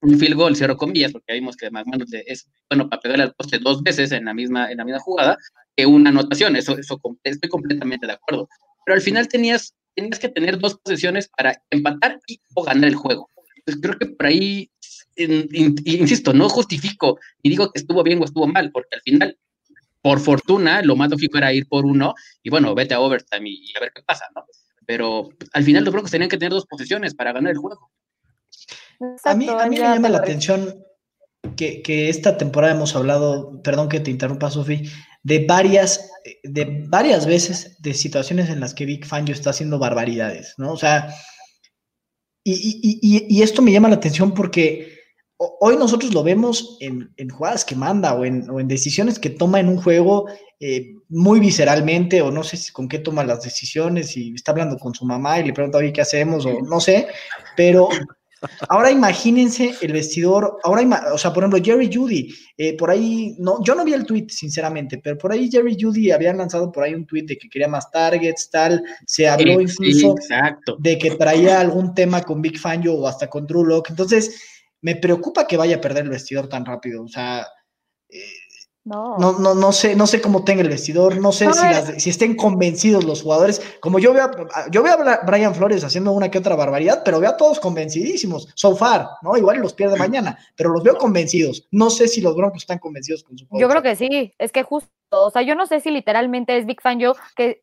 un 0.00 0.18
field 0.18 0.36
goal, 0.36 0.56
cierro 0.56 0.76
comillas, 0.76 1.12
porque 1.12 1.34
vimos 1.34 1.56
que 1.56 1.70
menos 1.70 2.12
es 2.12 2.48
bueno 2.70 2.88
para 2.88 3.00
pegarle 3.00 3.24
al 3.24 3.34
poste 3.34 3.58
dos 3.58 3.82
veces 3.82 4.12
en 4.12 4.26
la 4.26 4.34
misma, 4.34 4.70
en 4.70 4.78
la 4.78 4.84
misma 4.84 5.00
jugada, 5.00 5.38
que 5.76 5.86
una 5.86 6.10
anotación, 6.10 6.56
eso, 6.56 6.76
eso 6.78 7.00
estoy 7.22 7.50
completamente 7.50 8.06
de 8.06 8.14
acuerdo. 8.14 8.48
Pero 8.84 8.96
al 8.96 9.02
final 9.02 9.28
tenías, 9.28 9.74
tenías 9.94 10.18
que 10.18 10.28
tener 10.28 10.58
dos 10.58 10.78
posesiones 10.78 11.28
para 11.28 11.62
empatar 11.70 12.20
y 12.26 12.40
o 12.54 12.62
ganar 12.62 12.88
el 12.88 12.94
juego. 12.94 13.28
Pues 13.64 13.78
creo 13.80 13.98
que 13.98 14.06
por 14.06 14.26
ahí, 14.26 14.70
insisto, 15.16 16.32
no 16.32 16.48
justifico 16.48 17.18
y 17.42 17.50
digo 17.50 17.70
que 17.72 17.80
estuvo 17.80 18.02
bien 18.02 18.22
o 18.22 18.24
estuvo 18.24 18.46
mal, 18.46 18.70
porque 18.72 18.94
al 18.94 19.02
final, 19.02 19.38
por 20.00 20.20
fortuna, 20.20 20.82
lo 20.82 20.96
más 20.96 21.10
lógico 21.10 21.36
era 21.38 21.52
ir 21.52 21.66
por 21.66 21.84
uno 21.84 22.14
y 22.42 22.50
bueno, 22.50 22.74
vete 22.74 22.94
a 22.94 23.00
overtime 23.00 23.50
y, 23.50 23.72
a 23.76 23.80
ver 23.80 23.92
qué 23.94 24.02
pasa, 24.02 24.26
¿no? 24.34 24.44
Pero 24.86 25.30
al 25.52 25.64
final 25.64 25.84
los 25.84 25.92
Broncos 25.92 26.12
tenían 26.12 26.30
que 26.30 26.38
tener 26.38 26.52
dos 26.52 26.66
posiciones 26.66 27.14
para 27.14 27.32
ganar 27.32 27.52
el 27.52 27.58
juego. 27.58 27.90
a 29.24 29.34
mí, 29.34 29.48
a 29.48 29.66
mí 29.66 29.76
me 29.76 29.82
llama 29.82 30.08
la 30.08 30.18
atención 30.18 30.76
que, 31.56 31.82
que, 31.82 32.08
esta 32.08 32.38
temporada 32.38 32.74
hemos 32.74 32.94
hablado, 32.94 33.60
perdón 33.62 33.88
que 33.88 33.98
te 33.98 34.12
interrumpa, 34.12 34.50
Sofi, 34.50 34.88
de 35.26 35.44
varias, 35.44 36.08
de 36.44 36.84
varias 36.86 37.26
veces 37.26 37.82
de 37.82 37.94
situaciones 37.94 38.48
en 38.48 38.60
las 38.60 38.74
que 38.74 38.86
Big 38.86 39.04
Fangio 39.04 39.34
está 39.34 39.50
haciendo 39.50 39.76
barbaridades, 39.76 40.54
¿no? 40.56 40.70
O 40.70 40.76
sea, 40.76 41.12
y, 42.44 43.42
esto 43.42 43.60
me 43.60 43.72
llama 43.72 43.88
la 43.88 43.96
atención 43.96 44.32
porque 44.34 45.00
hoy 45.36 45.76
nosotros 45.76 46.14
lo 46.14 46.22
vemos 46.22 46.78
en, 46.80 47.28
jugadas 47.28 47.64
que 47.64 47.74
manda 47.74 48.14
o 48.14 48.24
en, 48.24 48.68
decisiones 48.68 49.18
que 49.18 49.30
toma 49.30 49.58
en 49.58 49.68
un 49.68 49.78
juego 49.78 50.26
eh, 50.60 50.94
muy 51.08 51.40
visceralmente 51.40 52.22
o 52.22 52.30
no 52.30 52.44
sé 52.44 52.72
con 52.72 52.88
qué 52.88 53.00
toma 53.00 53.24
las 53.24 53.42
decisiones 53.42 54.16
y 54.16 54.32
está 54.32 54.52
hablando 54.52 54.78
con 54.78 54.94
su 54.94 55.04
mamá 55.04 55.40
y 55.40 55.46
le 55.46 55.52
pregunta, 55.52 55.78
oye, 55.78 55.92
¿qué 55.92 56.02
hacemos? 56.02 56.46
O 56.46 56.60
no 56.62 56.78
sé, 56.78 57.08
pero 57.56 57.88
Ahora 58.68 58.90
imagínense 58.90 59.74
el 59.80 59.92
vestidor, 59.92 60.58
ahora, 60.62 61.10
o 61.12 61.18
sea, 61.18 61.32
por 61.32 61.42
ejemplo, 61.42 61.62
Jerry 61.62 61.90
Judy, 61.92 62.34
eh, 62.56 62.76
por 62.76 62.90
ahí, 62.90 63.34
no, 63.38 63.62
yo 63.62 63.74
no 63.74 63.84
vi 63.84 63.92
el 63.92 64.04
tweet, 64.04 64.26
sinceramente, 64.28 64.98
pero 64.98 65.18
por 65.18 65.32
ahí 65.32 65.50
Jerry 65.50 65.76
Judy 65.78 66.10
habían 66.10 66.38
lanzado 66.38 66.70
por 66.72 66.84
ahí 66.84 66.94
un 66.94 67.06
tweet 67.06 67.24
de 67.24 67.36
que 67.36 67.48
quería 67.48 67.68
más 67.68 67.90
targets, 67.90 68.50
tal, 68.50 68.82
se 69.06 69.28
habló 69.28 69.60
incluso 69.60 70.14
de 70.78 70.98
que 70.98 71.12
traía 71.12 71.60
algún 71.60 71.94
tema 71.94 72.22
con 72.22 72.40
Big 72.40 72.58
Fangio 72.58 72.94
o 72.94 73.06
hasta 73.06 73.28
con 73.28 73.46
Drew 73.46 73.64
Locke, 73.64 73.90
entonces 73.90 74.42
me 74.80 74.96
preocupa 74.96 75.46
que 75.46 75.56
vaya 75.56 75.76
a 75.76 75.80
perder 75.80 76.04
el 76.04 76.10
vestidor 76.10 76.48
tan 76.48 76.64
rápido, 76.64 77.04
o 77.04 77.08
sea, 77.08 77.46
eh, 78.08 78.20
No. 78.86 79.18
No, 79.18 79.32
no, 79.40 79.52
no 79.56 79.72
sé, 79.72 79.96
no 79.96 80.06
sé 80.06 80.20
cómo 80.20 80.44
tenga 80.44 80.62
el 80.62 80.68
vestidor, 80.68 81.16
no 81.20 81.32
sé 81.32 81.46
No, 81.46 81.52
si, 81.54 81.66
eh. 81.66 81.70
las- 81.70 82.02
si 82.02 82.08
estén 82.10 82.36
convencidos 82.36 83.04
los 83.04 83.20
jugadores. 83.20 83.60
Como 83.80 83.98
yo 83.98 84.12
veo, 84.14 84.24
a, 84.54 84.70
yo 84.70 84.84
veo 84.84 84.94
a 84.94 85.20
Brian 85.26 85.56
Flores 85.56 85.82
haciendo 85.82 86.12
una 86.12 86.30
que 86.30 86.38
otra 86.38 86.54
barbaridad, 86.54 87.02
pero 87.04 87.18
veo 87.18 87.30
a 87.30 87.36
todos 87.36 87.58
convencidísimos. 87.58 88.48
So 88.54 88.76
far, 88.76 89.08
¿no? 89.22 89.36
Igual 89.36 89.58
los 89.58 89.72
pierde 89.74 89.96
mañana, 89.98 90.38
pero 90.54 90.70
los 90.70 90.84
veo 90.84 90.96
convencidos. 90.96 91.66
No 91.72 91.90
sé 91.90 92.06
si 92.06 92.20
los 92.20 92.36
Broncos 92.36 92.62
están 92.62 92.78
convencidos 92.78 93.24
con 93.24 93.36
su 93.36 93.44
Yo 93.58 93.68
creo 93.68 93.82
que 93.82 93.96
sí, 93.96 94.32
es 94.38 94.52
que 94.52 94.62
justo, 94.62 94.88
o 95.10 95.30
sea, 95.30 95.42
yo 95.42 95.56
no 95.56 95.66
sé 95.66 95.80
si 95.80 95.90
literalmente 95.90 96.56
es 96.56 96.64
Big 96.64 96.80
Fan 96.80 97.00
yo 97.00 97.14
que, 97.34 97.62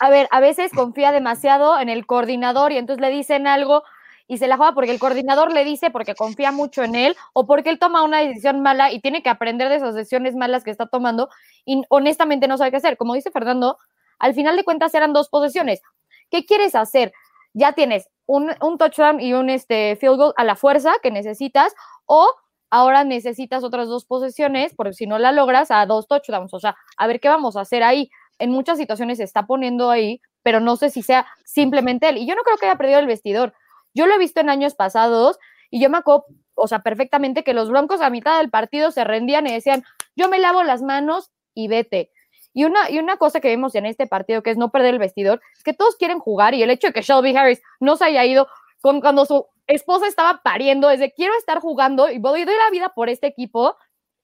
a 0.00 0.08
ver, 0.08 0.28
a 0.30 0.40
veces 0.40 0.72
confía 0.74 1.12
demasiado 1.12 1.78
en 1.78 1.90
el 1.90 2.06
coordinador 2.06 2.72
y 2.72 2.78
entonces 2.78 3.02
le 3.02 3.10
dicen 3.10 3.46
algo 3.46 3.82
y 4.26 4.38
se 4.38 4.48
la 4.48 4.56
juega 4.56 4.72
porque 4.72 4.90
el 4.90 4.98
coordinador 4.98 5.52
le 5.52 5.64
dice 5.64 5.90
porque 5.90 6.14
confía 6.14 6.50
mucho 6.50 6.82
en 6.82 6.94
él 6.94 7.16
o 7.32 7.46
porque 7.46 7.70
él 7.70 7.78
toma 7.78 8.02
una 8.02 8.20
decisión 8.20 8.60
mala 8.60 8.92
y 8.92 9.00
tiene 9.00 9.22
que 9.22 9.28
aprender 9.28 9.68
de 9.68 9.76
esas 9.76 9.94
decisiones 9.94 10.34
malas 10.34 10.64
que 10.64 10.70
está 10.70 10.86
tomando 10.86 11.28
y 11.64 11.82
honestamente 11.88 12.48
no 12.48 12.56
sabe 12.56 12.70
qué 12.70 12.78
hacer. 12.78 12.96
Como 12.96 13.14
dice 13.14 13.30
Fernando, 13.30 13.78
al 14.18 14.34
final 14.34 14.56
de 14.56 14.64
cuentas 14.64 14.94
eran 14.94 15.12
dos 15.12 15.28
posesiones. 15.28 15.82
¿Qué 16.30 16.44
quieres 16.44 16.74
hacer? 16.74 17.12
Ya 17.52 17.72
tienes 17.72 18.08
un, 18.26 18.50
un 18.60 18.78
touchdown 18.78 19.20
y 19.20 19.34
un 19.34 19.50
este, 19.50 19.96
field 19.96 20.16
goal 20.16 20.34
a 20.36 20.44
la 20.44 20.56
fuerza 20.56 20.92
que 21.02 21.10
necesitas 21.10 21.74
o 22.06 22.30
ahora 22.70 23.04
necesitas 23.04 23.62
otras 23.62 23.88
dos 23.88 24.04
posesiones, 24.04 24.74
porque 24.74 24.94
si 24.94 25.06
no 25.06 25.18
la 25.18 25.30
logras, 25.30 25.70
a 25.70 25.86
dos 25.86 26.08
touchdowns. 26.08 26.52
O 26.54 26.58
sea, 26.58 26.76
a 26.96 27.06
ver 27.06 27.20
qué 27.20 27.28
vamos 27.28 27.56
a 27.56 27.60
hacer 27.60 27.82
ahí. 27.82 28.10
En 28.38 28.50
muchas 28.50 28.78
situaciones 28.78 29.18
se 29.18 29.24
está 29.24 29.46
poniendo 29.46 29.90
ahí, 29.90 30.20
pero 30.42 30.58
no 30.58 30.74
sé 30.76 30.90
si 30.90 31.02
sea 31.02 31.24
simplemente 31.44 32.08
él. 32.08 32.18
Y 32.18 32.26
yo 32.26 32.34
no 32.34 32.42
creo 32.42 32.56
que 32.56 32.66
haya 32.66 32.76
perdido 32.76 32.98
el 32.98 33.06
vestidor. 33.06 33.54
Yo 33.94 34.06
lo 34.06 34.14
he 34.14 34.18
visto 34.18 34.40
en 34.40 34.50
años 34.50 34.74
pasados 34.74 35.38
y 35.70 35.80
yo 35.80 35.88
me 35.88 35.98
acuerdo, 35.98 36.26
o 36.54 36.68
sea, 36.68 36.80
perfectamente 36.80 37.44
que 37.44 37.54
los 37.54 37.70
Broncos 37.70 38.00
a 38.00 38.10
mitad 38.10 38.38
del 38.38 38.50
partido 38.50 38.90
se 38.90 39.04
rendían 39.04 39.46
y 39.46 39.52
decían, 39.52 39.84
yo 40.16 40.28
me 40.28 40.38
lavo 40.38 40.62
las 40.62 40.82
manos 40.82 41.30
y 41.54 41.68
vete. 41.68 42.10
Y 42.52 42.64
una, 42.64 42.90
y 42.90 42.98
una 42.98 43.16
cosa 43.16 43.40
que 43.40 43.48
vimos 43.48 43.74
en 43.74 43.86
este 43.86 44.06
partido, 44.06 44.42
que 44.42 44.50
es 44.50 44.56
no 44.56 44.70
perder 44.70 44.94
el 44.94 45.00
vestidor, 45.00 45.40
es 45.56 45.64
que 45.64 45.72
todos 45.72 45.96
quieren 45.96 46.20
jugar 46.20 46.54
y 46.54 46.62
el 46.62 46.70
hecho 46.70 46.88
de 46.88 46.92
que 46.92 47.02
Shelby 47.02 47.36
Harris 47.36 47.60
no 47.80 47.96
se 47.96 48.04
haya 48.04 48.24
ido 48.24 48.46
con, 48.80 49.00
cuando 49.00 49.26
su 49.26 49.46
esposa 49.66 50.06
estaba 50.06 50.40
pariendo, 50.44 50.90
es 50.90 51.00
de 51.00 51.12
quiero 51.12 51.34
estar 51.36 51.58
jugando 51.60 52.10
y 52.10 52.18
voy 52.18 52.44
doy 52.44 52.54
la 52.54 52.70
vida 52.70 52.90
por 52.94 53.08
este 53.08 53.26
equipo. 53.26 53.76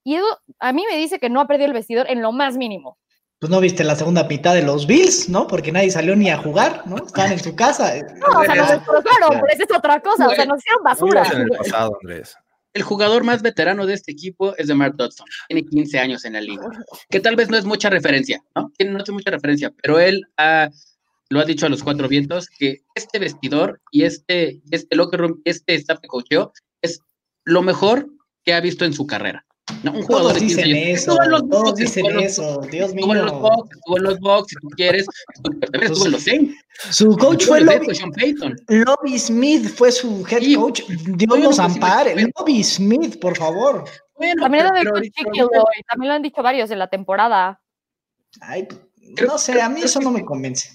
Y 0.04 0.18
a 0.60 0.72
mí 0.72 0.84
me 0.88 0.96
dice 0.96 1.18
que 1.18 1.28
no 1.28 1.40
ha 1.40 1.46
perdido 1.46 1.66
el 1.66 1.72
vestidor 1.72 2.08
en 2.08 2.22
lo 2.22 2.32
más 2.32 2.56
mínimo. 2.56 2.98
Pues 3.40 3.50
no 3.50 3.58
viste 3.58 3.82
la 3.84 3.96
segunda 3.96 4.24
mitad 4.24 4.52
de 4.54 4.62
los 4.62 4.86
Bills, 4.86 5.28
¿no? 5.30 5.46
Porque 5.46 5.72
nadie 5.72 5.90
salió 5.90 6.14
ni 6.14 6.28
a 6.30 6.36
jugar, 6.36 6.82
¿no? 6.86 6.96
Estaban 6.98 7.32
en 7.32 7.38
su 7.40 7.56
casa. 7.56 7.94
No, 8.20 8.40
o 8.40 8.44
sea, 8.44 8.72
destrozaron, 8.76 9.30
pero 9.30 9.46
esa 9.50 9.64
es 9.64 9.76
otra 9.76 10.00
cosa, 10.00 10.28
o 10.28 10.34
sea, 10.34 10.44
nos 10.44 10.58
hicieron 10.58 10.84
basura. 10.84 11.22
El 11.22 11.48
pasado, 11.48 11.98
Andrés. 12.02 12.36
El 12.74 12.82
jugador 12.82 13.24
más 13.24 13.42
veterano 13.42 13.86
de 13.86 13.94
este 13.94 14.12
equipo 14.12 14.54
es 14.56 14.68
DeMar 14.68 14.94
Dodson. 14.94 15.26
Tiene 15.48 15.64
15 15.66 15.98
años 15.98 16.24
en 16.24 16.34
la 16.34 16.40
liga. 16.40 16.68
Que 17.08 17.18
tal 17.18 17.34
vez 17.34 17.48
no 17.50 17.56
es 17.56 17.64
mucha 17.64 17.88
referencia, 17.90 18.40
¿no? 18.54 18.70
Tiene, 18.76 18.92
no 18.92 19.02
es 19.02 19.10
mucha 19.10 19.30
referencia, 19.30 19.72
pero 19.82 19.98
él 19.98 20.22
ha- 20.36 20.68
lo 21.30 21.40
ha 21.40 21.44
dicho 21.44 21.64
a 21.66 21.68
los 21.68 21.82
cuatro 21.82 22.06
vientos 22.08 22.48
que 22.48 22.82
este 22.94 23.18
vestidor 23.18 23.80
y 23.90 24.04
este, 24.04 24.60
este 24.70 24.94
locker 24.96 25.18
room, 25.20 25.40
este 25.44 25.74
staff 25.76 26.00
de 26.00 26.08
coacheo 26.08 26.52
es 26.82 27.00
lo 27.44 27.62
mejor 27.62 28.06
que 28.44 28.52
ha 28.52 28.60
visto 28.60 28.84
en 28.84 28.92
su 28.92 29.06
carrera. 29.06 29.44
¿No? 29.82 29.92
Un 29.92 30.02
jugador 30.02 30.28
Todos 30.32 30.34
de 30.34 30.40
15 30.40 30.62
dicen 30.62 30.76
años. 30.86 31.00
eso, 31.00 31.22
en 31.22 31.30
los 31.30 31.40
todos 31.48 31.62
Bucks, 31.64 31.78
dicen 31.80 32.06
en 32.06 32.14
los- 32.14 32.24
eso, 32.24 32.60
Dios 32.70 32.90
Estuvo 32.90 33.12
en 33.14 33.18
los 33.24 33.32
mío. 33.32 33.40
Bucks, 33.40 33.70
estuvo 33.76 33.96
en 33.96 34.02
los 34.04 34.20
Bucks, 34.20 34.48
si 34.48 34.56
tú 34.56 34.68
quieres. 34.76 35.06
También 35.42 35.82
estuvo 35.92 36.06
en 36.06 36.12
los 36.12 36.22
Saints. 36.22 36.54
Su 36.90 37.16
coach 37.16 37.44
fue 37.46 37.60
Lobby, 37.60 37.94
Sean 37.94 38.10
Payton. 38.12 38.56
Lobby 38.68 39.18
Smith, 39.18 39.66
fue 39.68 39.92
su 39.92 40.26
head 40.30 40.40
Sí. 40.40 40.54
coach. 40.54 40.82
Dios 40.88 41.38
nos 41.38 41.58
ampare. 41.58 42.12
imagínate. 42.12 42.32
Lobby 42.38 42.64
Smith, 42.64 43.20
por 43.20 43.36
favor. 43.36 43.84
Bueno, 44.16 44.42
También 44.42 44.64
lo 44.64 44.70
pero- 44.72 44.84
de 44.94 45.10
pero 45.14 45.30
y 45.78 45.82
también 45.88 46.08
lo 46.08 46.14
han 46.14 46.22
dicho 46.22 46.42
varios 46.42 46.70
en 46.70 46.78
la 46.78 46.88
temporada. 46.88 47.60
Ay, 48.40 48.68
no 49.26 49.38
sé, 49.38 49.60
a 49.60 49.68
mí 49.68 49.80
eso 49.82 50.00
no 50.00 50.10
me 50.10 50.24
convence. 50.24 50.70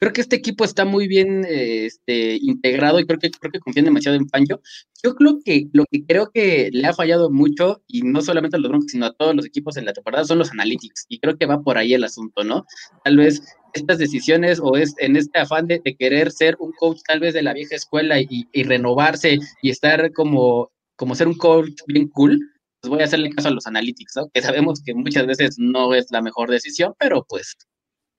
Creo 0.00 0.12
que 0.14 0.22
este 0.22 0.36
equipo 0.36 0.64
está 0.64 0.84
muy 0.86 1.06
bien 1.06 1.44
eh, 1.44 1.84
este, 1.84 2.36
integrado 2.36 2.98
y 2.98 3.06
creo 3.06 3.18
que, 3.18 3.30
creo 3.30 3.52
que 3.52 3.60
confían 3.60 3.84
demasiado 3.84 4.16
en 4.16 4.26
Pancho. 4.26 4.60
Yo 5.04 5.14
creo 5.14 5.40
que 5.44 5.68
lo 5.72 5.84
que 5.90 6.04
creo 6.06 6.30
que 6.32 6.70
le 6.72 6.86
ha 6.86 6.94
fallado 6.94 7.30
mucho, 7.30 7.82
y 7.86 8.02
no 8.02 8.22
solamente 8.22 8.56
a 8.56 8.60
los 8.60 8.70
Broncos, 8.70 8.92
sino 8.92 9.06
a 9.06 9.12
todos 9.12 9.36
los 9.36 9.44
equipos 9.44 9.76
en 9.76 9.84
la 9.84 9.92
temporada, 9.92 10.24
son 10.24 10.38
los 10.38 10.50
analytics. 10.50 11.04
Y 11.08 11.20
creo 11.20 11.36
que 11.36 11.46
va 11.46 11.62
por 11.62 11.76
ahí 11.76 11.92
el 11.92 12.04
asunto, 12.04 12.44
¿no? 12.44 12.64
Tal 13.04 13.18
vez 13.18 13.42
estas 13.74 13.98
decisiones 13.98 14.58
o 14.62 14.76
es 14.76 14.94
en 14.98 15.16
este 15.16 15.38
afán 15.38 15.66
de, 15.66 15.80
querer 15.98 16.32
ser 16.32 16.56
un 16.60 16.72
coach 16.72 17.00
tal 17.06 17.20
vez 17.20 17.34
de 17.34 17.42
la 17.42 17.52
vieja 17.52 17.76
escuela 17.76 18.20
y, 18.20 18.46
y 18.52 18.62
renovarse 18.62 19.38
y 19.62 19.70
estar 19.70 20.12
como, 20.12 20.70
como 20.96 21.14
ser 21.14 21.28
un 21.28 21.36
coach 21.36 21.82
bien 21.86 22.08
cool, 22.08 22.38
pues 22.80 22.90
voy 22.90 23.02
a 23.02 23.04
hacerle 23.04 23.30
caso 23.30 23.48
a 23.48 23.52
los 23.52 23.66
analytics, 23.66 24.16
¿no? 24.16 24.30
Que 24.32 24.40
sabemos 24.40 24.80
que 24.82 24.94
muchas 24.94 25.26
veces 25.26 25.56
no 25.58 25.94
es 25.94 26.06
la 26.10 26.22
mejor 26.22 26.50
decisión, 26.50 26.94
pero 26.98 27.26
pues 27.28 27.54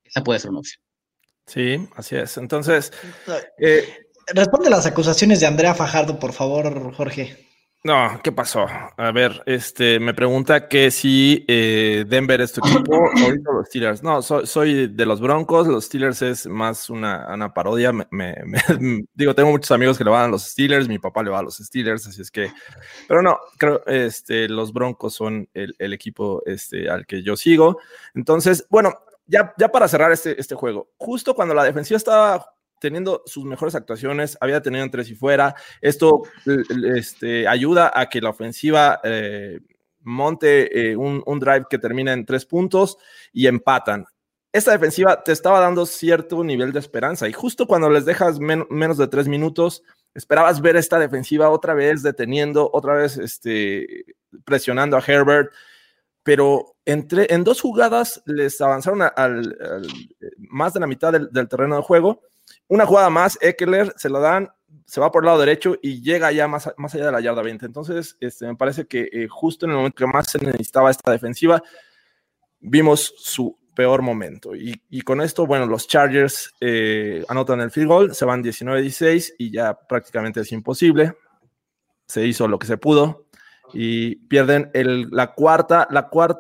esa 0.04 0.24
puede 0.24 0.40
ser 0.40 0.52
una 0.52 0.60
opción. 0.60 0.91
Sí, 1.46 1.88
así 1.96 2.16
es. 2.16 2.38
Entonces, 2.38 2.92
eh, 3.58 3.84
Responde 4.34 4.70
las 4.70 4.86
acusaciones 4.86 5.40
de 5.42 5.48
Andrea 5.48 5.74
Fajardo, 5.76 6.18
por 6.18 6.32
favor, 6.32 6.94
Jorge. 6.94 7.48
no, 7.84 8.22
¿qué 8.24 8.32
pasó? 8.32 8.66
A 8.96 9.12
ver, 9.12 9.42
este, 9.48 10.00
me 10.00 10.14
pregunta 10.14 10.70
que 10.70 10.90
si 10.92 11.44
eh, 11.50 12.06
Denver 12.08 12.40
es 12.40 12.54
tu 12.54 12.62
equipo, 12.66 12.94
ahorita 13.26 13.52
los 13.52 13.68
Steelers. 13.68 14.04
No, 14.04 14.22
soy, 14.22 14.46
soy 14.48 14.88
de 14.88 15.06
los 15.06 15.20
Broncos, 15.20 15.68
los 15.68 15.86
Steelers 15.86 16.22
es 16.22 16.46
más 16.48 16.90
una, 16.90 17.28
una 17.34 17.54
parodia. 17.54 17.92
Me, 17.92 18.08
me- 18.12 18.36
me- 18.46 19.04
digo, 19.14 19.36
tengo 19.36 19.50
muchos 19.50 19.72
amigos 19.72 19.98
que 19.98 20.04
le 20.06 20.12
van 20.12 20.26
a 20.26 20.28
los 20.30 20.44
Steelers, 20.44 20.88
mi 20.88 21.00
papá 21.00 21.24
le 21.24 21.32
va 21.32 21.40
a 21.40 21.44
los 21.44 21.58
Steelers, 21.58 22.08
así 22.08 22.22
es 22.22 22.32
que, 22.32 22.50
pero 23.10 23.22
no, 23.22 23.38
creo, 23.58 23.84
este, 23.88 24.48
los 24.48 24.72
Broncos 24.72 25.16
son 25.16 25.50
el, 25.54 25.76
el 25.80 25.92
equipo 25.92 26.44
este, 26.46 26.90
al 26.90 27.06
que 27.06 27.24
yo 27.24 27.36
sigo. 27.36 27.80
Entonces, 28.14 28.66
bueno, 28.70 28.94
ya, 29.58 29.68
para 29.70 29.88
cerrar 29.88 30.12
este, 30.12 30.40
este 30.40 30.56
juego, 30.56 30.90
justo 30.98 31.34
cuando 31.34 31.54
la 31.54 31.64
defensiva 31.64 31.98
estaba 31.98 32.54
teniendo 32.80 33.22
sus 33.26 33.46
mejores 33.46 33.76
actuaciones, 33.76 34.38
había 34.42 34.62
tenido 34.62 34.84
en 34.84 34.92
tres 34.92 35.10
y 35.10 35.16
fuera, 35.16 35.56
esto 35.82 36.24
este, 36.96 37.48
ayuda 37.48 37.92
a 37.94 38.10
que 38.10 38.20
la 38.22 38.32
ofensiva 38.32 39.00
eh, 39.04 39.60
monte 40.02 40.92
eh, 40.92 40.96
un, 40.96 41.22
un 41.26 41.40
drive 41.40 41.66
que 41.70 41.78
termina 41.78 42.12
en 42.12 42.26
tres 42.26 42.46
puntos 42.46 42.98
y 43.32 43.46
empatan. 43.48 44.06
Esta 44.52 44.72
defensiva 44.72 45.24
te 45.24 45.32
estaba 45.32 45.60
dando 45.60 45.86
cierto 45.86 46.44
nivel 46.44 46.74
de 46.74 46.80
esperanza 46.80 47.30
y 47.30 47.34
justo 47.34 47.68
cuando 47.68 47.90
les 47.90 48.04
dejas 48.04 48.40
men- 48.40 48.66
menos 48.70 48.98
de 48.98 49.08
tres 49.08 49.28
minutos, 49.28 49.84
esperabas 50.14 50.60
ver 50.60 50.76
esta 50.76 51.00
defensiva 51.00 51.52
otra 51.52 51.74
vez 51.74 52.02
deteniendo, 52.04 52.70
otra 52.74 52.96
vez 52.96 53.18
este, 53.18 54.06
presionando 54.44 54.98
a 54.98 55.04
Herbert, 55.06 55.54
pero 56.24 56.76
entre, 56.86 57.34
en 57.34 57.44
dos 57.44 57.62
jugadas 57.62 58.22
les 58.26 58.60
avanzaron 58.62 59.02
al, 59.02 59.12
al- 59.16 59.88
más 60.38 60.74
de 60.74 60.80
la 60.80 60.88
mitad 60.88 61.12
del, 61.12 61.30
del 61.32 61.48
terreno 61.48 61.76
de 61.78 61.82
juego. 61.82 62.22
Una 62.68 62.86
jugada 62.86 63.10
más, 63.10 63.38
Eckler 63.42 63.94
se 63.98 64.10
lo 64.10 64.20
dan, 64.20 64.50
se 64.86 65.02
va 65.02 65.12
por 65.12 65.24
el 65.24 65.28
lado 65.28 65.40
derecho 65.40 65.76
y 65.82 66.02
llega 66.02 66.32
ya 66.32 66.48
más, 66.48 66.70
más 66.78 66.94
allá 66.96 67.08
de 67.08 67.12
la 67.12 67.22
yarda 67.22 67.42
20. 67.42 67.66
Entonces, 67.66 68.18
este, 68.20 68.46
me 68.48 68.56
parece 68.56 68.86
que 68.88 69.10
eh, 69.12 69.28
justo 69.30 69.66
en 69.66 69.72
el 69.72 69.78
momento 69.78 69.96
que 69.98 70.08
más 70.08 70.30
se 70.30 70.40
necesitaba 70.40 70.92
esta 70.92 71.12
defensiva, 71.12 71.62
vimos 72.60 73.14
su 73.18 73.58
peor 73.76 74.02
momento. 74.02 74.56
Y, 74.56 74.82
y 74.90 75.02
con 75.02 75.22
esto, 75.22 75.46
bueno, 75.48 75.66
los 75.66 75.88
Chargers 75.88 76.54
eh, 76.60 77.24
anotan 77.30 77.62
el 77.62 77.72
field 77.72 77.88
goal, 77.88 78.16
se 78.16 78.26
van 78.26 78.44
19-16 78.44 79.34
y 79.38 79.52
ya 79.52 79.74
prácticamente 79.74 80.42
es 80.42 80.52
imposible. 80.52 81.14
Se 82.06 82.26
hizo 82.26 82.48
lo 82.48 82.60
que 82.60 82.68
se 82.68 82.78
pudo 82.78 83.28
y 83.74 84.16
pierden 84.28 84.70
el, 84.74 85.10
la 85.12 85.34
cuarta, 85.34 85.88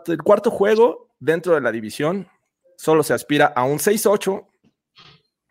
el 0.08 0.22
cuarto 0.24 0.52
juego 0.52 1.10
dentro 1.20 1.56
de 1.56 1.62
la 1.62 1.72
división. 1.72 2.28
Solo 2.78 3.04
se 3.04 3.14
aspira 3.14 3.48
a 3.56 3.64
un 3.64 3.78
6-8. 3.80 4.48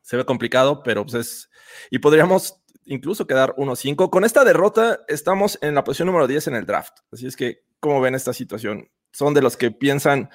Se 0.02 0.16
ve 0.16 0.24
complicado, 0.24 0.82
pero 0.82 1.04
pues 1.04 1.14
es. 1.14 1.50
Y 1.90 1.98
podríamos 2.00 2.56
incluso 2.84 3.26
quedar 3.26 3.54
1-5. 3.56 4.10
Con 4.10 4.24
esta 4.24 4.44
derrota 4.44 5.00
estamos 5.06 5.58
en 5.62 5.74
la 5.74 5.84
posición 5.84 6.06
número 6.06 6.26
10 6.26 6.48
en 6.48 6.54
el 6.56 6.66
draft. 6.66 6.98
Así 7.12 7.26
es 7.26 7.36
que, 7.36 7.62
¿cómo 7.78 8.00
ven 8.00 8.14
esta 8.16 8.32
situación? 8.32 8.88
Son 9.12 9.32
de 9.34 9.42
los 9.42 9.56
que 9.56 9.70
piensan, 9.70 10.28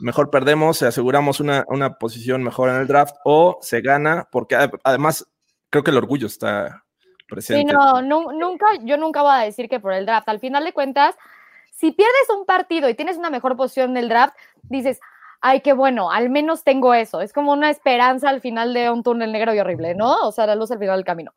mejor 0.00 0.30
perdemos, 0.30 0.80
aseguramos 0.82 1.40
una, 1.40 1.64
una 1.68 1.98
posición 1.98 2.42
mejor 2.42 2.70
en 2.70 2.76
el 2.76 2.86
draft 2.86 3.16
o 3.24 3.58
se 3.60 3.82
gana, 3.82 4.28
porque 4.32 4.56
ad- 4.56 4.70
además 4.84 5.26
creo 5.68 5.84
que 5.84 5.90
el 5.90 5.98
orgullo 5.98 6.26
está 6.26 6.84
Sí, 7.30 7.34
presente. 7.64 7.72
no, 7.72 8.02
nu- 8.02 8.32
nunca, 8.32 8.66
yo 8.82 8.96
nunca 8.96 9.22
voy 9.22 9.32
a 9.32 9.38
decir 9.44 9.68
que 9.68 9.80
por 9.80 9.92
el 9.92 10.06
draft. 10.06 10.28
Al 10.28 10.40
final 10.40 10.64
de 10.64 10.72
cuentas, 10.72 11.16
si 11.70 11.92
pierdes 11.92 12.28
un 12.36 12.44
partido 12.44 12.88
y 12.88 12.94
tienes 12.94 13.16
una 13.16 13.30
mejor 13.30 13.56
posición 13.56 13.94
del 13.94 14.08
draft, 14.08 14.34
dices, 14.64 15.00
ay, 15.40 15.60
qué 15.60 15.72
bueno, 15.72 16.10
al 16.10 16.28
menos 16.30 16.64
tengo 16.64 16.92
eso. 16.94 17.20
Es 17.20 17.32
como 17.32 17.52
una 17.52 17.70
esperanza 17.70 18.28
al 18.28 18.40
final 18.40 18.74
de 18.74 18.90
un 18.90 19.02
túnel 19.02 19.32
negro 19.32 19.54
y 19.54 19.58
horrible, 19.60 19.94
¿no? 19.94 20.26
O 20.26 20.32
sea, 20.32 20.46
la 20.46 20.54
luz 20.54 20.70
al 20.70 20.78
final 20.78 20.96
del 20.96 21.04
camino. 21.04 21.32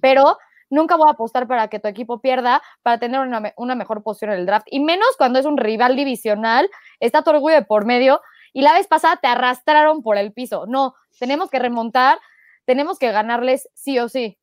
Pero 0.00 0.38
nunca 0.68 0.94
voy 0.96 1.08
a 1.08 1.12
apostar 1.12 1.48
para 1.48 1.66
que 1.68 1.80
tu 1.80 1.88
equipo 1.88 2.20
pierda 2.20 2.62
para 2.82 2.98
tener 2.98 3.18
una, 3.20 3.52
una 3.56 3.74
mejor 3.74 4.02
posición 4.04 4.30
en 4.30 4.38
el 4.38 4.46
draft. 4.46 4.68
Y 4.70 4.78
menos 4.80 5.08
cuando 5.18 5.38
es 5.40 5.46
un 5.46 5.56
rival 5.56 5.96
divisional, 5.96 6.70
está 7.00 7.22
tu 7.22 7.30
orgullo 7.30 7.56
de 7.56 7.62
por 7.64 7.84
medio. 7.84 8.20
Y 8.52 8.62
la 8.62 8.72
vez 8.74 8.86
pasada 8.86 9.16
te 9.16 9.26
arrastraron 9.28 10.02
por 10.02 10.16
el 10.16 10.32
piso. 10.32 10.66
No, 10.66 10.94
tenemos 11.18 11.50
que 11.50 11.58
remontar, 11.58 12.18
tenemos 12.64 12.98
que 12.98 13.10
ganarles 13.10 13.68
sí 13.74 13.98
o 13.98 14.08
sí. 14.08 14.38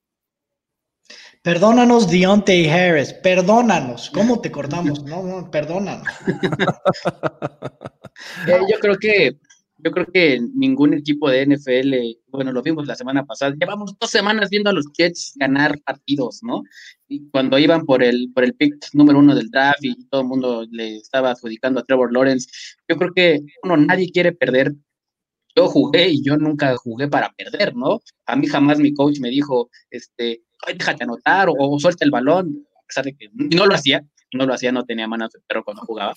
Perdónanos, 1.41 2.09
Deontay 2.09 2.67
Harris, 2.67 3.13
perdónanos. 3.13 4.09
¿Cómo 4.13 4.41
te 4.41 4.51
cortamos? 4.51 5.03
No, 5.03 5.23
no, 5.23 5.49
perdónanos. 5.51 6.07
Eh, 8.47 8.59
yo 8.67 8.79
creo 8.79 8.97
que 8.97 9.37
yo 9.79 9.91
creo 9.91 10.07
que 10.07 10.39
ningún 10.55 10.93
equipo 10.93 11.29
de 11.29 11.45
NFL, 11.45 12.19
bueno, 12.29 12.51
lo 12.51 12.61
vimos 12.63 12.87
la 12.87 12.95
semana 12.95 13.25
pasada, 13.25 13.55
llevamos 13.59 13.95
dos 13.99 14.09
semanas 14.09 14.49
viendo 14.49 14.69
a 14.69 14.73
los 14.73 14.85
Jets 14.97 15.33
ganar 15.35 15.79
partidos, 15.81 16.39
¿no? 16.41 16.63
Y 17.07 17.29
cuando 17.29 17.59
iban 17.59 17.85
por 17.85 18.03
el, 18.03 18.31
por 18.33 18.43
el 18.43 18.55
pick 18.55 18.75
número 18.93 19.19
uno 19.19 19.35
del 19.35 19.49
draft 19.49 19.83
y 19.83 20.07
todo 20.07 20.21
el 20.21 20.27
mundo 20.27 20.65
le 20.71 20.97
estaba 20.97 21.31
adjudicando 21.31 21.79
a 21.79 21.83
Trevor 21.83 22.11
Lawrence, 22.11 22.49
yo 22.87 22.97
creo 22.97 23.13
que, 23.13 23.39
uno, 23.63 23.77
nadie 23.77 24.09
quiere 24.11 24.31
perder. 24.31 24.73
Yo 25.55 25.67
jugué 25.67 26.09
y 26.09 26.23
yo 26.23 26.37
nunca 26.37 26.75
jugué 26.77 27.07
para 27.07 27.31
perder, 27.33 27.75
¿no? 27.75 27.99
A 28.25 28.35
mí 28.35 28.47
jamás 28.47 28.79
mi 28.79 28.93
coach 28.93 29.19
me 29.19 29.29
dijo, 29.29 29.69
este, 29.89 30.43
déjate 30.65 31.03
anotar 31.03 31.49
o, 31.49 31.79
suelta 31.79 32.05
el 32.05 32.11
balón, 32.11 32.67
a 32.75 32.85
pesar 32.87 33.05
de 33.05 33.15
que 33.15 33.29
no 33.33 33.65
lo 33.65 33.75
hacía, 33.75 34.03
no 34.33 34.45
lo 34.45 34.53
hacía, 34.53 34.71
no 34.71 34.85
tenía 34.85 35.07
manos 35.07 35.31
de 35.31 35.39
perro 35.47 35.63
cuando 35.63 35.83
jugaba. 35.83 36.13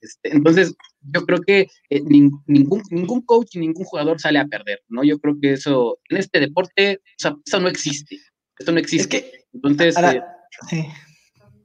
Este, 0.00 0.34
entonces, 0.34 0.74
yo 1.00 1.24
creo 1.24 1.40
que 1.40 1.68
eh, 1.88 2.02
ningún, 2.02 2.82
ningún 2.90 3.22
coach 3.22 3.56
y 3.56 3.60
ningún 3.60 3.84
jugador 3.84 4.20
sale 4.20 4.38
a 4.38 4.46
perder, 4.46 4.82
¿no? 4.88 5.02
Yo 5.02 5.18
creo 5.18 5.36
que 5.40 5.52
eso, 5.52 5.98
en 6.10 6.18
este 6.18 6.40
deporte, 6.40 7.00
o 7.02 7.14
sea, 7.16 7.36
eso 7.44 7.60
no 7.60 7.68
existe. 7.68 8.18
Eso 8.58 8.72
no 8.72 8.78
existe. 8.78 9.46
entonces, 9.52 9.96
eh, 9.96 10.22
sí. 10.68 10.84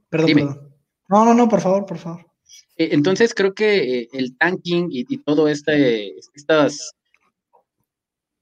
Perdón, 0.08 0.34
perdón. 0.34 0.74
No, 1.08 1.24
no, 1.24 1.34
no, 1.34 1.48
por 1.48 1.60
favor, 1.60 1.84
por 1.84 1.98
favor. 1.98 2.26
Eh, 2.76 2.88
entonces, 2.92 3.34
creo 3.34 3.52
que 3.52 4.08
el 4.12 4.36
tanking 4.38 4.88
y, 4.90 5.18
todo 5.18 5.48
este, 5.48 6.16
estas, 6.34 6.92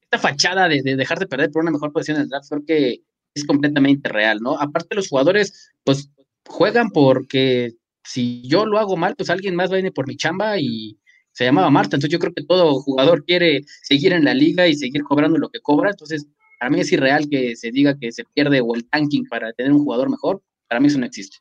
esta 0.03 0.17
fachada 0.17 0.69
de, 0.69 0.81
de, 0.81 0.95
dejar 0.95 1.19
de 1.19 1.27
perder 1.27 1.51
por 1.51 1.61
una 1.61 1.71
mejor 1.71 1.91
posición 1.91 2.17
en 2.17 2.23
el 2.23 2.29
draft, 2.29 2.49
creo 2.49 2.65
que 2.65 3.01
es 3.33 3.45
completamente 3.45 4.09
real, 4.09 4.39
¿no? 4.41 4.59
Aparte, 4.59 4.95
los 4.95 5.09
jugadores, 5.09 5.71
pues, 5.83 6.09
juegan 6.47 6.89
porque 6.89 7.73
si 8.03 8.41
yo 8.47 8.65
lo 8.65 8.79
hago 8.79 8.97
mal, 8.97 9.15
pues 9.15 9.29
alguien 9.29 9.55
más 9.55 9.69
va 9.69 9.75
a 9.75 9.77
venir 9.77 9.93
por 9.93 10.07
mi 10.07 10.15
chamba 10.15 10.57
y 10.57 10.97
se 11.31 11.45
llamaba 11.45 11.69
Marta. 11.69 11.95
Entonces 11.95 12.11
yo 12.11 12.19
creo 12.19 12.33
que 12.33 12.43
todo 12.43 12.81
jugador 12.81 13.23
quiere 13.23 13.61
seguir 13.83 14.13
en 14.13 14.25
la 14.25 14.33
liga 14.33 14.67
y 14.67 14.75
seguir 14.75 15.03
cobrando 15.03 15.37
lo 15.37 15.49
que 15.49 15.59
cobra. 15.59 15.91
Entonces, 15.91 16.27
para 16.59 16.71
mí 16.71 16.79
es 16.79 16.91
irreal 16.91 17.29
que 17.29 17.55
se 17.55 17.71
diga 17.71 17.97
que 17.97 18.11
se 18.11 18.23
pierde 18.33 18.61
o 18.61 18.75
el 18.75 18.89
tanking 18.89 19.25
para 19.29 19.53
tener 19.53 19.71
un 19.71 19.83
jugador 19.83 20.09
mejor. 20.09 20.41
Para 20.67 20.81
mí 20.81 20.87
eso 20.87 20.99
no 20.99 21.05
existe. 21.05 21.37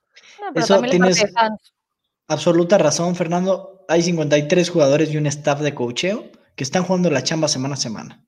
eso 0.55 0.81
tienes 0.83 1.25
absoluta 2.27 2.79
razón, 2.79 3.17
Fernando. 3.17 3.85
Hay 3.89 4.03
53 4.03 4.69
jugadores 4.69 5.13
y 5.13 5.17
un 5.17 5.27
staff 5.27 5.61
de 5.61 5.75
cocheo 5.75 6.31
que 6.55 6.65
están 6.65 6.85
jugando 6.85 7.11
la 7.11 7.23
chamba 7.23 7.49
semana 7.49 7.75
a 7.75 7.79
semana 7.79 8.28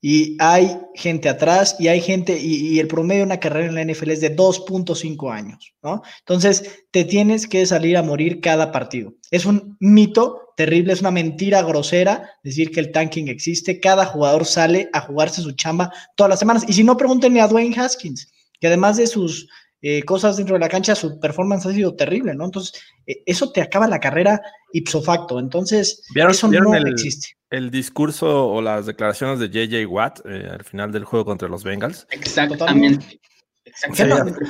y 0.00 0.36
hay 0.38 0.78
gente 0.94 1.28
atrás 1.28 1.76
y 1.78 1.88
hay 1.88 2.00
gente, 2.00 2.38
y, 2.40 2.78
el 2.78 2.86
promedio 2.86 3.22
de 3.22 3.26
una 3.26 3.40
carrera 3.40 3.66
en 3.66 3.74
la 3.74 3.84
NFL 3.84 4.10
es 4.10 4.20
de 4.20 4.36
2.5 4.36 5.32
años, 5.32 5.74
¿no? 5.82 6.02
Entonces, 6.20 6.84
te 6.92 7.04
tienes 7.04 7.48
que 7.48 7.66
salir 7.66 7.96
a 7.96 8.02
morir 8.02 8.40
cada 8.40 8.70
partido. 8.70 9.14
Es 9.30 9.44
un 9.44 9.76
mito 9.80 10.52
terrible, 10.56 10.92
es 10.92 11.00
una 11.00 11.10
mentira 11.10 11.62
grosera 11.62 12.30
decir 12.44 12.70
que 12.70 12.80
el 12.80 12.92
tanking 12.92 13.28
existe. 13.28 13.80
Cada 13.80 14.06
jugador 14.06 14.44
sale 14.44 14.88
a 14.92 15.00
jugarse 15.00 15.42
su 15.42 15.52
chamba 15.52 15.92
todas 16.16 16.30
las 16.30 16.38
semanas. 16.38 16.64
Y 16.68 16.72
si 16.74 16.84
no, 16.84 16.96
pregúntenle 16.96 17.40
a 17.40 17.48
Dwayne 17.48 17.78
Haskins, 17.78 18.30
que 18.60 18.68
además 18.68 18.96
de 18.96 19.08
sus 19.08 19.48
eh, 19.82 20.02
cosas 20.02 20.36
dentro 20.36 20.54
de 20.54 20.60
la 20.60 20.68
cancha, 20.68 20.94
su 20.94 21.18
performance 21.20 21.66
ha 21.66 21.72
sido 21.72 21.94
terrible, 21.94 22.34
¿no? 22.34 22.46
Entonces, 22.46 22.82
eh, 23.06 23.22
eso 23.26 23.52
te 23.52 23.62
acaba 23.62 23.86
la 23.86 24.00
carrera 24.00 24.40
ipso 24.72 25.02
facto. 25.02 25.38
Entonces, 25.38 26.02
eso 26.14 26.48
no 26.48 26.74
existe 26.74 27.38
el 27.50 27.70
discurso 27.70 28.48
o 28.48 28.60
las 28.60 28.86
declaraciones 28.86 29.38
de 29.38 29.48
JJ 29.48 29.86
Watt 29.86 30.20
eh, 30.26 30.48
al 30.50 30.64
final 30.64 30.92
del 30.92 31.04
juego 31.04 31.24
contra 31.24 31.48
los 31.48 31.64
Bengals. 31.64 32.06
Exactamente. 32.10 33.20
Exactamente. 33.64 34.44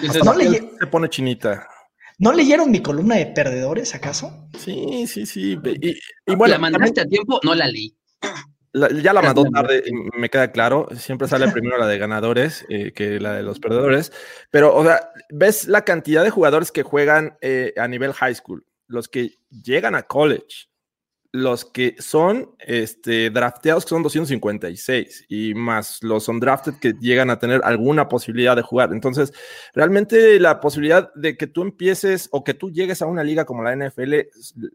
se 0.78 0.86
pone 0.86 1.08
chinita. 1.08 1.66
¿No 2.18 2.32
leyeron 2.32 2.70
mi 2.70 2.82
columna 2.82 3.16
de 3.16 3.26
perdedores, 3.26 3.94
acaso? 3.94 4.48
Sí, 4.58 5.06
sí, 5.06 5.24
sí. 5.24 5.56
Y, 5.62 6.34
bueno, 6.34 6.54
¿La 6.54 6.58
mandaste 6.58 7.02
a 7.02 7.04
tiempo? 7.04 7.38
No 7.44 7.54
la 7.54 7.68
leí. 7.68 7.94
Ya 9.02 9.12
la 9.12 9.22
mandó 9.22 9.44
tarde, 9.44 9.84
me 10.16 10.28
queda 10.30 10.52
claro. 10.52 10.88
Siempre 10.94 11.28
sale 11.28 11.48
primero 11.52 11.78
la 11.78 11.86
de 11.86 11.98
ganadores 11.98 12.64
eh, 12.68 12.92
que 12.92 13.20
la 13.20 13.34
de 13.34 13.42
los 13.42 13.60
perdedores. 13.60 14.12
Pero, 14.50 14.74
o 14.74 14.84
sea, 14.84 15.10
ves 15.30 15.66
la 15.66 15.84
cantidad 15.84 16.24
de 16.24 16.30
jugadores 16.30 16.72
que 16.72 16.82
juegan 16.82 17.36
eh, 17.40 17.74
a 17.76 17.88
nivel 17.88 18.12
high 18.12 18.34
school, 18.34 18.64
los 18.86 19.08
que 19.08 19.38
llegan 19.50 19.94
a 19.94 20.02
college, 20.02 20.68
los 21.32 21.66
que 21.66 21.94
son 21.98 22.54
este, 22.58 23.28
drafteados, 23.28 23.84
que 23.84 23.90
son 23.90 24.02
256, 24.02 25.26
y 25.28 25.52
más 25.54 26.02
los 26.02 26.26
undrafted 26.28 26.74
que 26.80 26.94
llegan 27.00 27.28
a 27.28 27.38
tener 27.38 27.60
alguna 27.64 28.08
posibilidad 28.08 28.56
de 28.56 28.62
jugar. 28.62 28.92
Entonces, 28.92 29.32
realmente 29.74 30.40
la 30.40 30.58
posibilidad 30.60 31.12
de 31.14 31.36
que 31.36 31.46
tú 31.46 31.62
empieces 31.62 32.28
o 32.32 32.44
que 32.44 32.54
tú 32.54 32.70
llegues 32.70 33.02
a 33.02 33.06
una 33.06 33.22
liga 33.22 33.44
como 33.44 33.62
la 33.62 33.76
NFL 33.76 34.14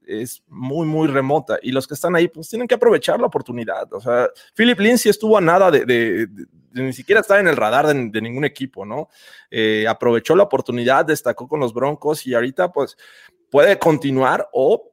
es, 0.05 0.43
muy, 0.47 0.85
muy 0.85 1.07
remota. 1.07 1.57
Y 1.61 1.71
los 1.71 1.87
que 1.87 1.95
están 1.95 2.15
ahí, 2.15 2.27
pues 2.27 2.49
tienen 2.49 2.67
que 2.67 2.75
aprovechar 2.75 3.19
la 3.19 3.27
oportunidad. 3.27 3.91
O 3.91 3.99
sea, 3.99 4.29
Philip 4.55 4.79
Lindsay 4.79 5.09
estuvo 5.09 5.37
a 5.37 5.41
nada 5.41 5.71
de, 5.71 6.27
ni 6.73 6.93
siquiera 6.93 7.21
estar 7.21 7.39
en 7.39 7.47
el 7.47 7.57
radar 7.57 7.87
de, 7.87 8.21
ningún 8.21 8.45
equipo, 8.45 8.85
¿no? 8.85 9.09
Eh, 9.49 9.85
aprovechó 9.87 10.35
la 10.35 10.43
oportunidad, 10.43 11.03
destacó 11.03 11.47
con 11.47 11.59
los 11.59 11.73
Broncos 11.73 12.27
y 12.27 12.35
ahorita, 12.35 12.71
pues, 12.71 12.95
puede 13.49 13.77
continuar 13.77 14.49
o 14.51 14.92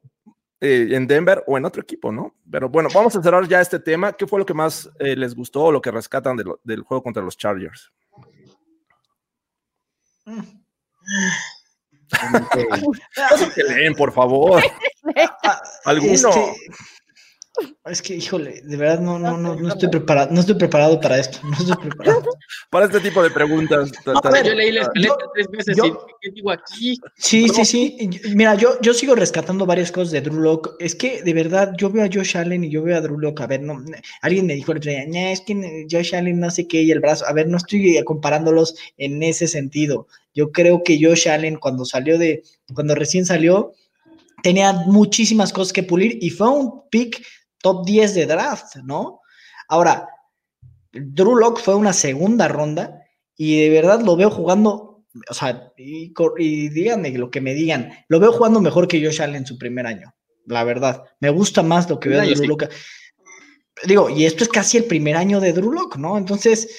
eh, 0.61 0.89
en 0.91 1.07
Denver 1.07 1.43
o 1.47 1.57
en 1.57 1.65
otro 1.65 1.81
equipo, 1.81 2.11
¿no? 2.11 2.35
Pero 2.49 2.69
bueno, 2.69 2.89
vamos 2.93 3.15
a 3.15 3.23
cerrar 3.23 3.47
ya 3.47 3.59
este 3.59 3.79
tema. 3.79 4.13
¿Qué 4.13 4.27
fue 4.27 4.37
lo 4.37 4.45
que 4.45 4.53
más 4.53 4.87
eh, 4.99 5.15
les 5.15 5.33
gustó 5.33 5.63
o 5.63 5.71
lo 5.71 5.81
que 5.81 5.89
rescatan 5.89 6.37
del 6.63 6.83
juego 6.83 7.01
contra 7.01 7.23
los 7.23 7.35
Chargers? 7.35 7.91
que 13.55 13.63
leen, 13.63 13.95
por 13.95 14.11
favor. 14.11 14.61
¿Alguno? 15.85 16.29
Es 17.85 18.01
que, 18.01 18.15
híjole, 18.15 18.61
de 18.61 18.77
verdad 18.77 18.99
no, 18.99 19.17
no, 19.17 19.37
no, 19.37 19.55
no 19.55 19.67
estoy 19.69 19.89
preparado, 19.89 20.31
no 20.31 20.39
estoy 20.39 20.55
preparado 20.55 20.99
para 20.99 21.17
esto, 21.17 21.39
no 21.43 21.53
estoy 21.53 21.75
preparado. 21.77 22.23
para 22.69 22.85
este 22.85 22.99
tipo 22.99 23.23
de 23.23 23.31
preguntas. 23.31 23.91
yo 24.45 24.53
leí 24.53 24.71
la 24.71 24.81
escaleta 24.81 25.15
tres 25.33 25.47
veces 25.47 25.77
y 25.77 25.91
¿qué 26.21 26.31
digo 26.31 26.51
aquí? 26.51 26.99
Sí, 27.17 27.49
sí, 27.49 27.65
sí. 27.65 28.09
Mira, 28.35 28.55
yo, 28.55 28.79
yo 28.81 28.93
sigo 28.93 29.15
rescatando 29.15 29.65
varias 29.65 29.91
cosas 29.91 30.11
de 30.11 30.21
Drew 30.21 30.39
Locke. 30.39 30.71
Es 30.79 30.93
que 30.93 31.23
de 31.23 31.33
verdad 31.33 31.73
yo 31.77 31.89
veo 31.89 32.05
a 32.05 32.09
Josh 32.11 32.37
Allen 32.37 32.63
y 32.63 32.69
yo 32.69 32.83
veo 32.83 32.97
a 32.97 33.01
Drew 33.01 33.19
Locke. 33.19 33.41
A 33.41 33.47
ver, 33.47 33.61
no, 33.61 33.83
alguien 34.21 34.45
me 34.45 34.53
dijo 34.53 34.71
el 34.71 34.77
otro 34.77 34.91
día, 34.91 35.31
es 35.31 35.41
que 35.41 35.87
Josh 35.89 36.15
Allen 36.15 36.39
no 36.39 36.51
sé 36.51 36.67
qué 36.67 36.83
y 36.83 36.91
el 36.91 36.99
brazo. 36.99 37.25
A 37.27 37.33
ver, 37.33 37.47
no 37.47 37.57
estoy 37.57 38.01
comparándolos 38.05 38.75
en 38.97 39.23
ese 39.23 39.47
sentido. 39.47 40.07
Yo 40.33 40.51
creo 40.51 40.83
que 40.83 40.99
Josh 41.01 41.27
Allen 41.27 41.57
cuando 41.57 41.83
salió 41.85 42.17
de, 42.17 42.43
cuando 42.73 42.95
recién 42.95 43.25
salió, 43.25 43.73
tenía 44.43 44.73
muchísimas 44.73 45.51
cosas 45.53 45.73
que 45.73 45.83
pulir 45.83 46.17
y 46.21 46.29
fue 46.29 46.49
un 46.49 46.89
pick 46.89 47.23
top 47.61 47.85
10 47.85 48.15
de 48.15 48.25
draft, 48.25 48.75
¿no? 48.83 49.21
Ahora, 49.67 50.07
Drew 50.91 51.35
Locke 51.35 51.61
fue 51.61 51.75
una 51.75 51.93
segunda 51.93 52.47
ronda 52.47 53.01
y 53.37 53.61
de 53.61 53.69
verdad 53.69 54.01
lo 54.01 54.15
veo 54.15 54.29
jugando, 54.29 55.05
o 55.29 55.33
sea, 55.33 55.71
y, 55.77 56.69
díganme 56.69 57.11
lo 57.11 57.31
que 57.31 57.41
me 57.41 57.53
digan, 57.53 57.91
lo 58.07 58.19
veo 58.19 58.31
jugando 58.31 58.59
mejor 58.61 58.87
que 58.87 59.03
Josh 59.03 59.21
Allen 59.21 59.37
en 59.37 59.45
su 59.45 59.57
primer 59.57 59.87
año, 59.87 60.13
la 60.45 60.63
verdad. 60.63 61.03
Me 61.19 61.29
gusta 61.29 61.63
más 61.63 61.89
lo 61.89 61.99
que 61.99 62.09
veo 62.09 62.21
de 62.21 62.33
Drew 62.33 62.49
Locke. 62.49 62.69
Digo, 63.85 64.09
y 64.09 64.25
esto 64.25 64.43
es 64.43 64.49
casi 64.49 64.77
el 64.77 64.85
primer 64.85 65.15
año 65.15 65.39
de 65.39 65.53
Drew 65.53 65.71
Locke, 65.71 65.97
¿no? 65.97 66.17
Entonces, 66.17 66.77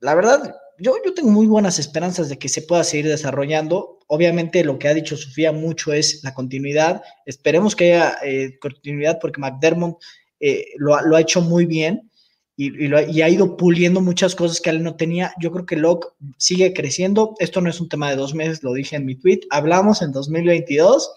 la 0.00 0.14
verdad, 0.14 0.54
yo, 0.78 0.96
yo 1.04 1.14
tengo 1.14 1.30
muy 1.30 1.46
buenas 1.46 1.78
esperanzas 1.78 2.28
de 2.28 2.38
que 2.38 2.48
se 2.48 2.62
pueda 2.62 2.84
seguir 2.84 3.08
desarrollando. 3.08 4.00
Obviamente 4.06 4.64
lo 4.64 4.78
que 4.78 4.88
ha 4.88 4.94
dicho 4.94 5.16
Sofía 5.16 5.52
mucho 5.52 5.92
es 5.92 6.22
la 6.22 6.34
continuidad. 6.34 7.02
Esperemos 7.26 7.74
que 7.74 7.94
haya 7.94 8.18
eh, 8.22 8.58
continuidad 8.60 9.18
porque 9.20 9.40
McDermott 9.40 10.02
eh, 10.40 10.66
lo, 10.76 10.94
ha 10.94 11.20
hecho 11.20 11.40
muy 11.40 11.66
bien 11.66 12.10
y, 12.56 12.92
ha 13.22 13.28
ido 13.28 13.56
puliendo 13.56 14.00
muchas 14.00 14.34
cosas 14.34 14.60
que 14.60 14.70
él 14.70 14.82
no 14.82 14.96
tenía. 14.96 15.34
Yo 15.40 15.50
creo 15.50 15.66
que 15.66 15.76
Locke 15.76 16.08
sigue 16.38 16.72
creciendo. 16.72 17.34
Esto 17.38 17.60
no 17.60 17.68
es 17.68 17.80
un 17.80 17.88
tema 17.88 18.10
de 18.10 18.16
dos 18.16 18.34
meses, 18.34 18.62
lo 18.62 18.72
dije 18.72 18.96
en 18.96 19.06
mi 19.06 19.16
tweet. 19.16 19.40
Hablamos 19.50 20.02
en 20.02 20.12
2022, 20.12 21.10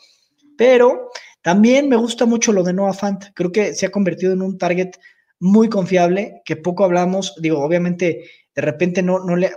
pero 0.58 1.12
también 1.42 1.90
me 1.90 1.96
gusta 1.96 2.26
mucho 2.26 2.52
lo 2.52 2.64
de 2.64 2.74
Noah 2.74 2.94
Fant. 2.94 3.26
Creo 3.36 3.52
que 3.52 3.74
se 3.74 3.86
ha 3.86 3.92
convertido 3.92 4.34
en 4.34 4.42
un 4.42 4.58
target 4.58 4.92
muy 5.40 5.70
confiable, 5.70 6.42
que 6.44 6.56
poco 6.56 6.84
hablamos. 6.84 7.36
Digo, 7.40 7.60
obviamente, 7.60 8.26
de 8.56 8.62
repente 8.62 9.04
no, 9.04 9.20
no 9.20 9.36
le. 9.36 9.52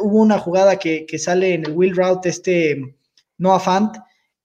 Hubo 0.00 0.20
una 0.20 0.38
jugada 0.38 0.78
que, 0.78 1.06
sale 1.18 1.54
en 1.54 1.66
el 1.66 1.72
wheel 1.72 1.96
route, 1.96 2.28
este 2.28 2.96
Noah 3.38 3.58
Fant 3.58 3.96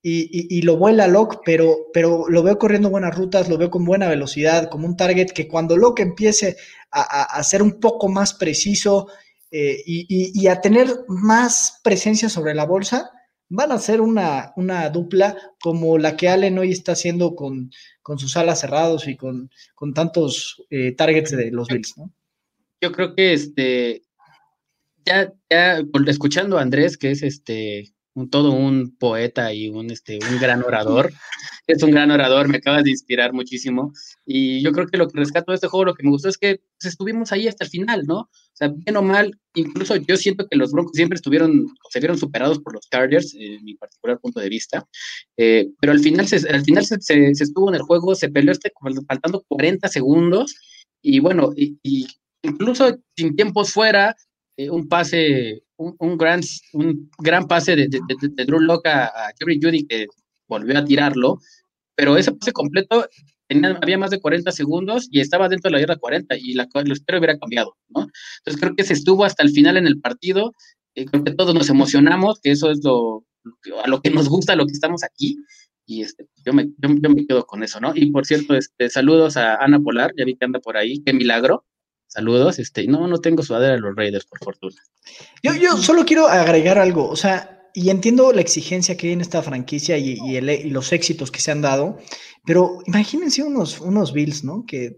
y, 0.01 0.61
lo 0.61 0.77
vuela 0.77 1.07
Locke, 1.07 1.39
pero, 1.43 1.87
pero 1.93 2.29
lo 2.29 2.43
veo 2.43 2.57
corriendo 2.57 2.89
buenas 2.89 3.15
rutas, 3.15 3.49
lo 3.49 3.57
veo 3.57 3.69
con 3.69 3.83
buena 3.83 4.07
velocidad, 4.07 4.69
como 4.69 4.87
un 4.87 4.95
target 4.95 5.31
que 5.31 5.47
cuando 5.47 5.75
Locke 5.75 6.01
empiece 6.01 6.55
a, 6.91 7.43
ser 7.43 7.61
un 7.61 7.79
poco 7.79 8.07
más 8.07 8.33
preciso 8.33 9.07
eh, 9.51 9.81
y, 9.85 10.47
a 10.47 10.61
tener 10.61 10.87
más 11.07 11.79
presencia 11.83 12.29
sobre 12.29 12.55
la 12.55 12.65
bolsa, 12.65 13.11
van 13.49 13.71
a 13.71 13.79
ser 13.79 13.99
una, 13.99 14.53
una 14.55 14.89
dupla 14.89 15.35
como 15.61 15.97
la 15.97 16.15
que 16.15 16.29
Allen 16.29 16.59
hoy 16.59 16.71
está 16.71 16.93
haciendo 16.93 17.35
con, 17.35 17.71
con 18.01 18.19
sus 18.19 18.37
alas 18.37 18.61
cerrados 18.61 19.07
y 19.07 19.17
con, 19.17 19.49
con 19.75 19.93
tantos 19.93 20.63
eh, 20.69 20.93
targets 20.93 21.31
de 21.31 21.51
los 21.51 21.67
Bills, 21.67 21.97
¿no? 21.97 22.13
Yo 22.81 22.93
creo 22.93 23.13
que 23.13 23.33
este 23.33 24.03
ya, 25.05 25.33
ya 25.49 25.81
escuchando 26.07 26.57
a 26.57 26.61
Andrés, 26.61 26.97
que 26.97 27.11
es 27.11 27.23
este 27.23 27.91
un, 28.19 28.29
todo 28.29 28.51
un 28.51 28.95
poeta 28.97 29.53
y 29.53 29.69
un, 29.69 29.91
este, 29.91 30.19
un 30.29 30.39
gran 30.39 30.63
orador. 30.63 31.11
Es 31.67 31.83
un 31.83 31.91
gran 31.91 32.09
orador, 32.09 32.47
me 32.47 32.57
acabas 32.57 32.83
de 32.83 32.89
inspirar 32.89 33.31
muchísimo. 33.31 33.93
Y 34.25 34.59
yo 34.63 34.71
creo 34.71 34.87
que 34.87 34.97
lo 34.97 35.07
que 35.07 35.19
rescato 35.19 35.51
de 35.51 35.55
este 35.57 35.67
juego, 35.67 35.85
lo 35.85 35.93
que 35.93 36.01
me 36.01 36.09
gustó 36.09 36.27
es 36.27 36.39
que 36.39 36.61
pues, 36.79 36.91
estuvimos 36.93 37.31
ahí 37.31 37.47
hasta 37.47 37.63
el 37.63 37.69
final, 37.69 38.05
¿no? 38.07 38.21
O 38.21 38.29
sea, 38.53 38.69
bien 38.69 38.97
o 38.97 39.03
mal, 39.03 39.39
incluso 39.53 39.95
yo 39.97 40.17
siento 40.17 40.47
que 40.47 40.57
los 40.57 40.71
Broncos 40.71 40.93
siempre 40.95 41.17
estuvieron, 41.17 41.67
se 41.91 41.99
vieron 41.99 42.17
superados 42.17 42.57
por 42.57 42.73
los 42.73 42.89
Chargers, 42.89 43.35
en 43.35 43.63
mi 43.63 43.75
particular 43.75 44.19
punto 44.19 44.39
de 44.39 44.49
vista. 44.49 44.83
Eh, 45.37 45.69
pero 45.79 45.93
al 45.93 45.99
final, 45.99 46.27
se, 46.27 46.37
al 46.49 46.63
final 46.63 46.87
se, 46.87 46.99
se, 47.01 47.29
estuvo 47.29 47.69
en 47.69 47.75
el 47.75 47.83
juego, 47.83 48.15
se 48.15 48.29
peleó 48.29 48.51
este 48.51 48.71
faltando 49.07 49.45
40 49.47 49.87
segundos. 49.89 50.55
Y 51.03 51.19
bueno, 51.19 51.51
y 51.55 51.77
incluso 52.41 52.97
sin 53.15 53.35
tiempos 53.35 53.71
fuera, 53.71 54.15
eh, 54.59 54.69
un 54.69 54.89
pase, 54.89 55.63
un, 55.77 56.17
gran, 56.17 56.41
un 56.73 57.09
gran 57.17 57.47
pase 57.47 57.77
de, 57.77 57.87
de, 57.87 58.45
Drew 58.45 58.59
Locke 58.59 58.89
a, 58.89 59.31
Jerry 59.39 59.57
Judy 59.63 59.87
que 59.87 60.07
volvió 60.49 60.77
a 60.77 60.83
tirarlo, 60.83 61.39
pero 61.95 62.17
ese 62.17 62.33
pase 62.33 62.51
completo 62.51 63.07
tenía, 63.47 63.79
había 63.81 63.97
más 63.97 64.11
de 64.11 64.19
40 64.19 64.51
segundos 64.51 65.07
y 65.11 65.21
estaba 65.21 65.47
dentro 65.47 65.69
de 65.69 65.73
la 65.73 65.79
guerra 65.79 65.95
40 65.95 66.35
y 66.35 66.55
la, 66.55 66.67
lo 66.73 66.93
espero 66.93 67.19
hubiera 67.19 67.39
cambiado, 67.39 67.77
¿no? 67.87 68.07
Entonces 68.39 68.59
creo 68.59 68.75
que 68.75 68.83
se 68.83 68.91
estuvo 68.91 69.23
hasta 69.23 69.43
el 69.43 69.51
final 69.51 69.77
en 69.77 69.87
el 69.87 70.01
partido, 70.01 70.51
y 70.93 71.05
creo 71.05 71.23
que 71.23 71.35
todos 71.35 71.55
nos 71.55 71.69
emocionamos, 71.69 72.41
que 72.41 72.51
eso 72.51 72.69
es 72.69 72.83
lo, 72.83 73.23
a 73.81 73.87
lo 73.87 74.01
que 74.01 74.09
nos 74.09 74.27
gusta, 74.27 74.57
lo 74.57 74.65
que 74.65 74.73
estamos 74.73 75.05
aquí, 75.05 75.37
y 75.85 76.01
este, 76.01 76.27
yo, 76.45 76.51
me, 76.51 76.69
yo, 76.79 76.89
me 76.89 77.25
quedo 77.25 77.45
con 77.45 77.63
eso, 77.63 77.79
¿no? 77.79 77.93
Y 77.95 78.11
por 78.11 78.25
cierto, 78.25 78.57
este, 78.57 78.89
saludos 78.89 79.37
a 79.37 79.55
Ana 79.55 79.79
Polar, 79.79 80.11
ya 80.17 80.25
vi 80.25 80.35
que 80.35 80.43
anda 80.43 80.59
por 80.59 80.75
ahí, 80.75 81.01
qué 81.05 81.13
milagro, 81.13 81.63
Saludos, 82.09 82.57
este, 82.57 82.87
no, 82.87 83.07
no 83.07 83.19
tengo 83.19 83.43
sudadera 83.43 83.75
de 83.75 83.81
los 83.81 83.95
Raiders, 83.95 84.25
por 84.25 84.39
fortuna. 84.43 84.81
Yo, 85.43 85.53
yo 85.53 85.77
solo 85.77 86.03
quiero 86.05 86.27
agregar 86.27 86.79
algo, 86.79 87.07
o 87.07 87.15
sea, 87.15 87.59
y 87.73 87.91
entiendo 87.91 88.33
la 88.33 88.41
exigencia 88.41 88.97
que 88.97 89.07
hay 89.07 89.13
en 89.13 89.21
esta 89.21 89.43
franquicia 89.43 89.95
y, 89.97 90.41
los 90.69 90.91
éxitos 90.91 91.29
que 91.29 91.39
se 91.39 91.51
han 91.51 91.61
dado, 91.61 91.97
pero 92.45 92.79
imagínense 92.87 93.43
unos, 93.43 93.79
unos 93.79 94.11
Bills, 94.11 94.43
¿no? 94.43 94.65
Que 94.65 94.97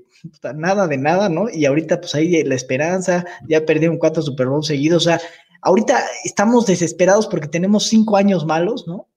nada 0.55 0.87
de 0.87 0.97
nada, 0.97 1.27
¿no? 1.27 1.49
Y 1.51 1.65
ahorita 1.65 1.99
pues 1.99 2.15
ahí 2.15 2.43
la 2.43 2.55
esperanza, 2.55 3.25
ya 3.47 3.65
perdieron 3.65 3.97
cuatro 3.97 4.23
Super 4.23 4.47
Bowls 4.47 4.67
seguidos, 4.67 5.05
o 5.05 5.09
sea, 5.09 5.21
ahorita 5.61 6.01
estamos 6.23 6.65
desesperados 6.65 7.27
porque 7.27 7.49
tenemos 7.49 7.87
cinco 7.87 8.15
años 8.15 8.45
malos, 8.45 8.85
¿no? 8.87 9.10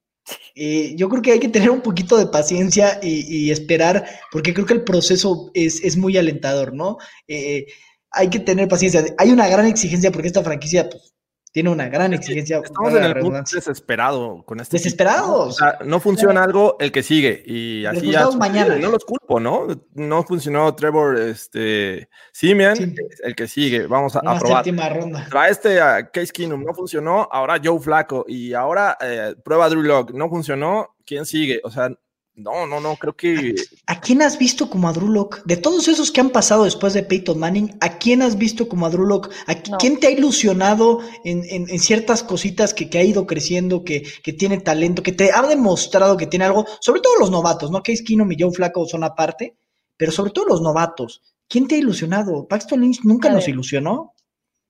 Eh, 0.54 0.94
yo 0.96 1.08
creo 1.08 1.22
que 1.22 1.32
hay 1.32 1.40
que 1.40 1.48
tener 1.48 1.70
un 1.70 1.80
poquito 1.82 2.16
de 2.16 2.26
paciencia 2.26 3.00
y, 3.02 3.50
esperar, 3.50 4.06
porque 4.30 4.54
creo 4.54 4.66
que 4.66 4.74
el 4.74 4.84
proceso 4.84 5.50
es, 5.54 5.96
muy 5.96 6.16
alentador, 6.16 6.74
¿no? 6.74 6.98
Eh, 7.28 7.66
hay 8.10 8.30
que 8.30 8.38
tener 8.40 8.68
paciencia. 8.68 9.04
Hay 9.18 9.30
una 9.30 9.48
gran 9.48 9.66
exigencia 9.66 10.12
porque 10.12 10.28
esta 10.28 10.44
franquicia 10.44 10.88
pues, 10.88 11.13
tiene 11.54 11.70
una 11.70 11.88
gran 11.88 12.12
exigencia. 12.12 12.60
Estamos 12.64 12.92
en 12.94 13.04
el 13.04 13.14
punto 13.20 13.42
desesperado 13.54 14.42
con 14.44 14.58
este. 14.58 14.76
Desesperados. 14.76 15.56
¿no? 15.84 16.00
funciona 16.00 16.42
algo, 16.42 16.76
el 16.80 16.90
que 16.90 17.04
sigue. 17.04 17.44
Y 17.46 17.86
así 17.86 18.10
ya. 18.10 18.28
Mañana. 18.30 18.74
No 18.74 18.90
los 18.90 19.04
culpo, 19.04 19.38
¿no? 19.38 19.68
No 19.94 20.24
funcionó 20.24 20.74
Trevor 20.74 21.16
este, 21.16 22.08
Simeon, 22.32 22.96
el 23.22 23.36
que 23.36 23.46
sigue. 23.46 23.86
Vamos 23.86 24.16
a, 24.16 24.18
a 24.26 24.36
probar. 24.40 24.96
Ronda. 24.96 25.28
Trae 25.30 25.52
este 25.52 25.80
a 25.80 26.10
Case 26.10 26.32
Keenum, 26.32 26.64
no 26.64 26.74
funcionó. 26.74 27.28
Ahora 27.30 27.60
Joe 27.62 27.78
Flaco. 27.78 28.24
Y 28.26 28.52
ahora 28.52 28.98
eh, 29.00 29.36
prueba 29.44 29.68
Drew 29.68 29.82
Lock, 29.82 30.10
no 30.10 30.28
funcionó. 30.28 30.96
¿Quién 31.06 31.24
sigue? 31.24 31.60
O 31.62 31.70
sea, 31.70 31.88
no, 32.36 32.66
no, 32.66 32.80
no, 32.80 32.96
creo 32.96 33.14
que. 33.14 33.54
¿A 33.86 34.00
quién 34.00 34.20
has 34.20 34.38
visto 34.38 34.68
como 34.68 34.88
a 34.88 34.92
Drew 34.92 35.08
Locke? 35.08 35.42
De 35.44 35.56
todos 35.56 35.86
esos 35.86 36.10
que 36.10 36.20
han 36.20 36.30
pasado 36.30 36.64
después 36.64 36.92
de 36.92 37.04
Peyton 37.04 37.38
Manning, 37.38 37.76
¿a 37.80 37.98
quién 37.98 38.22
has 38.22 38.36
visto 38.36 38.68
como 38.68 38.86
a 38.86 38.90
Drew 38.90 39.06
Locke? 39.06 39.30
¿A 39.46 39.54
quién 39.54 40.00
te 40.00 40.08
ha 40.08 40.10
ilusionado 40.10 40.98
en, 41.24 41.44
en, 41.48 41.78
ciertas 41.78 42.24
cositas 42.24 42.74
que, 42.74 42.90
que, 42.90 42.98
ha 42.98 43.04
ido 43.04 43.24
creciendo, 43.26 43.84
que, 43.84 44.02
que, 44.22 44.32
tiene 44.32 44.58
talento, 44.58 45.02
que 45.02 45.12
te 45.12 45.30
ha 45.30 45.42
demostrado 45.42 46.16
que 46.16 46.26
tiene 46.26 46.46
algo? 46.46 46.66
Sobre 46.80 47.00
todo 47.00 47.14
los 47.20 47.30
novatos, 47.30 47.70
¿no? 47.70 47.82
Case 47.84 48.02
Keenum 48.02 48.32
y 48.32 48.36
Joe 48.40 48.50
Flaco 48.50 48.84
son 48.86 49.04
aparte, 49.04 49.56
pero 49.96 50.10
sobre 50.10 50.32
todo 50.32 50.46
los 50.46 50.60
novatos. 50.60 51.22
¿Quién 51.48 51.68
te 51.68 51.76
ha 51.76 51.78
ilusionado? 51.78 52.48
Paxton 52.48 52.80
Lynch 52.80 53.04
nunca 53.04 53.30
nos 53.30 53.46
ilusionó. 53.46 54.12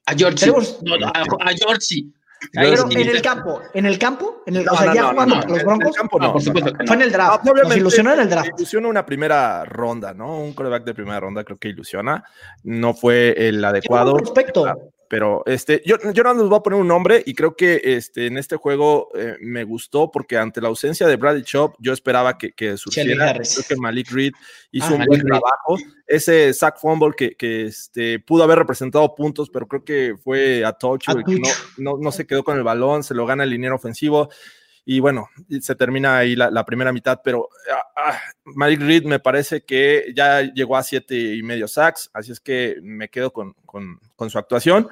A 0.04 0.14
George. 0.14 0.50
No, 0.82 0.98
no, 0.98 1.06
a, 1.06 1.12
a 1.12 1.54
George 1.56 2.12
pero 2.52 2.90
en 2.90 3.08
el 3.08 3.22
campo, 3.22 3.62
en 3.72 3.86
el 3.86 3.98
campo, 3.98 4.42
en 4.46 4.56
el, 4.56 4.68
o 4.68 4.76
sea, 4.76 4.94
ya 4.94 5.10
jugando 5.10 5.40
con 5.40 5.50
los 5.50 5.64
Broncos. 5.64 5.96
Campo, 5.96 6.18
no, 6.18 6.38
Fue 6.38 6.96
en 6.96 7.02
el 7.02 7.12
draft. 7.12 7.44
Nos 7.44 7.76
ilusionó 7.76 8.12
en 8.12 8.20
el 8.20 8.28
draft. 8.28 8.50
Ilusiona 8.56 8.88
una 8.88 9.06
primera 9.06 9.64
ronda, 9.64 10.14
¿no? 10.14 10.38
Un 10.38 10.54
coreback 10.54 10.84
de 10.84 10.94
primera 10.94 11.20
ronda 11.20 11.44
creo 11.44 11.58
que 11.58 11.68
ilusiona. 11.68 12.24
No 12.62 12.94
fue 12.94 13.34
el 13.48 13.64
adecuado. 13.64 14.16
Respecto. 14.16 14.92
Pero 15.08 15.42
este, 15.46 15.82
yo, 15.84 15.96
yo 16.12 16.22
no 16.22 16.34
les 16.34 16.48
voy 16.48 16.58
a 16.58 16.62
poner 16.62 16.80
un 16.80 16.88
nombre 16.88 17.22
y 17.24 17.34
creo 17.34 17.56
que 17.56 17.80
este, 17.82 18.26
en 18.26 18.38
este 18.38 18.56
juego 18.56 19.08
eh, 19.14 19.36
me 19.40 19.64
gustó 19.64 20.10
porque 20.10 20.36
ante 20.36 20.60
la 20.60 20.68
ausencia 20.68 21.06
de 21.06 21.16
Bradley 21.16 21.42
Chop, 21.42 21.74
yo 21.78 21.92
esperaba 21.92 22.38
que, 22.38 22.52
que 22.52 22.76
surgiera. 22.76 23.32
Creo 23.32 23.64
que 23.68 23.76
Malik 23.76 24.10
Reed 24.10 24.32
hizo 24.72 24.88
ah, 24.90 24.96
un 24.96 25.04
buen 25.06 25.22
trabajo. 25.22 25.76
Ese 26.06 26.52
sack 26.52 26.78
fumble 26.78 27.12
que, 27.16 27.34
que 27.36 27.66
este, 27.66 28.18
pudo 28.18 28.44
haber 28.44 28.58
representado 28.58 29.14
puntos, 29.14 29.50
pero 29.50 29.66
creo 29.66 29.84
que 29.84 30.14
fue 30.22 30.64
a 30.64 30.72
touch, 30.72 31.08
no, 31.08 31.22
no, 31.78 31.98
no, 31.98 32.12
se 32.12 32.26
quedó 32.26 32.44
con 32.44 32.56
el 32.56 32.62
balón, 32.62 33.02
se 33.02 33.14
lo 33.14 33.26
gana 33.26 33.44
el 33.44 33.50
liniero 33.50 33.76
ofensivo 33.76 34.28
y 34.86 35.00
bueno, 35.00 35.28
se 35.60 35.74
termina 35.74 36.18
ahí 36.18 36.36
la, 36.36 36.64
primera 36.64 36.92
mitad, 36.92 37.20
pero 37.24 37.48
ah, 37.72 37.84
ah, 37.96 38.20
Malik 38.44 38.80
Reed 38.80 39.04
me 39.04 39.18
parece 39.18 39.62
que 39.62 40.12
ya 40.14 40.42
llegó 40.42 40.76
a 40.76 40.82
siete 40.82 41.14
y 41.14 41.42
medio 41.42 41.68
sacks, 41.68 42.10
así 42.12 42.32
es 42.32 42.40
que 42.40 42.76
me 42.82 43.08
quedo 43.08 43.32
con, 43.32 43.54
su 44.28 44.38
actuación. 44.38 44.88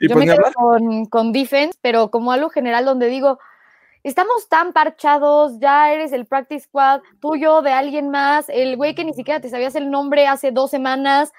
Y 0.00 0.08
Yo 0.08 0.14
pues 0.14 0.26
me 0.26 0.34
quedo 0.34 0.52
con, 0.52 1.06
con 1.06 1.32
defense, 1.32 1.78
pero 1.80 2.10
como 2.10 2.32
algo 2.32 2.50
general 2.50 2.84
donde 2.84 3.06
digo, 3.06 3.38
estamos 4.02 4.48
tan 4.48 4.72
parchados, 4.72 5.60
ya 5.60 5.92
eres 5.92 6.12
el 6.12 6.26
practice 6.26 6.64
squad 6.64 7.00
tuyo, 7.20 7.62
de 7.62 7.70
alguien 7.70 8.10
más, 8.10 8.48
el 8.48 8.76
güey 8.76 8.96
que 8.96 9.04
ni 9.04 9.14
siquiera 9.14 9.40
te 9.40 9.48
sabías 9.48 9.76
el 9.76 9.90
nombre 9.90 10.26
hace 10.26 10.50
dos 10.50 10.70
semanas, 10.70 11.32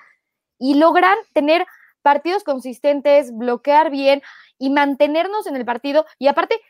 y 0.60 0.76
logran 0.76 1.16
tener 1.34 1.66
partidos 2.02 2.44
consistentes, 2.44 3.36
bloquear 3.36 3.90
bien 3.90 4.22
y 4.58 4.70
mantenernos 4.70 5.48
en 5.48 5.56
el 5.56 5.66
partido. 5.66 6.06
Y 6.20 6.28
aparte, 6.28 6.62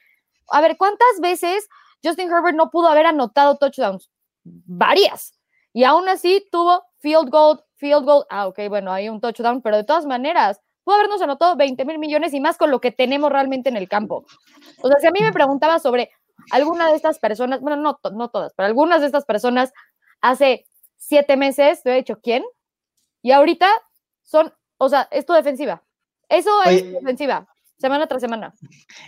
a 0.52 0.62
ver, 0.62 0.78
¿cuántas 0.78 1.20
veces 1.22 1.68
Justin 2.04 2.32
Herbert 2.32 2.56
no 2.56 2.70
pudo 2.70 2.88
haber 2.88 3.06
anotado 3.06 3.58
touchdowns? 3.58 4.10
Varias. 4.44 5.40
Y 5.74 5.84
aún 5.84 6.08
así 6.10 6.48
tuvo 6.52 6.84
field 7.00 7.30
goal, 7.30 7.64
field 7.76 8.06
goal. 8.06 8.26
Ah, 8.30 8.48
ok, 8.48 8.60
bueno, 8.70 8.92
hay 8.92 9.10
un 9.10 9.22
touchdown, 9.22 9.62
pero 9.62 9.78
de 9.78 9.84
todas 9.84 10.06
maneras, 10.06 10.60
pudo 10.84 10.96
habernos 10.96 11.22
anotado 11.22 11.56
20 11.56 11.86
mil 11.86 12.00
millones 12.00 12.34
y 12.34 12.40
más 12.40 12.58
con 12.58 12.72
lo 12.72 12.82
que 12.82 12.92
tenemos 12.92 13.32
realmente 13.32 13.70
en 13.70 13.78
el 13.78 13.88
campo. 13.88 14.26
O 14.82 14.88
sea, 14.88 15.00
si 15.00 15.08
a 15.08 15.12
mí 15.12 15.20
me 15.22 15.34
preguntaba 15.34 15.80
sobre 15.80 16.12
alguna 16.52 16.90
de 16.90 16.96
estas 16.96 17.20
personas, 17.20 17.62
bueno, 17.62 17.78
no, 17.78 18.00
no 18.12 18.30
todas, 18.30 18.54
pero 18.56 18.68
algunas 18.68 19.02
de 19.02 19.08
estas 19.08 19.26
personas 19.26 19.72
hace 20.22 20.66
siete 20.98 21.38
meses, 21.38 21.84
te 21.84 21.92
he 21.92 21.96
dicho, 21.96 22.20
¿quién? 22.22 22.44
Y 23.22 23.32
ahorita 23.32 23.68
son, 24.24 24.54
o 24.78 24.90
sea, 24.90 25.08
es 25.12 25.26
tu 25.26 25.34
defensiva. 25.34 25.84
Eso 26.30 26.64
es 26.64 26.92
defensiva 26.92 27.48
semana 27.80 28.08
tras 28.08 28.22
semana. 28.22 28.54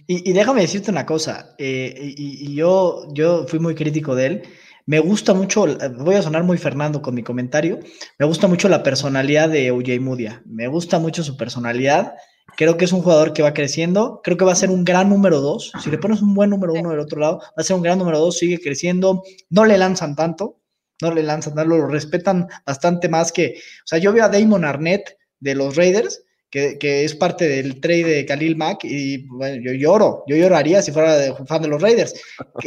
Y, 0.07 0.31
déjame 0.33 0.61
decirte 0.61 0.91
una 0.91 1.05
cosa, 1.05 1.55
eh, 1.57 1.93
y, 2.17 2.55
yo, 2.55 3.07
yo 3.13 3.45
fui 3.47 3.59
muy 3.59 3.75
crítico 3.75 4.15
de 4.15 4.25
él. 4.25 4.41
Me 4.87 4.99
gusta 4.99 5.33
mucho, 5.33 5.67
voy 5.99 6.15
a 6.15 6.21
sonar 6.23 6.43
muy 6.43 6.57
Fernando 6.57 7.01
con 7.01 7.13
mi 7.13 7.21
comentario, 7.21 7.79
me 8.17 8.25
gusta 8.25 8.47
mucho 8.47 8.67
la 8.67 8.81
personalidad 8.81 9.47
de 9.47 9.71
UJ 9.71 10.01
Mudia, 10.01 10.41
me 10.45 10.67
gusta 10.67 10.97
mucho 10.97 11.23
su 11.23 11.37
personalidad, 11.37 12.15
creo 12.57 12.77
que 12.77 12.85
es 12.85 12.91
un 12.91 13.03
jugador 13.03 13.31
que 13.31 13.43
va 13.43 13.53
creciendo, 13.53 14.21
creo 14.23 14.37
que 14.37 14.43
va 14.43 14.53
a 14.53 14.55
ser 14.55 14.71
un 14.71 14.83
gran 14.83 15.07
número 15.07 15.39
dos, 15.39 15.71
si 15.83 15.91
le 15.91 15.99
pones 15.99 16.23
un 16.23 16.33
buen 16.33 16.49
número 16.49 16.73
uno 16.73 16.89
del 16.89 16.99
otro 16.99 17.19
lado, 17.19 17.37
va 17.39 17.53
a 17.57 17.63
ser 17.63 17.75
un 17.75 17.83
gran 17.83 17.99
número 17.99 18.17
dos, 18.17 18.39
sigue 18.39 18.59
creciendo, 18.59 19.21
no 19.51 19.65
le 19.65 19.77
lanzan 19.77 20.15
tanto, 20.15 20.59
no 20.99 21.13
le 21.13 21.21
lanzan 21.21 21.53
tanto, 21.53 21.77
lo 21.77 21.87
respetan 21.87 22.47
bastante 22.65 23.07
más 23.07 23.31
que, 23.31 23.53
o 23.57 23.85
sea, 23.87 23.99
yo 23.99 24.11
veo 24.11 24.25
a 24.25 24.29
Damon 24.29 24.65
Arnett 24.65 25.15
de 25.39 25.53
los 25.55 25.75
Raiders, 25.75 26.23
que, 26.51 27.05
es 27.05 27.15
parte 27.15 27.47
del 27.47 27.79
trade 27.79 28.03
de 28.03 28.25
Khalil 28.25 28.57
Mack, 28.57 28.83
y 28.83 29.25
bueno, 29.27 29.61
yo 29.63 29.71
lloro, 29.71 30.23
yo 30.27 30.35
lloraría 30.35 30.81
si 30.81 30.91
fuera 30.91 31.17
de, 31.17 31.33
fan 31.45 31.61
de 31.61 31.69
los 31.69 31.81
Raiders. 31.81 32.13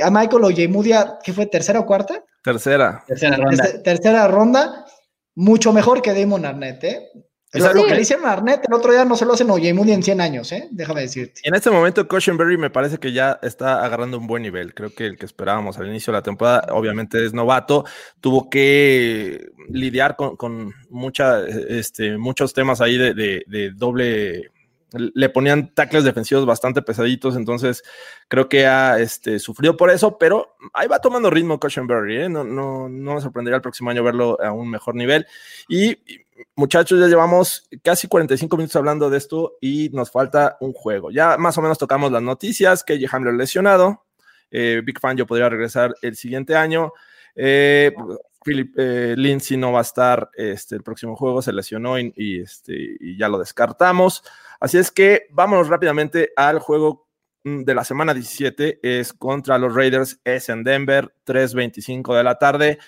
A 0.03 0.11
Michael 0.11 0.45
Ojemudia, 0.45 1.19
¿qué 1.23 1.33
fue? 1.33 1.47
¿Tercera 1.47 1.81
o 1.81 1.87
cuarta? 1.87 2.25
Tercera. 2.43 3.05
Tercera 3.07 3.37
ronda. 3.37 3.83
Tercera, 3.83 4.29
ronda, 4.29 4.87
mucho 5.35 5.73
mejor 5.73 6.01
que 6.01 6.15
Damon 6.15 6.47
Arnett, 6.47 6.85
¿eh? 6.85 7.11
Lo 7.55 7.85
que 7.85 7.95
le 7.95 8.01
hicieron 8.01 8.27
a 8.27 8.33
Arnett 8.33 8.65
el 8.67 8.75
otro 8.75 8.93
día 8.93 9.05
no 9.05 9.17
se 9.17 9.25
lo 9.25 9.35
hacen 9.35 9.51
a 9.51 9.55
Ojemudia 9.55 9.95
en 9.95 10.03
100 10.03 10.21
años, 10.21 10.53
¿eh? 10.53 10.69
Déjame 10.71 11.03
decirte. 11.03 11.41
En 11.45 11.55
este 11.55 11.71
momento, 11.71 12.07
Cushenberry 12.09 12.57
me 12.57 12.71
parece 12.71 12.99
que 12.99 13.13
ya 13.13 13.39
está 13.43 13.85
agarrando 13.85 14.19
un 14.19 14.27
buen 14.27 14.43
nivel. 14.43 14.75
Creo 14.75 14.95
que 14.95 15.07
el 15.07 15.17
que 15.17 15.27
esperábamos 15.27 15.79
al 15.79 15.87
inicio 15.87 16.13
de 16.13 16.19
la 16.19 16.23
temporada, 16.23 16.67
obviamente 16.73 17.25
es 17.25 17.33
novato, 17.33 17.85
tuvo 18.21 18.51
que 18.51 19.51
lidiar 19.69 20.17
con, 20.17 20.37
con 20.37 20.73
mucha, 20.91 21.41
este, 21.47 22.17
muchos 22.19 22.53
temas 22.53 22.81
ahí 22.81 22.97
de, 22.97 23.15
de, 23.15 23.71
doble 23.75 24.51
le 24.97 25.29
ponían 25.29 25.75
tackles 25.75 26.05
defensivos 26.05 26.47
bastante 26.47 26.83
pesaditos, 26.83 27.37
entonces 27.37 27.83
creo 28.29 28.49
que 28.49 28.67
ha 28.67 28.99
este, 28.99 29.39
sufrido 29.39 29.77
por 29.77 29.91
eso, 29.91 30.19
pero 30.19 30.57
ahí 30.73 30.89
va 30.89 31.01
tomando 31.01 31.31
ritmo 31.31 31.59
Cushenberry, 31.59 32.23
¿eh? 32.23 32.29
no, 32.29 32.45
no, 32.45 32.89
no 32.89 33.15
me 33.15 33.21
sorprendería 33.21 33.57
el 33.57 33.63
próximo 33.63 33.91
año 33.91 34.05
verlo 34.05 34.41
a 34.43 34.53
un 34.53 34.71
mejor 34.71 34.95
nivel. 34.95 35.27
Y 35.69 35.97
muchachos, 36.57 36.99
ya 37.01 37.07
llevamos 37.07 37.69
casi 37.83 38.09
45 38.09 38.57
minutos 38.57 38.77
hablando 38.77 39.11
de 39.11 39.19
esto 39.19 39.57
y 39.61 39.91
nos 39.91 40.11
falta 40.11 40.57
un 40.61 40.73
juego. 40.73 41.11
Ya 41.11 41.37
más 41.37 41.57
o 41.59 41.63
menos 41.63 41.79
tocamos 41.79 42.13
las 42.13 42.23
noticias, 42.23 42.85
que 42.85 43.05
Hamler 43.11 43.35
lesionado, 43.35 44.05
eh, 44.51 44.83
Big 44.85 45.01
Fan 45.01 45.17
yo 45.17 45.27
podría 45.27 45.49
regresar 45.49 45.95
el 46.03 46.17
siguiente 46.17 46.55
año. 46.55 46.93
Eh, 47.35 47.93
Philip 48.45 48.75
eh, 48.79 49.15
Lindsay 49.17 49.57
no 49.57 49.73
va 49.73 49.79
a 49.79 49.83
estar 49.83 50.31
este, 50.35 50.77
el 50.77 50.83
próximo 50.83 51.17
juego, 51.17 51.41
se 51.41 51.53
lesionó 51.53 51.99
y, 51.99 52.41
este, 52.41 52.75
y 53.01 53.17
ya 53.17 53.29
lo 53.29 53.39
descartamos. 53.39 54.23
Así 54.61 54.79
es 54.79 54.91
que 54.91 55.27
vámonos 55.31 55.69
rápidamente 55.69 56.31
al 56.37 56.59
juego 56.59 57.09
mm, 57.45 57.63
de 57.63 57.75
la 57.75 57.85
semana 57.85 58.13
17, 58.13 58.81
es 58.83 59.13
contra 59.13 59.59
los 59.59 59.75
Raiders, 59.75 60.21
es 60.25 60.49
en 60.51 60.63
Denver, 60.63 61.15
3.25 61.27 62.17
de 62.17 62.23
la 62.23 62.39
tarde. 62.39 62.79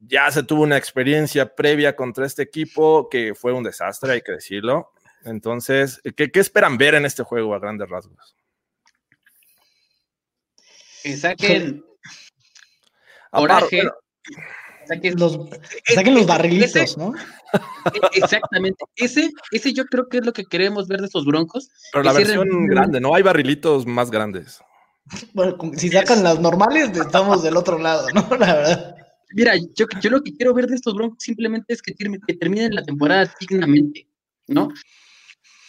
Ya 0.00 0.30
se 0.30 0.42
tuvo 0.42 0.62
una 0.62 0.78
experiencia 0.78 1.54
previa 1.54 1.94
contra 1.94 2.26
este 2.26 2.42
equipo 2.42 3.08
que 3.10 3.34
fue 3.34 3.52
un 3.52 3.62
desastre, 3.62 4.12
hay 4.12 4.22
que 4.22 4.32
decirlo. 4.32 4.92
Entonces, 5.24 6.00
¿qué, 6.16 6.30
qué 6.30 6.40
esperan 6.40 6.78
ver 6.78 6.94
en 6.94 7.04
este 7.04 7.22
juego 7.22 7.54
a 7.54 7.58
grandes 7.58 7.88
rasgos? 7.88 8.36
Que 11.02 11.16
saquen 11.16 11.84
coraje. 13.30 13.82
Saquen 14.86 15.14
los, 15.18 15.38
saquen 15.94 16.14
los 16.14 16.26
barrilitos, 16.26 16.96
¿no? 16.98 17.14
E, 17.14 18.18
exactamente. 18.18 18.84
Ese, 18.96 19.30
ese 19.50 19.72
yo 19.72 19.84
creo 19.86 20.08
que 20.08 20.18
es 20.18 20.26
lo 20.26 20.32
que 20.32 20.44
queremos 20.44 20.88
ver 20.88 21.00
de 21.00 21.06
estos 21.06 21.24
broncos. 21.24 21.70
Pero 21.92 22.04
la 22.04 22.12
versión 22.12 22.66
grande, 22.66 23.00
¿no? 23.00 23.14
Hay 23.14 23.22
barrilitos 23.22 23.86
más 23.86 24.10
grandes. 24.10 24.60
Bueno, 25.32 25.56
si 25.76 25.90
sacan 25.90 26.22
las 26.22 26.40
normales, 26.40 26.96
estamos 26.96 27.42
del 27.42 27.56
otro 27.56 27.78
lado, 27.78 28.08
¿no? 28.10 28.36
La 28.36 28.54
verdad. 28.54 28.96
Mira, 29.32 29.54
yo, 29.56 29.86
yo 30.00 30.10
lo 30.10 30.22
que 30.22 30.34
quiero 30.34 30.54
ver 30.54 30.66
de 30.66 30.76
estos 30.76 30.94
broncos 30.94 31.18
simplemente 31.22 31.74
es 31.74 31.82
que, 31.82 31.92
que 31.94 32.34
terminen 32.34 32.74
la 32.74 32.84
temporada 32.84 33.30
dignamente, 33.40 34.06
¿no? 34.46 34.68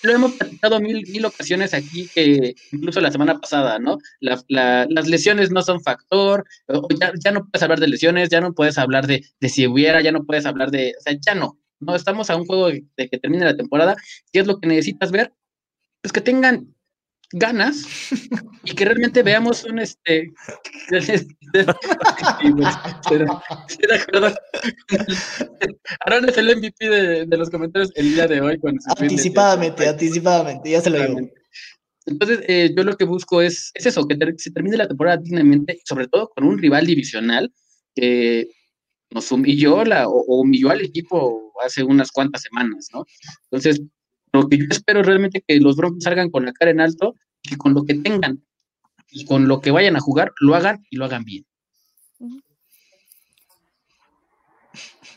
Lo 0.05 0.13
hemos 0.13 0.33
platicado 0.33 0.79
mil, 0.79 1.05
mil 1.07 1.25
ocasiones 1.25 1.73
aquí, 1.73 2.09
que 2.13 2.55
incluso 2.71 3.01
la 3.01 3.11
semana 3.11 3.39
pasada, 3.39 3.79
¿no? 3.79 3.97
las 4.19 5.07
lesiones 5.07 5.51
no 5.51 5.61
son 5.61 5.81
factor, 5.81 6.45
ya, 6.99 7.11
ya, 7.23 7.31
no 7.31 7.47
puedes 7.47 7.63
hablar 7.63 7.79
de 7.79 7.87
lesiones, 7.87 8.29
ya 8.29 8.41
no 8.41 8.53
puedes 8.53 8.77
hablar 8.77 9.07
de, 9.07 9.25
de, 9.39 9.49
si 9.49 9.67
hubiera, 9.67 10.01
ya 10.01 10.11
no 10.11 10.23
puedes 10.23 10.45
hablar 10.45 10.71
de, 10.71 10.93
o 10.97 11.01
sea, 11.01 11.17
ya 11.19 11.35
no, 11.35 11.57
no, 11.79 11.95
estamos 11.95 12.29
a 12.29 12.35
un 12.35 12.45
juego 12.45 12.69
de 12.69 13.09
que 13.09 13.17
termine 13.17 13.45
la 13.45 13.57
temporada, 13.57 13.95
¿qué 14.31 14.39
es 14.39 14.47
lo 14.47 14.59
que 14.59 14.67
necesitas 14.67 15.11
ver? 15.11 15.33
Pues 16.01 16.13
que 16.13 16.21
tengan 16.21 16.74
ganas 17.35 17.85
y 18.63 18.73
que 18.73 18.85
realmente 18.85 19.21
veamos 19.23 19.65
un 19.65 19.79
este 19.79 20.31
Aaron 26.05 26.29
es 26.29 26.37
el 26.37 26.57
MVP 26.57 26.89
de, 26.89 27.25
de, 27.25 27.37
los 27.37 27.49
comentarios 27.49 27.91
el 27.95 28.13
día 28.13 28.27
de 28.27 28.39
hoy 28.41 28.59
anticipadamente, 28.97 29.87
anticipadamente, 29.87 30.69
ya 30.69 30.81
se 30.81 30.89
lo 30.89 31.05
digo. 31.05 31.29
Entonces, 32.05 32.39
eh, 32.47 32.73
yo 32.75 32.83
lo 32.83 32.95
que 32.95 33.05
busco 33.05 33.41
es, 33.41 33.71
es 33.73 33.85
eso, 33.87 34.07
que 34.07 34.17
se 34.37 34.51
termine 34.51 34.77
la 34.77 34.87
temporada 34.87 35.17
dignamente, 35.17 35.79
sobre 35.85 36.07
todo 36.07 36.29
con 36.29 36.45
un 36.45 36.57
rival 36.57 36.85
divisional 36.85 37.51
que 37.95 38.47
nos 39.09 39.31
humilló 39.31 39.83
la, 39.83 40.07
o, 40.07 40.13
o 40.13 40.41
humilló 40.41 40.69
al 40.69 40.81
equipo 40.81 41.51
hace 41.65 41.83
unas 41.83 42.11
cuantas 42.11 42.43
semanas, 42.43 42.89
¿no? 42.93 43.05
Entonces, 43.49 43.81
lo 44.33 44.47
que 44.47 44.57
yo 44.57 44.65
espero 44.69 45.01
realmente 45.01 45.43
que 45.45 45.59
los 45.59 45.75
Broncos 45.75 46.03
salgan 46.03 46.29
con 46.29 46.45
la 46.45 46.53
cara 46.53 46.71
en 46.71 46.81
alto, 46.81 47.15
que 47.45 47.57
con 47.57 47.73
lo 47.73 47.83
que 47.83 47.95
tengan 47.95 48.43
y 49.09 49.25
con 49.25 49.47
lo 49.47 49.61
que 49.61 49.71
vayan 49.71 49.95
a 49.95 49.99
jugar, 49.99 50.33
lo 50.39 50.55
hagan 50.55 50.85
y 50.89 50.97
lo 50.97 51.05
hagan 51.05 51.23
bien. 51.23 51.45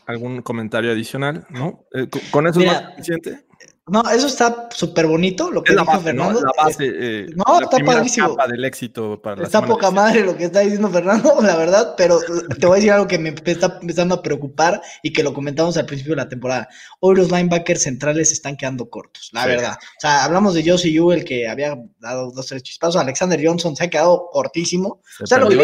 ¿Algún 0.05 0.41
comentario 0.41 0.91
adicional? 0.91 1.45
¿No? 1.49 1.85
Eh, 1.93 2.07
¿Con 2.31 2.47
eso 2.47 2.61
es 2.61 2.65
más 2.65 2.91
suficiente? 2.91 3.45
No, 3.91 4.03
eso 4.09 4.27
está 4.27 4.69
súper 4.71 5.07
bonito, 5.07 5.49
lo 5.51 5.63
que 5.63 5.73
dijo 5.73 5.99
Fernando. 5.99 6.41
La 6.41 6.63
base, 6.63 6.85
eh, 6.87 7.27
no, 7.35 7.61
está 7.61 7.77
padrísimo. 7.79 8.35
del 8.47 8.65
éxito 8.65 9.21
para 9.21 9.43
Está 9.43 9.65
poca 9.65 9.91
madre 9.91 10.21
lo 10.21 10.35
que 10.35 10.45
está 10.45 10.61
diciendo 10.61 10.89
Fernando, 10.89 11.35
la 11.41 11.55
verdad, 11.55 11.95
pero 11.97 12.19
te 12.59 12.65
voy 12.65 12.73
a 12.73 12.75
decir 12.75 12.91
algo 12.91 13.07
que 13.07 13.17
me 13.17 13.33
está 13.45 13.77
empezando 13.81 14.15
a 14.15 14.21
preocupar 14.21 14.81
y 15.03 15.13
que 15.13 15.23
lo 15.23 15.33
comentamos 15.33 15.77
al 15.77 15.85
principio 15.85 16.13
de 16.13 16.23
la 16.23 16.29
temporada. 16.29 16.67
Hoy 16.99 17.15
los 17.15 17.31
linebackers 17.31 17.83
centrales 17.83 18.31
están 18.31 18.55
quedando 18.55 18.89
cortos, 18.89 19.29
la 19.33 19.45
verdad. 19.45 19.77
O 19.79 20.01
sea, 20.01 20.23
hablamos 20.23 20.53
de 20.53 20.69
Josie 20.69 20.93
Yu, 20.93 21.11
el 21.11 21.25
que 21.25 21.47
había 21.47 21.77
dado 21.99 22.31
dos, 22.31 22.47
tres 22.47 22.63
chispazos. 22.63 23.01
Alexander 23.01 23.39
Johnson 23.43 23.75
se 23.75 23.85
ha 23.85 23.89
quedado 23.89 24.29
cortísimo. 24.31 25.01
o 25.21 25.27
sea, 25.27 25.39
lo 25.39 25.49
que, 25.49 25.55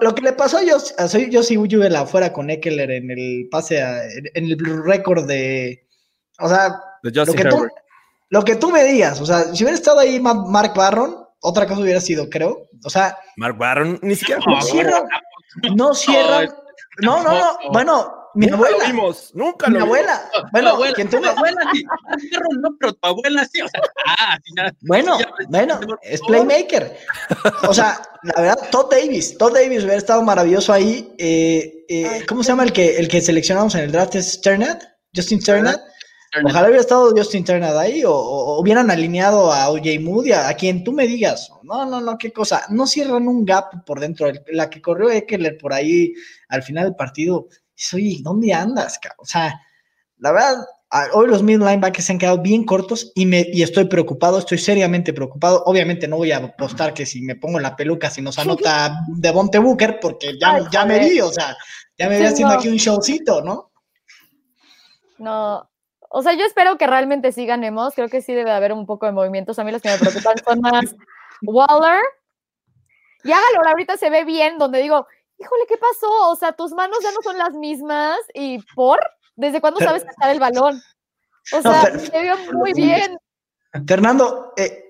lo, 0.00 0.14
que, 0.14 0.22
le 0.22 0.32
pasó 0.32 0.58
a 0.58 1.08
Josie 1.08 1.68
Yu 1.68 1.82
afuera 1.96 2.32
con 2.32 2.50
Eckler 2.50 2.90
en 2.90 3.10
el 3.10 3.48
pase, 3.50 3.80
en 4.34 4.44
el 4.44 4.84
récord 4.84 5.26
de. 5.26 5.86
O 6.38 6.48
sea, 6.48 6.80
lo, 7.02 7.34
que 7.34 7.44
tú, 7.44 7.68
lo 8.30 8.44
que 8.44 8.56
tú 8.56 8.70
me 8.70 8.84
digas, 8.84 9.20
o 9.20 9.26
sea, 9.26 9.44
si 9.54 9.64
hubiera 9.64 9.74
estado 9.74 10.00
ahí 10.00 10.20
Mark 10.20 10.72
Barron, 10.74 11.26
otra 11.40 11.66
cosa 11.66 11.80
hubiera 11.80 12.00
sido, 12.00 12.28
creo. 12.28 12.68
O 12.84 12.90
sea. 12.90 13.18
Mark 13.36 13.56
Barron 13.56 13.98
ni 14.02 14.14
siquiera. 14.14 14.40
No 14.46 14.60
cierran. 14.60 15.04
No 15.76 15.94
cierran. 15.94 16.50
No, 17.02 17.22
no, 17.22 17.32
no. 17.32 17.58
Bueno, 17.72 18.20
mi 18.34 18.46
nunca 18.46 18.56
abuela. 18.56 18.78
Lo 18.78 18.86
vimos, 18.86 19.30
nunca 19.34 19.68
mi 19.68 19.78
abuela. 19.78 20.30
Vimos. 20.32 20.50
Bueno, 20.52 20.70
abuela, 20.70 20.94
quien 20.94 21.08
tú 21.08 21.20
me... 21.20 21.28
abuela 21.28 21.60
sí. 21.72 21.84
No, 22.60 22.76
pero 22.78 22.92
tu 22.92 23.06
abuela 23.06 23.44
sí. 23.50 23.62
O 23.62 23.68
sea, 23.68 23.80
ah, 24.18 24.38
bueno, 24.82 25.18
bueno, 25.48 25.80
es 26.02 26.20
playmaker. 26.20 26.96
O 27.68 27.74
sea, 27.74 28.00
la 28.22 28.40
verdad, 28.40 28.68
Todd 28.70 28.90
Davis. 28.90 29.36
Todd 29.38 29.54
Davis 29.54 29.78
hubiera 29.78 29.96
estado 29.96 30.22
maravilloso 30.22 30.72
ahí. 30.72 31.12
Eh, 31.18 31.84
eh, 31.88 32.24
¿Cómo 32.28 32.42
se 32.42 32.50
llama 32.50 32.64
el 32.64 32.72
que, 32.72 32.98
el 32.98 33.08
que 33.08 33.20
seleccionamos 33.20 33.74
en 33.74 33.82
el 33.82 33.92
draft? 33.92 34.14
¿Es 34.14 34.32
Sternat? 34.34 34.82
Justin 35.14 35.40
Sternat. 35.40 35.80
Ojalá 36.44 36.66
hubiera 36.66 36.80
estado 36.80 37.10
Justin 37.10 37.44
Turner 37.44 37.76
ahí 37.76 38.04
o, 38.04 38.12
o, 38.12 38.60
hubieran 38.60 38.90
alineado 38.90 39.52
a 39.52 39.68
OJ 39.70 39.98
Moody, 40.00 40.32
a, 40.32 40.48
a, 40.48 40.54
quien 40.54 40.84
tú 40.84 40.92
me 40.92 41.06
digas. 41.06 41.50
No, 41.64 41.84
no, 41.84 42.00
no, 42.00 42.16
qué 42.16 42.32
cosa. 42.32 42.62
No 42.70 42.86
cierran 42.86 43.26
un 43.26 43.44
gap 43.44 43.84
por 43.84 43.98
dentro. 43.98 44.26
El, 44.28 44.42
la 44.52 44.70
que 44.70 44.80
corrió 44.80 45.10
Eckler 45.10 45.58
por 45.58 45.72
ahí 45.72 46.12
al 46.48 46.62
final 46.62 46.84
del 46.84 46.94
partido. 46.94 47.48
Oye, 47.94 48.18
¿dónde 48.22 48.54
andas? 48.54 48.98
Cabrón? 48.98 49.18
O 49.20 49.26
sea, 49.26 49.60
la 50.18 50.32
verdad, 50.32 50.66
hoy 51.14 51.28
los 51.28 51.42
mid 51.42 51.58
linebackers 51.58 52.04
se 52.04 52.12
han 52.12 52.18
quedado 52.18 52.38
bien 52.38 52.64
cortos 52.64 53.10
y, 53.14 53.26
me, 53.26 53.46
y 53.52 53.62
estoy 53.62 53.86
preocupado, 53.86 54.38
estoy 54.38 54.58
seriamente 54.58 55.12
preocupado. 55.12 55.62
Obviamente 55.66 56.06
no 56.06 56.18
voy 56.18 56.32
a 56.32 56.38
apostar 56.38 56.94
que 56.94 57.06
si 57.06 57.22
me 57.22 57.36
pongo 57.36 57.58
la 57.58 57.74
peluca, 57.74 58.10
si 58.10 58.22
nos 58.22 58.38
anota 58.38 59.00
Devonte 59.08 59.58
Booker, 59.58 59.98
porque 60.00 60.38
ya, 60.38 60.54
Ay, 60.54 60.64
ya 60.70 60.84
me 60.84 60.98
vi, 60.98 61.20
o 61.20 61.32
sea, 61.32 61.56
ya 61.98 62.08
me 62.08 62.18
vi 62.18 62.26
sí, 62.26 62.32
haciendo 62.32 62.54
no. 62.54 62.60
aquí 62.60 62.68
un 62.68 62.76
showcito, 62.76 63.42
¿no? 63.42 63.72
No, 65.18 65.69
o 66.12 66.22
sea, 66.22 66.32
yo 66.34 66.44
espero 66.44 66.76
que 66.76 66.88
realmente 66.88 67.30
sí 67.30 67.46
ganemos. 67.46 67.94
Creo 67.94 68.08
que 68.08 68.20
sí 68.20 68.34
debe 68.34 68.50
haber 68.50 68.72
un 68.72 68.84
poco 68.84 69.06
de 69.06 69.12
movimientos. 69.12 69.58
A 69.58 69.64
mí 69.64 69.70
los 69.70 69.80
que 69.80 69.90
me 69.90 69.98
preocupan 69.98 70.34
son 70.44 70.60
más 70.60 70.96
Waller. 71.42 72.02
Y 73.22 73.30
hágalo, 73.30 73.68
ahorita 73.68 73.96
se 73.96 74.10
ve 74.10 74.24
bien, 74.24 74.58
donde 74.58 74.82
digo, 74.82 75.06
híjole, 75.38 75.64
¿qué 75.68 75.76
pasó? 75.76 76.30
O 76.30 76.36
sea, 76.36 76.52
tus 76.52 76.72
manos 76.72 76.98
ya 77.02 77.12
no 77.12 77.22
son 77.22 77.38
las 77.38 77.52
mismas. 77.54 78.18
¿Y 78.34 78.58
por? 78.74 78.98
¿Desde 79.36 79.60
cuándo 79.60 79.78
sabes 79.78 80.02
sacar 80.02 80.30
el 80.30 80.40
balón? 80.40 80.82
O 81.52 81.62
sea, 81.62 81.70
no, 81.70 81.82
pero, 81.84 82.00
se 82.00 82.22
vio 82.22 82.36
muy 82.54 82.72
bien. 82.72 83.16
Fernando, 83.86 84.52
eh, 84.56 84.84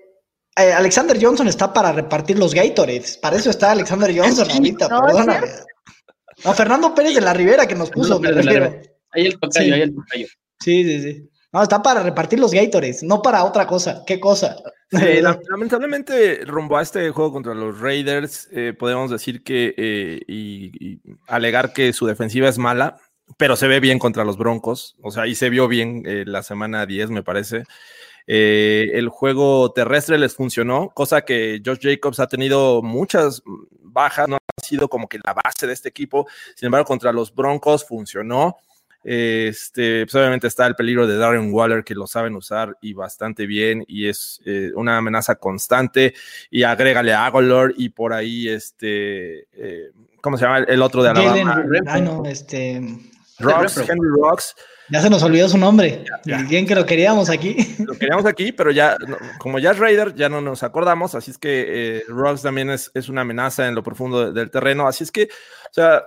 eh, 0.57 0.73
Alexander 0.73 1.17
Johnson 1.21 1.47
está 1.47 1.71
para 1.71 1.91
repartir 1.91 2.39
los 2.39 2.55
Gatorades. 2.55 3.17
Para 3.17 3.35
eso 3.35 3.51
está 3.51 3.71
Alexander 3.71 4.11
Johnson 4.17 4.49
ahorita, 4.49 4.87
no, 4.87 5.01
perdóname. 5.01 5.47
No, 6.43 6.53
Fernando 6.53 6.95
Pérez 6.95 7.13
de 7.13 7.21
la 7.21 7.33
Rivera 7.33 7.67
que 7.67 7.75
nos 7.75 7.91
puso. 7.91 8.19
Ahí 9.13 9.25
el 9.25 9.39
tocayo, 9.39 9.65
sí. 9.65 9.71
ahí 9.71 9.81
el 9.81 9.93
tocayo. 9.93 10.27
Sí, 10.61 10.83
sí, 10.83 11.01
sí. 11.01 11.29
No, 11.53 11.61
está 11.61 11.81
para 11.81 12.01
repartir 12.01 12.39
los 12.39 12.53
Gatorades, 12.53 13.03
no 13.03 13.21
para 13.21 13.43
otra 13.43 13.67
cosa. 13.67 14.03
¿Qué 14.07 14.19
cosa? 14.19 14.55
Sí, 14.89 14.97
lamentablemente, 15.49 16.45
rumbo 16.45 16.77
a 16.77 16.81
este 16.81 17.09
juego 17.09 17.33
contra 17.33 17.53
los 17.53 17.79
Raiders, 17.79 18.47
eh, 18.51 18.73
podemos 18.77 19.11
decir 19.11 19.43
que 19.43 19.73
eh, 19.77 20.21
y, 20.27 20.71
y, 20.79 21.01
alegar 21.27 21.73
que 21.73 21.91
su 21.91 22.05
defensiva 22.05 22.47
es 22.47 22.57
mala, 22.57 22.97
pero 23.37 23.55
se 23.55 23.67
ve 23.67 23.79
bien 23.79 23.99
contra 23.99 24.23
los 24.23 24.37
Broncos. 24.37 24.95
O 25.01 25.11
sea, 25.11 25.27
y 25.27 25.35
se 25.35 25.49
vio 25.49 25.67
bien 25.67 26.03
eh, 26.05 26.23
la 26.25 26.43
semana 26.43 26.85
10, 26.85 27.09
me 27.11 27.23
parece. 27.23 27.63
Eh, 28.27 28.91
el 28.93 29.09
juego 29.09 29.71
terrestre 29.71 30.17
les 30.17 30.35
funcionó, 30.35 30.89
cosa 30.89 31.21
que 31.21 31.61
Josh 31.65 31.79
Jacobs 31.81 32.19
ha 32.19 32.27
tenido 32.27 32.81
muchas 32.81 33.41
bajas, 33.79 34.27
no 34.27 34.35
ha 34.37 34.63
sido 34.63 34.87
como 34.87 35.09
que 35.09 35.19
la 35.23 35.33
base 35.33 35.67
de 35.67 35.73
este 35.73 35.89
equipo. 35.89 36.27
Sin 36.55 36.67
embargo, 36.67 36.85
contra 36.85 37.11
los 37.11 37.33
Broncos 37.33 37.85
funcionó. 37.85 38.57
Este, 39.03 40.05
pues 40.05 40.15
obviamente 40.15 40.47
está 40.47 40.67
el 40.67 40.75
peligro 40.75 41.07
de 41.07 41.17
Darren 41.17 41.51
Waller, 41.51 41.83
que 41.83 41.95
lo 41.95 42.07
saben 42.07 42.35
usar 42.35 42.77
y 42.81 42.93
bastante 42.93 43.45
bien, 43.45 43.83
y 43.87 44.07
es 44.07 44.41
eh, 44.45 44.71
una 44.75 44.97
amenaza 44.97 45.35
constante. 45.35 46.13
Y 46.49 46.63
agrégale 46.63 47.13
a 47.13 47.25
Agolor 47.25 47.73
y 47.77 47.89
por 47.89 48.13
ahí, 48.13 48.47
este, 48.47 49.47
eh, 49.53 49.91
¿cómo 50.21 50.37
se 50.37 50.45
llama? 50.45 50.59
El 50.59 50.81
otro 50.81 51.03
de 51.03 51.09
Alabama. 51.09 51.53
Jalen, 51.53 51.87
ah, 51.87 51.99
no, 51.99 52.23
este. 52.25 52.81
Rocks, 53.39 53.77
Henry 53.77 54.09
Rocks. 54.21 54.55
Ya 54.89 55.01
se 55.01 55.09
nos 55.09 55.23
olvidó 55.23 55.47
su 55.47 55.57
nombre. 55.57 56.03
Bien 56.49 56.67
que 56.67 56.75
lo 56.75 56.85
queríamos 56.85 57.29
aquí. 57.29 57.55
Lo 57.79 57.97
queríamos 57.97 58.25
aquí, 58.25 58.51
pero 58.51 58.71
ya, 58.71 58.97
como 59.39 59.57
ya 59.57 59.71
es 59.71 59.79
Raider, 59.79 60.13
ya 60.15 60.27
no 60.27 60.41
nos 60.41 60.63
acordamos. 60.63 61.15
Así 61.15 61.31
es 61.31 61.37
que 61.37 61.65
eh, 61.97 62.03
Rocks 62.09 62.41
también 62.41 62.69
es, 62.69 62.91
es, 62.93 63.07
una 63.07 63.21
amenaza 63.21 63.67
en 63.67 63.75
lo 63.75 63.83
profundo 63.83 64.33
del 64.33 64.51
terreno. 64.51 64.87
Así 64.87 65.05
es 65.05 65.11
que, 65.11 65.23
o 65.23 65.73
sea, 65.73 66.03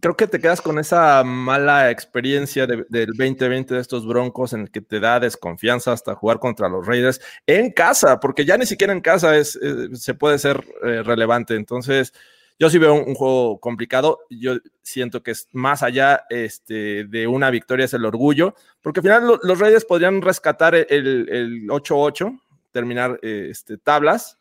creo 0.00 0.16
que 0.16 0.26
te 0.26 0.40
quedas 0.40 0.60
con 0.60 0.78
esa 0.78 1.22
mala 1.24 1.90
experiencia 1.90 2.66
del 2.66 3.06
2020 3.06 3.74
de 3.74 3.80
estos 3.80 4.06
Broncos 4.06 4.52
en 4.52 4.62
el 4.62 4.70
que 4.70 4.80
te 4.80 5.00
da 5.00 5.20
desconfianza 5.20 5.92
hasta 5.92 6.14
jugar 6.14 6.38
contra 6.38 6.68
los 6.68 6.86
Raiders 6.86 7.20
en 7.46 7.70
casa, 7.72 8.20
porque 8.20 8.44
ya 8.44 8.56
ni 8.56 8.66
siquiera 8.66 8.92
en 8.92 9.00
casa 9.00 9.36
es, 9.36 9.56
eh, 9.56 9.88
se 9.94 10.14
puede 10.14 10.38
ser 10.38 10.64
eh, 10.82 11.02
relevante. 11.02 11.54
Entonces, 11.54 12.12
yo 12.58 12.68
sí 12.68 12.78
veo 12.78 12.94
un, 12.94 13.14
juego 13.14 13.58
complicado. 13.58 14.20
Yo 14.30 14.56
siento 14.82 15.22
que 15.22 15.30
es 15.30 15.48
más 15.52 15.82
allá 15.82 16.24
este, 16.28 17.04
de 17.04 17.26
una 17.26 17.50
victoria 17.50 17.86
es 17.86 17.94
el 17.94 18.04
orgullo, 18.04 18.54
porque 18.82 19.00
al 19.00 19.04
final 19.04 19.40
los 19.42 19.58
Raiders 19.58 19.84
podrían 19.84 20.22
rescatar 20.22 20.74
el 20.74 21.66
8-8, 21.68 22.38
terminar 22.70 23.18
este, 23.22 23.78
tablas, 23.78 24.38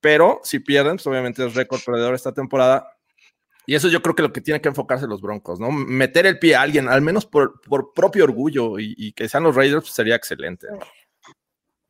pero 0.00 0.40
si 0.44 0.60
pierden, 0.60 0.96
pues 0.96 1.06
obviamente 1.06 1.44
es 1.46 1.54
récord 1.54 1.80
perdedor 1.84 2.14
esta 2.14 2.32
temporada 2.32 2.97
y 3.68 3.74
eso 3.74 3.88
yo 3.88 4.00
creo 4.00 4.14
que 4.14 4.22
lo 4.22 4.32
que 4.32 4.40
tiene 4.40 4.62
que 4.62 4.70
enfocarse 4.70 5.06
los 5.06 5.20
Broncos, 5.20 5.60
¿no? 5.60 5.70
Meter 5.70 6.24
el 6.24 6.38
pie 6.38 6.56
a 6.56 6.62
alguien, 6.62 6.88
al 6.88 7.02
menos 7.02 7.26
por, 7.26 7.60
por 7.60 7.92
propio 7.92 8.24
orgullo 8.24 8.78
y, 8.78 9.12
que 9.12 9.28
sean 9.28 9.42
los 9.42 9.54
Raiders, 9.54 9.82
pues, 9.82 9.92
sería 9.92 10.16
excelente. 10.16 10.66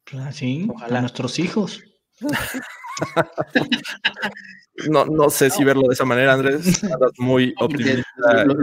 Claro, 0.03 0.33
sí, 0.33 0.67
ojalá 0.69 1.03
nuestros 1.03 1.39
hijos. 1.39 1.81
no, 4.91 5.05
no 5.05 5.31
sé 5.31 5.51
si 5.51 5.63
verlo 5.63 5.87
de 5.87 5.95
esa 5.95 6.05
manera, 6.05 6.33
Andrés. 6.33 6.83
Muy 7.19 7.55
optimista. 7.61 8.03
Los, 8.45 8.57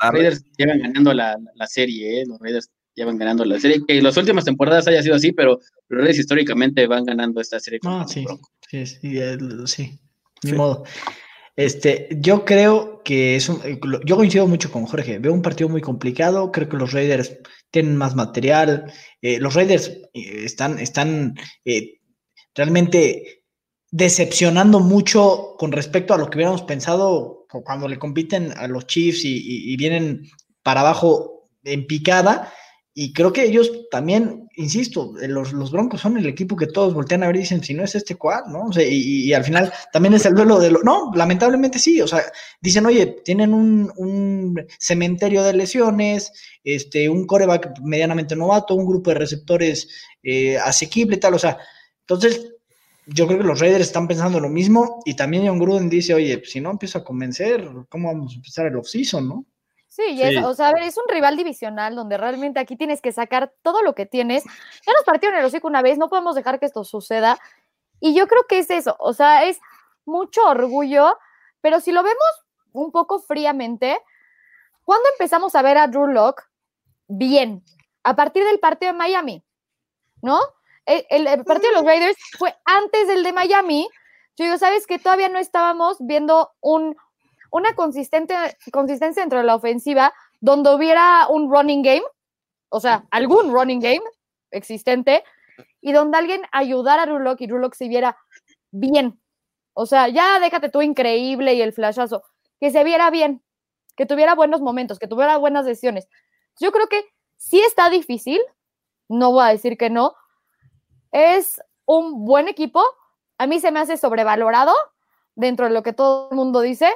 Raiders, 0.00 0.42
llevan 0.56 0.78
ganando 0.78 1.12
la, 1.12 1.36
la, 1.54 1.66
serie, 1.66 2.22
¿eh? 2.22 2.24
Los 2.26 2.38
Raiders 2.38 2.70
llevan 2.94 3.18
ganando 3.18 3.44
la 3.44 3.60
serie. 3.60 3.82
Que 3.86 3.98
en 3.98 4.04
las 4.04 4.16
últimas 4.16 4.46
temporadas 4.46 4.88
haya 4.88 5.02
sido 5.02 5.16
así, 5.16 5.32
pero 5.32 5.60
los 5.90 5.98
Raiders 5.98 6.20
históricamente 6.20 6.86
van 6.86 7.04
ganando 7.04 7.42
esta 7.42 7.60
serie. 7.60 7.80
Ah, 7.84 8.06
sí, 8.08 8.24
sí, 8.66 8.86
sí, 8.86 9.20
sí, 9.66 10.00
ni 10.44 10.52
modo. 10.54 10.84
Este, 11.58 12.06
yo 12.20 12.44
creo 12.44 13.02
que 13.02 13.34
es 13.34 13.48
un, 13.48 13.60
eh, 13.64 13.80
yo 14.04 14.14
coincido 14.14 14.46
mucho 14.46 14.70
con 14.70 14.86
Jorge. 14.86 15.18
Veo 15.18 15.32
un 15.32 15.42
partido 15.42 15.68
muy 15.68 15.80
complicado. 15.80 16.52
Creo 16.52 16.68
que 16.68 16.76
los 16.76 16.92
Raiders 16.92 17.36
tienen 17.72 17.96
más 17.96 18.14
material. 18.14 18.92
Eh, 19.20 19.40
los 19.40 19.54
Raiders 19.54 19.88
eh, 19.88 20.44
están, 20.44 20.78
están 20.78 21.34
realmente 22.54 23.42
decepcionando 23.90 24.78
mucho 24.78 25.56
con 25.58 25.72
respecto 25.72 26.14
a 26.14 26.18
lo 26.18 26.30
que 26.30 26.38
hubiéramos 26.38 26.62
pensado 26.62 27.46
cuando 27.48 27.88
le 27.88 27.98
compiten 27.98 28.52
a 28.56 28.68
los 28.68 28.86
Chiefs 28.86 29.22
y 29.24 29.76
vienen 29.76 30.30
para 30.62 30.82
abajo 30.82 31.48
en 31.64 31.88
picada. 31.88 32.52
Y 32.94 33.12
creo 33.12 33.32
que 33.32 33.42
ellos 33.42 33.88
también, 33.90 34.47
insisto, 34.58 35.14
los, 35.28 35.52
los, 35.52 35.70
Broncos 35.70 36.00
son 36.00 36.18
el 36.18 36.26
equipo 36.26 36.56
que 36.56 36.66
todos 36.66 36.92
voltean 36.92 37.22
a 37.22 37.28
ver 37.28 37.36
y 37.36 37.40
dicen, 37.40 37.62
si 37.62 37.74
no 37.74 37.84
es 37.84 37.94
este 37.94 38.16
cual, 38.16 38.42
¿no? 38.48 38.66
O 38.66 38.72
sea, 38.72 38.84
y, 38.86 39.32
al 39.32 39.44
final 39.44 39.72
también 39.92 40.14
es 40.14 40.26
el 40.26 40.34
duelo 40.34 40.58
de 40.58 40.72
los... 40.72 40.82
No, 40.82 41.12
lamentablemente 41.14 41.78
sí, 41.78 42.00
o 42.00 42.08
sea, 42.08 42.22
dicen, 42.60 42.84
oye, 42.84 43.06
tienen 43.24 43.54
un, 43.54 43.92
un, 43.96 44.66
cementerio 44.78 45.44
de 45.44 45.52
lesiones, 45.54 46.32
este, 46.64 47.08
un 47.08 47.24
coreback 47.24 47.78
medianamente 47.82 48.34
novato, 48.34 48.74
un 48.74 48.86
grupo 48.86 49.10
de 49.10 49.18
receptores 49.18 49.88
eh, 50.24 50.58
asequible 50.58 51.16
y 51.16 51.20
tal, 51.20 51.34
o 51.34 51.38
sea, 51.38 51.58
entonces 52.00 52.52
yo 53.06 53.26
creo 53.26 53.38
que 53.38 53.46
los 53.46 53.60
Raiders 53.60 53.86
están 53.86 54.08
pensando 54.08 54.40
lo 54.40 54.48
mismo 54.48 55.02
y 55.06 55.14
también 55.14 55.46
John 55.46 55.60
Gruden 55.60 55.88
dice, 55.88 56.14
oye, 56.14 56.42
si 56.44 56.60
no 56.60 56.72
empiezo 56.72 56.98
a 56.98 57.04
convencer, 57.04 57.68
¿cómo 57.88 58.08
vamos 58.08 58.32
a 58.32 58.36
empezar 58.36 58.66
el 58.66 58.76
off-season, 58.76 59.28
no? 59.28 59.46
Sí, 59.98 60.22
Es, 60.22 60.44
o 60.44 60.54
sea, 60.54 60.70
es 60.70 60.96
un 60.96 61.08
rival 61.08 61.36
divisional 61.36 61.96
donde 61.96 62.16
realmente 62.16 62.60
aquí 62.60 62.76
tienes 62.76 63.02
que 63.02 63.10
sacar 63.10 63.52
todo 63.62 63.82
lo 63.82 63.96
que 63.96 64.06
tienes. 64.06 64.44
Ya 64.44 64.92
nos 64.92 65.02
partieron 65.04 65.36
el 65.36 65.44
hocico 65.44 65.66
una 65.66 65.82
vez, 65.82 65.98
no 65.98 66.08
podemos 66.08 66.36
dejar 66.36 66.60
que 66.60 66.66
esto 66.66 66.84
suceda. 66.84 67.36
Y 67.98 68.14
yo 68.14 68.28
creo 68.28 68.46
que 68.46 68.60
es 68.60 68.70
eso, 68.70 68.94
o 69.00 69.12
sea, 69.12 69.46
es 69.46 69.58
mucho 70.04 70.40
orgullo, 70.46 71.18
pero 71.60 71.80
si 71.80 71.90
lo 71.90 72.04
vemos 72.04 72.28
un 72.70 72.92
poco 72.92 73.18
fríamente, 73.18 73.98
¿cuándo 74.84 75.08
empezamos 75.14 75.56
a 75.56 75.62
ver 75.62 75.78
a 75.78 75.88
Drew 75.88 76.06
Locke 76.06 76.44
bien? 77.08 77.64
A 78.04 78.14
partir 78.14 78.44
del 78.44 78.60
partido 78.60 78.92
de 78.92 78.98
Miami, 78.98 79.44
¿no? 80.22 80.38
El, 80.86 81.26
el, 81.26 81.44
partido 81.44 81.72
de 81.72 81.76
los 81.78 81.84
Raiders 81.84 82.16
fue 82.38 82.56
antes 82.64 83.08
del 83.08 83.24
de 83.24 83.32
Miami. 83.32 83.88
Yo 84.36 84.44
digo, 84.44 84.58
¿sabes 84.58 84.86
que 84.86 85.00
Todavía 85.00 85.28
no 85.28 85.40
estábamos 85.40 85.96
viendo 85.98 86.52
un 86.60 86.96
una 87.50 87.74
consistente, 87.74 88.34
consistencia 88.72 89.22
dentro 89.22 89.38
de 89.38 89.44
la 89.44 89.54
ofensiva 89.54 90.12
donde 90.40 90.74
hubiera 90.74 91.26
un 91.28 91.50
running 91.50 91.82
game, 91.82 92.02
o 92.68 92.80
sea, 92.80 93.04
algún 93.10 93.52
running 93.52 93.80
game 93.80 94.02
existente, 94.50 95.24
y 95.80 95.92
donde 95.92 96.18
alguien 96.18 96.42
ayudara 96.52 97.02
a 97.02 97.06
Rulock 97.06 97.40
y 97.40 97.46
Rulock 97.46 97.74
se 97.74 97.88
viera 97.88 98.16
bien. 98.70 99.20
O 99.74 99.86
sea, 99.86 100.08
ya 100.08 100.40
déjate 100.40 100.68
tú 100.68 100.82
increíble 100.82 101.54
y 101.54 101.62
el 101.62 101.72
flashazo, 101.72 102.22
que 102.60 102.70
se 102.70 102.84
viera 102.84 103.10
bien, 103.10 103.42
que 103.96 104.06
tuviera 104.06 104.34
buenos 104.34 104.60
momentos, 104.60 104.98
que 104.98 105.08
tuviera 105.08 105.36
buenas 105.36 105.64
decisiones. 105.66 106.08
Yo 106.60 106.72
creo 106.72 106.88
que 106.88 107.04
sí 107.36 107.60
está 107.60 107.90
difícil, 107.90 108.40
no 109.08 109.32
voy 109.32 109.44
a 109.44 109.48
decir 109.48 109.76
que 109.76 109.90
no. 109.90 110.14
Es 111.12 111.60
un 111.86 112.24
buen 112.24 112.48
equipo, 112.48 112.82
a 113.38 113.46
mí 113.46 113.60
se 113.60 113.70
me 113.70 113.80
hace 113.80 113.96
sobrevalorado 113.96 114.74
dentro 115.36 115.66
de 115.66 115.72
lo 115.72 115.82
que 115.82 115.92
todo 115.92 116.28
el 116.30 116.36
mundo 116.36 116.60
dice, 116.60 116.92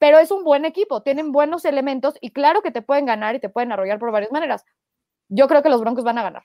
pero 0.00 0.18
es 0.18 0.30
un 0.30 0.42
buen 0.42 0.64
equipo, 0.64 1.02
tienen 1.02 1.30
buenos 1.30 1.64
elementos 1.66 2.14
y 2.22 2.30
claro 2.30 2.62
que 2.62 2.72
te 2.72 2.80
pueden 2.80 3.04
ganar 3.04 3.34
y 3.36 3.38
te 3.38 3.50
pueden 3.50 3.70
arrollar 3.70 3.98
por 3.98 4.10
varias 4.10 4.32
maneras. 4.32 4.64
Yo 5.28 5.46
creo 5.46 5.62
que 5.62 5.68
los 5.68 5.80
Broncos 5.80 6.04
van 6.04 6.18
a 6.18 6.22
ganar. 6.22 6.42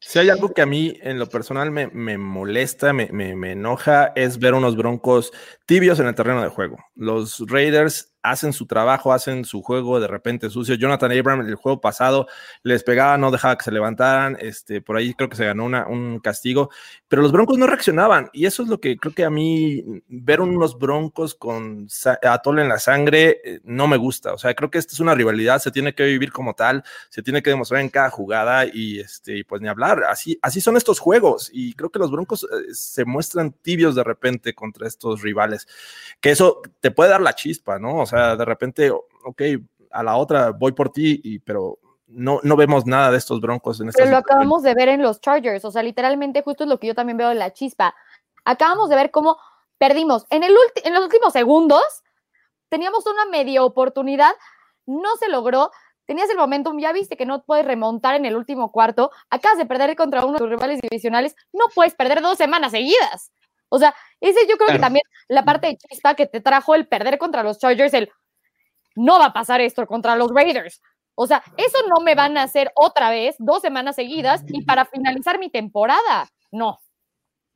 Si 0.00 0.18
hay 0.18 0.30
algo 0.30 0.54
que 0.54 0.62
a 0.62 0.66
mí 0.66 0.94
en 1.02 1.18
lo 1.18 1.28
personal 1.28 1.70
me, 1.70 2.16
molesta, 2.16 2.94
me, 2.94 3.08
me, 3.12 3.52
enoja, 3.52 4.12
es 4.16 4.38
ver 4.38 4.54
unos 4.54 4.74
broncos 4.74 5.30
tibios 5.66 6.00
en 6.00 6.06
el 6.06 6.14
terreno 6.14 6.42
de 6.42 6.48
juego. 6.48 6.78
Los 6.94 7.44
Raiders 7.46 8.14
hacen 8.22 8.52
su 8.52 8.66
trabajo, 8.66 9.12
hacen 9.12 9.44
su 9.44 9.62
juego 9.62 10.00
de 10.00 10.06
repente 10.06 10.50
sucio. 10.50 10.74
Jonathan 10.74 11.12
Abram, 11.12 11.40
el 11.40 11.54
juego 11.54 11.80
pasado, 11.80 12.26
les 12.62 12.82
pegaba, 12.82 13.18
no 13.18 13.30
dejaba 13.30 13.56
que 13.56 13.64
se 13.64 13.72
levantaran. 13.72 14.36
Este, 14.40 14.80
por 14.80 14.96
ahí 14.96 15.14
creo 15.14 15.28
que 15.28 15.36
se 15.36 15.46
ganó 15.46 15.64
una, 15.64 15.86
un 15.86 16.20
castigo, 16.20 16.70
pero 17.08 17.22
los 17.22 17.32
Broncos 17.32 17.58
no 17.58 17.66
reaccionaban. 17.66 18.30
Y 18.32 18.46
eso 18.46 18.62
es 18.62 18.68
lo 18.68 18.80
que 18.80 18.96
creo 18.96 19.14
que 19.14 19.24
a 19.24 19.30
mí 19.30 19.84
ver 20.08 20.40
unos 20.40 20.78
Broncos 20.78 21.34
con 21.34 21.88
atole 22.22 22.62
en 22.62 22.68
la 22.68 22.78
sangre 22.78 23.40
eh, 23.44 23.60
no 23.64 23.86
me 23.86 23.96
gusta. 23.96 24.32
O 24.34 24.38
sea, 24.38 24.54
creo 24.54 24.70
que 24.70 24.78
esta 24.78 24.92
es 24.92 25.00
una 25.00 25.14
rivalidad, 25.14 25.60
se 25.60 25.70
tiene 25.70 25.94
que 25.94 26.04
vivir 26.04 26.32
como 26.32 26.54
tal, 26.54 26.84
se 27.08 27.22
tiene 27.22 27.42
que 27.42 27.50
demostrar 27.50 27.80
en 27.80 27.88
cada 27.88 28.10
jugada 28.10 28.66
y, 28.66 29.00
este, 29.00 29.44
pues 29.44 29.60
ni 29.60 29.68
hablar. 29.68 30.04
Así, 30.04 30.38
así 30.42 30.60
son 30.60 30.76
estos 30.76 30.98
juegos. 30.98 31.50
Y 31.52 31.74
creo 31.74 31.90
que 31.90 31.98
los 31.98 32.10
Broncos 32.10 32.44
eh, 32.44 32.74
se 32.74 33.04
muestran 33.04 33.52
tibios 33.52 33.94
de 33.94 34.04
repente 34.04 34.54
contra 34.54 34.86
estos 34.86 35.22
rivales, 35.22 35.66
que 36.20 36.30
eso 36.30 36.62
te 36.80 36.90
puede 36.90 37.10
dar 37.10 37.20
la 37.20 37.34
chispa, 37.34 37.78
¿no? 37.78 37.98
O 37.98 38.06
sea, 38.10 38.36
de 38.36 38.44
repente, 38.44 38.90
ok, 38.90 39.42
a 39.90 40.02
la 40.02 40.16
otra 40.16 40.50
voy 40.50 40.72
por 40.72 40.90
ti, 40.90 41.20
y, 41.22 41.38
pero 41.38 41.78
no, 42.06 42.40
no 42.42 42.56
vemos 42.56 42.86
nada 42.86 43.10
de 43.10 43.18
estos 43.18 43.40
broncos 43.40 43.80
en 43.80 43.90
Pero 43.90 44.10
lo 44.10 44.16
acabamos 44.18 44.62
de 44.62 44.74
ver 44.74 44.88
en 44.88 45.02
los 45.02 45.20
Chargers, 45.20 45.64
o 45.64 45.70
sea, 45.70 45.82
literalmente 45.82 46.42
justo 46.42 46.64
es 46.64 46.70
lo 46.70 46.78
que 46.78 46.88
yo 46.88 46.94
también 46.94 47.16
veo 47.16 47.30
en 47.30 47.38
la 47.38 47.52
chispa. 47.52 47.94
Acabamos 48.44 48.88
de 48.88 48.96
ver 48.96 49.10
cómo 49.10 49.38
perdimos. 49.78 50.26
En, 50.30 50.42
el 50.42 50.54
en 50.84 50.94
los 50.94 51.04
últimos 51.04 51.32
segundos 51.32 51.82
teníamos 52.68 53.06
una 53.06 53.26
media 53.26 53.64
oportunidad, 53.64 54.32
no 54.86 55.16
se 55.16 55.28
logró, 55.28 55.70
tenías 56.06 56.28
el 56.30 56.36
momentum, 56.36 56.78
ya 56.78 56.92
viste 56.92 57.16
que 57.16 57.26
no 57.26 57.44
puedes 57.44 57.64
remontar 57.64 58.16
en 58.16 58.26
el 58.26 58.36
último 58.36 58.72
cuarto, 58.72 59.10
acabas 59.30 59.58
de 59.58 59.66
perder 59.66 59.94
contra 59.96 60.24
uno 60.24 60.34
de 60.34 60.38
tus 60.38 60.50
rivales 60.50 60.80
divisionales, 60.80 61.36
no 61.52 61.66
puedes 61.74 61.94
perder 61.94 62.20
dos 62.20 62.36
semanas 62.36 62.72
seguidas. 62.72 63.32
O 63.70 63.78
sea, 63.78 63.94
ese 64.20 64.40
yo 64.48 64.56
creo 64.56 64.68
que 64.68 64.78
también 64.78 65.02
la 65.28 65.44
parte 65.44 65.68
de 65.68 65.76
chispa 65.76 66.14
que 66.14 66.26
te 66.26 66.40
trajo 66.40 66.74
el 66.74 66.86
perder 66.86 67.16
contra 67.18 67.42
los 67.42 67.58
Chargers, 67.58 67.94
el 67.94 68.10
no 68.96 69.18
va 69.18 69.26
a 69.26 69.32
pasar 69.32 69.60
esto 69.60 69.86
contra 69.86 70.16
los 70.16 70.30
Raiders. 70.34 70.82
O 71.14 71.26
sea, 71.26 71.42
eso 71.56 71.78
no 71.88 72.02
me 72.02 72.14
van 72.14 72.36
a 72.36 72.42
hacer 72.42 72.72
otra 72.74 73.10
vez 73.10 73.36
dos 73.38 73.62
semanas 73.62 73.96
seguidas 73.96 74.42
y 74.48 74.64
para 74.64 74.84
finalizar 74.84 75.38
mi 75.38 75.50
temporada. 75.50 76.28
No, 76.50 76.80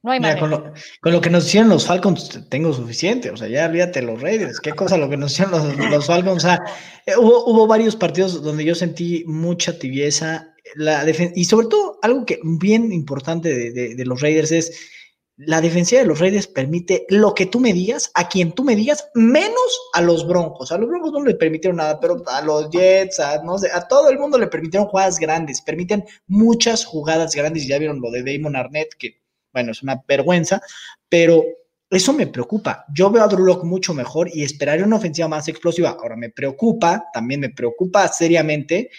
no 0.02 0.12
hay 0.12 0.20
manera. 0.20 0.38
Con 0.38 0.50
lo, 0.50 0.72
con 1.00 1.12
lo, 1.12 1.20
que 1.20 1.30
nos 1.30 1.46
hicieron 1.46 1.70
los 1.70 1.86
Falcons 1.86 2.48
tengo 2.48 2.72
suficiente. 2.72 3.30
O 3.30 3.36
sea, 3.36 3.48
ya 3.48 3.66
olvídate 3.66 4.02
los 4.02 4.20
Raiders. 4.20 4.60
Qué 4.60 4.72
cosa 4.72 4.96
lo 4.96 5.08
que 5.08 5.16
nos 5.16 5.32
hicieron 5.32 5.90
los, 5.90 6.06
Falcons. 6.06 6.44
O 6.44 6.46
sea, 6.46 6.62
eh, 7.06 7.16
hubo, 7.16 7.44
hubo, 7.46 7.66
varios 7.66 7.96
partidos 7.96 8.42
donde 8.42 8.64
yo 8.64 8.74
sentí 8.74 9.24
mucha 9.26 9.78
tibieza. 9.78 10.54
La 10.76 11.04
y 11.34 11.44
sobre 11.44 11.68
todo, 11.68 11.98
algo 12.02 12.24
que 12.24 12.38
bien 12.42 12.92
importante 12.92 13.72
de, 13.72 13.94
de 13.94 14.04
los 14.04 14.20
Raiders 14.20 14.52
es 14.52 14.90
la 15.36 15.60
defensiva 15.60 16.00
de 16.00 16.06
los 16.06 16.20
Raiders 16.20 16.46
permite 16.46 17.06
lo 17.08 17.34
que 17.34 17.46
tú 17.46 17.58
me 17.58 17.72
digas, 17.72 18.10
a 18.14 18.28
quien 18.28 18.52
tú 18.52 18.62
me 18.62 18.76
digas, 18.76 19.08
menos 19.14 19.80
a 19.92 20.00
los 20.00 20.26
Broncos. 20.26 20.70
A 20.70 20.78
los 20.78 20.88
Broncos 20.88 21.12
no 21.12 21.24
le 21.24 21.34
permitieron 21.34 21.78
nada, 21.78 21.98
pero 21.98 22.22
a 22.26 22.40
los 22.42 22.70
Jets, 22.70 23.18
a, 23.18 23.42
no 23.42 23.58
sé, 23.58 23.68
a 23.72 23.88
todo 23.88 24.10
el 24.10 24.18
mundo 24.18 24.38
le 24.38 24.46
permitieron 24.46 24.88
jugadas 24.88 25.18
grandes, 25.18 25.60
permiten 25.60 26.04
muchas 26.28 26.84
jugadas 26.84 27.34
grandes. 27.34 27.66
Ya 27.66 27.78
vieron 27.78 28.00
lo 28.00 28.10
de 28.12 28.22
Damon 28.22 28.54
Arnett, 28.54 28.94
que, 28.96 29.20
bueno, 29.52 29.72
es 29.72 29.82
una 29.82 30.02
vergüenza, 30.06 30.60
pero 31.08 31.44
Eso 31.90 32.12
me 32.12 32.26
preocupa. 32.26 32.84
Yo 32.92 33.10
veo 33.10 33.22
a 33.22 33.28
Drew 33.28 33.62
mucho 33.64 33.94
mejor 33.94 34.28
y 34.32 34.42
esperaría 34.42 34.84
una 34.84 34.96
ofensiva 34.96 35.28
más 35.28 35.46
explosiva. 35.48 35.90
Ahora 35.90 36.16
me 36.16 36.30
preocupa, 36.30 37.04
también 37.12 37.40
me 37.40 37.50
preocupa 37.50 38.08
seriamente 38.08 38.90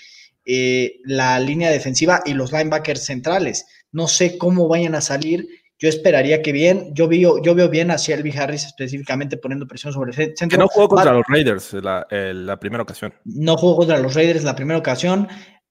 eh, 0.46 1.00
la 1.04 1.40
línea 1.40 1.72
defensiva 1.72 2.22
y 2.26 2.34
los 2.34 2.52
linebackers 2.54 3.04
centrales. 3.04 3.66
No 3.92 4.08
sé 4.08 4.38
cómo 4.38 4.68
vayan 4.68 4.96
a 4.96 5.02
salir. 5.02 5.46
Yo 5.78 5.89
esperaría 5.89 6.41
que 6.41 6.51
bien. 6.51 6.93
Yo 6.93 7.07
veo, 7.07 7.41
yo 7.41 7.53
veo 7.53 7.69
bien 7.69 7.91
a 7.91 7.97
Shelby 7.97 8.32
Harris 8.38 8.65
específicamente 8.65 9.38
poniendo 9.38 9.67
presión 9.67 9.91
sobre 9.91 10.11
el 10.11 10.15
centro. 10.15 10.47
Que 10.49 10.57
no 10.57 10.67
jugó 10.67 10.88
contra 10.88 11.13
los 11.13 11.26
Raiders 11.28 11.73
la, 11.73 12.07
la 12.09 12.57
primera 12.57 12.84
ocasión. 12.84 13.13
No 13.26 13.57
jugó 13.57 13.78
contra 13.78 13.99
los 13.99 14.13
Raiders 14.13 14.43
la 14.43 14.55
primera 14.55 14.80
ocasión. 14.80 15.28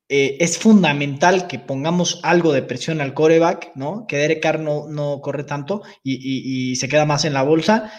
Eh, 0.07 0.37
es 0.39 0.59
fundamental 0.59 1.47
que 1.47 1.59
pongamos 1.59 2.21
algo 2.23 2.53
de 2.53 2.63
presión 2.63 3.01
al 3.01 3.15
coreback, 3.15 3.73
¿no? 3.75 4.07
Que 4.07 4.19
Derek 4.19 4.43
Carr 4.43 4.61
no, 4.61 4.87
no 4.87 5.21
corre 5.23 5.45
tanto 5.45 5.83
y, 6.03 6.71
y, 6.71 6.77
se 6.77 6.89
queda 6.89 7.07
más 7.07 7.25
en 7.25 7.33
la 7.33 7.43
bolsa. 7.43 7.91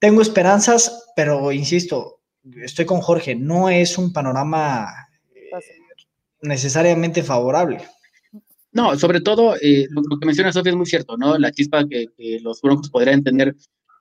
Tengo 0.00 0.20
esperanzas, 0.20 1.12
pero 1.14 1.52
insisto, 1.52 2.22
estoy 2.64 2.86
con 2.86 3.00
Jorge, 3.00 3.36
no 3.36 3.68
es 3.68 3.98
un 3.98 4.12
panorama 4.12 4.88
eh, 5.32 5.50
necesariamente 6.40 7.22
favorable. 7.22 7.78
No, 8.72 8.98
sobre 8.98 9.20
todo 9.20 9.54
eh, 9.60 9.86
lo, 9.90 10.18
que 10.18 10.26
menciona 10.26 10.52
Sofía 10.52 10.72
es 10.72 10.76
muy 10.76 10.86
cierto, 10.86 11.16
¿no? 11.18 11.36
La 11.38 11.52
chispa 11.52 11.86
que, 11.86 12.08
los 12.42 12.60
Broncos 12.62 12.88
podrían 12.88 13.22
tener 13.22 13.54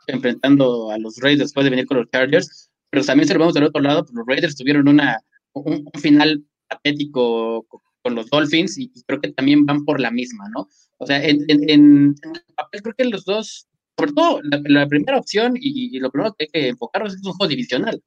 enfrentando 0.08 0.92
a 0.92 0.98
los 0.98 1.18
Raiders 1.18 1.50
después 1.50 1.66
de 1.66 1.70
venir 1.70 1.86
con 1.86 1.98
los 1.98 2.10
Chargers, 2.10 2.70
pero 2.90 3.04
también 3.04 3.28
si 3.28 3.34
lo 3.34 3.40
vemos 3.40 3.54
del 3.54 3.66
otro 3.66 3.82
lado, 3.82 4.04
pues 4.04 4.14
los 4.16 4.26
Raiders 4.26 4.56
tuvieron 4.56 4.88
una, 4.88 5.20
un, 5.54 5.86
final 6.00 6.44
patético 6.70 7.66
con 8.02 8.16
los 8.16 8.30
Dolphins 8.30 8.78
y, 8.78 8.92
creo 9.06 9.20
que 9.20 9.34
también 9.34 9.66
van 9.66 9.84
por 9.84 10.00
la 10.00 10.10
misma, 10.10 10.50
¿no? 10.56 10.68
O 10.98 11.06
sea, 11.06 11.22
en, 11.24 11.46
en, 11.50 12.16
papel 12.56 12.82
creo 12.82 12.96
que 12.96 13.06
los 13.06 13.26
dos, 13.26 13.68
sobre 13.98 14.14
todo 14.14 14.42
la, 14.44 14.88
primera 14.88 15.20
opción 15.20 15.54
y, 15.56 16.00
lo 16.00 16.10
primero 16.10 16.34
que 16.34 16.46
hay 16.46 16.50
que 16.50 16.68
enfocarnos 16.70 17.14
es 17.14 17.26
un 17.26 17.34
juego 17.34 17.50
divisional 17.50 18.02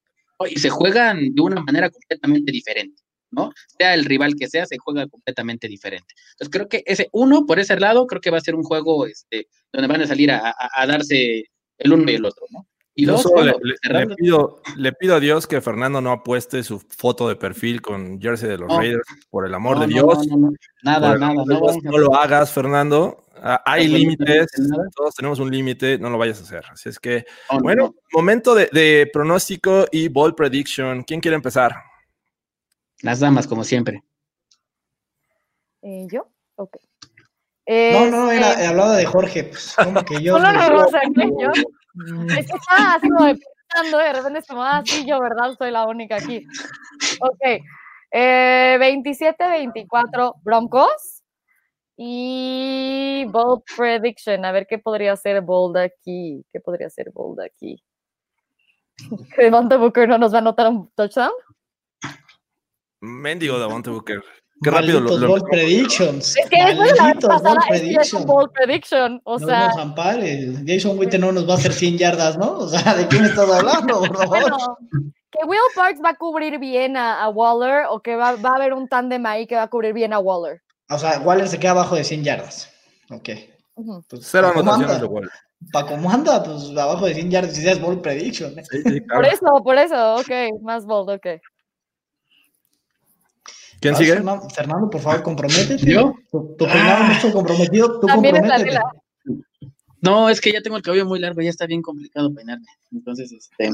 y 0.50 0.58
se 0.58 0.70
juegan 0.70 1.34
de 1.34 1.42
una 1.42 1.60
manera 1.60 1.90
completamente 1.90 2.50
diferente. 2.50 3.03
¿No? 3.35 3.53
Sea 3.78 3.95
el 3.95 4.05
rival 4.05 4.35
que 4.37 4.49
sea, 4.49 4.66
se 4.66 4.78
juega 4.78 5.07
completamente 5.07 5.68
diferente. 5.68 6.14
Entonces 6.32 6.51
creo 6.51 6.68
que 6.68 6.82
ese 6.87 7.09
uno, 7.12 7.47
por 7.47 7.59
ese 7.59 7.78
lado, 7.78 8.07
creo 8.07 8.20
que 8.20 8.30
va 8.30 8.39
a 8.39 8.43
ser 8.43 8.55
un 8.55 8.62
juego 8.62 9.07
este, 9.07 9.49
donde 9.72 9.89
van 9.89 10.03
a 10.03 10.07
salir 10.07 10.30
a, 10.30 10.55
a 10.57 10.87
darse 10.87 11.45
el 11.78 11.93
uno 11.93 12.11
y 12.11 12.14
el 12.14 12.24
otro, 12.24 12.47
¿no? 12.51 12.66
Y 12.97 13.07
le, 13.07 14.07
pido, 14.16 14.62
le, 14.76 14.93
pido, 14.93 15.16
a 15.16 15.20
Dios 15.20 15.49
que 15.49 15.61
Fernando 15.61 16.01
no 16.01 16.12
apueste 16.12 16.62
su 16.62 16.78
foto 16.78 17.28
de 17.28 17.35
perfil 17.35 17.82
con 17.82 18.20
jersey 18.20 18.49
de 18.49 18.59
los 18.59 18.68
Raiders, 18.68 19.03
por 19.30 19.45
el 19.47 19.55
amor 19.55 19.80
de 19.80 19.89
Dios. 19.89 20.24
nada, 20.85 21.18
nada. 21.18 21.35
No, 21.45 21.99
lo 21.99 22.14
hagas, 22.14 22.53
Fernando. 22.53 23.26
Ah, 23.37 23.61
hay 23.66 23.89
límites, 23.89 24.47
todos 24.95 25.12
tenemos 25.16 25.41
un 25.41 25.51
límite, 25.51 25.99
no 25.99 26.09
lo 26.09 26.18
vayas 26.18 26.39
a 26.39 26.45
hacer. 26.45 26.64
Así 26.70 26.89
es 26.89 27.01
que, 27.01 27.24
bueno, 27.61 27.97
momento 28.12 28.55
de, 28.55 29.11
pronóstico 29.12 29.87
y 29.91 30.07
ball 30.07 30.37
prediction. 30.37 31.03
¿Quién 31.03 31.20
quiere 31.20 31.35
empezar? 31.35 31.74
Las 33.03 33.20
damas, 33.20 33.47
como 33.47 33.64
siempre. 33.64 34.03
Eh, 35.82 36.07
¿Yo? 36.11 36.28
Ok. 36.57 36.76
no, 37.66 38.11
no, 38.11 38.30
era, 38.30 38.53
este 38.53 38.66
hablaba 38.66 38.97
de 38.97 39.07
Jorge. 39.07 39.45
Pues, 39.45 39.74
como 39.76 40.03
que 40.05 40.22
yo. 40.22 40.38
no, 40.38 40.53
no, 40.53 40.68
no, 41.14 41.40
yo. 41.40 41.51
Es 42.36 42.47
que 42.47 42.57
estaba 42.57 42.95
así 42.95 43.09
como 43.09 43.26
pensando, 43.26 43.99
de 43.99 44.12
repente 44.12 44.38
es 44.38 44.47
como, 44.47 44.62
ah, 44.62 44.82
sí, 44.84 45.05
yo, 45.07 45.20
¿verdad? 45.20 45.55
Soy 45.59 45.70
la 45.70 45.86
única 45.86 46.16
aquí. 46.16 46.47
Ok. 47.20 47.62
Eh, 48.11 48.76
27-24 48.78 50.34
Broncos. 50.42 51.22
Y 51.97 53.24
Bold 53.28 53.62
Prediction. 53.76 54.45
A 54.45 54.53
ver 54.53 54.66
qué 54.66 54.78
podría 54.78 55.16
ser 55.16 55.40
Bold 55.42 55.76
aquí. 55.76 56.45
¿Qué 56.53 56.61
podría 56.61 56.90
ser 56.90 57.11
Bold 57.12 57.40
aquí? 57.40 57.82
¿Que 59.36 59.42
Devonta 59.42 59.76
Booker 59.76 60.09
no 60.09 60.18
nos 60.18 60.32
va 60.32 60.38
a 60.38 60.40
anotar 60.40 60.68
un 60.68 60.90
touchdown? 60.95 61.32
Mendigo 63.05 63.59
Devonta 63.59 63.90
Booker. 63.90 64.22
Qué 64.62 64.70
rápido 64.70 65.00
lo, 65.00 65.16
lo 65.18 65.28
bold 65.28 65.44
predictions. 65.50 66.36
Es 66.36 66.48
que 66.48 66.57
eso 66.57 66.84
es 66.84 66.96
la 66.96 67.14
pasada 67.14 67.61
es 67.70 68.12
un 68.12 68.24
bold 68.24 68.50
prediction. 68.52 69.20
O 69.24 69.38
no 69.38 69.46
sea. 69.46 69.68
nos 69.68 69.76
ampares. 69.78 70.59
Jason 70.66 70.98
Witten 70.98 71.20
no 71.20 71.32
nos 71.32 71.48
va 71.48 71.55
a 71.55 71.57
hacer 71.57 71.72
100 71.72 71.98
yardas, 71.98 72.38
¿no? 72.38 72.59
O 72.59 72.68
sea, 72.68 72.94
¿de 72.94 73.07
quién 73.09 73.24
estás 73.24 73.50
hablando, 73.50 73.98
por 73.98 74.16
favor? 74.16 74.28
Bueno, 74.28 74.57
que 75.30 75.46
Will 75.46 75.59
Parks 75.74 76.00
va 76.02 76.11
a 76.11 76.16
cubrir 76.16 76.59
bien 76.59 76.96
a, 76.96 77.22
a 77.22 77.28
Waller 77.28 77.86
o 77.90 78.00
que 78.00 78.16
va, 78.16 78.36
va, 78.36 78.50
a 78.50 78.57
haber 78.57 78.72
un 78.72 78.88
tándem 78.88 79.26
ahí 79.26 79.46
que 79.46 79.57
va 79.57 79.64
a 79.64 79.68
cubrir 79.68 79.92
bien 79.92 80.12
a 80.12 80.18
Waller. 80.18 80.62
O 80.88 80.98
sea, 80.98 81.18
Waller 81.20 81.48
se 81.48 81.59
queda 81.59 81.72
abajo 81.72 81.96
de 81.96 82.05
100 82.05 82.24
yardas. 82.24 82.70
Ok. 83.11 83.30
Uh 83.74 83.82
-huh. 83.82 84.05
pues, 84.09 84.22
Cero 84.30 84.52
anotaciones 84.55 85.00
de 85.00 85.07
Waller. 85.07 85.30
¿Para 85.72 85.86
cómo 85.86 86.11
anda? 86.11 86.42
Pues 86.42 86.70
abajo 86.70 87.07
de 87.07 87.14
100 87.14 87.30
yardas, 87.30 87.57
si 87.57 87.68
es 87.68 87.80
bold 87.80 88.00
prediction. 88.00 88.59
¿eh? 88.59 88.62
Sí, 88.70 88.82
sí, 88.82 89.00
claro. 89.00 89.22
Por 89.22 89.26
eso, 89.26 89.64
por 89.64 89.78
eso, 89.78 90.14
ok, 90.16 90.62
más 90.62 90.86
bold, 90.86 91.11
ok. 91.11 91.26
¿Quién 93.85 93.97
sigue? 93.97 94.14
Fernando, 94.14 94.49
Fernando, 94.49 94.89
por 94.89 95.01
favor, 95.03 95.22
comprométete. 95.22 95.93
¿Yo? 95.93 96.14
Tu, 96.30 96.57
tu 96.57 96.64
peinado 96.64 97.05
mucho 97.05 97.30
comprometido, 97.30 98.01
tú 98.01 98.07
También 98.07 98.37
comprométete. 98.37 98.80
No, 100.01 100.30
es 100.30 100.41
que 100.41 100.53
ya 100.53 100.62
tengo 100.62 100.78
el 100.78 100.82
cabello 100.82 101.05
muy 101.05 101.18
largo, 101.18 101.43
ya 101.43 101.51
está 101.51 101.66
bien 101.66 101.82
complicado 101.82 102.32
peinarme. 102.32 102.64
Entonces, 102.91 103.30
este. 103.30 103.72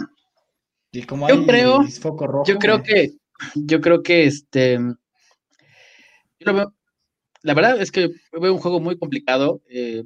Y 0.91 1.05
como 1.05 1.29
yo 1.29 1.47
creo, 1.47 1.87
foco 1.87 2.27
rojo, 2.27 2.45
yo 2.45 2.59
creo 2.59 2.79
eh. 2.79 2.83
que, 2.83 3.13
yo 3.55 3.81
creo 3.81 4.03
que 4.03 4.25
este. 4.25 4.79
Yo 6.41 6.47
lo 6.47 6.55
veo, 6.55 6.75
la 7.43 7.55
verdad 7.55 7.81
es 7.81 7.93
que 7.93 8.11
veo 8.33 8.53
un 8.53 8.59
juego 8.59 8.81
muy 8.81 8.99
complicado, 8.99 9.63
eh, 9.69 10.03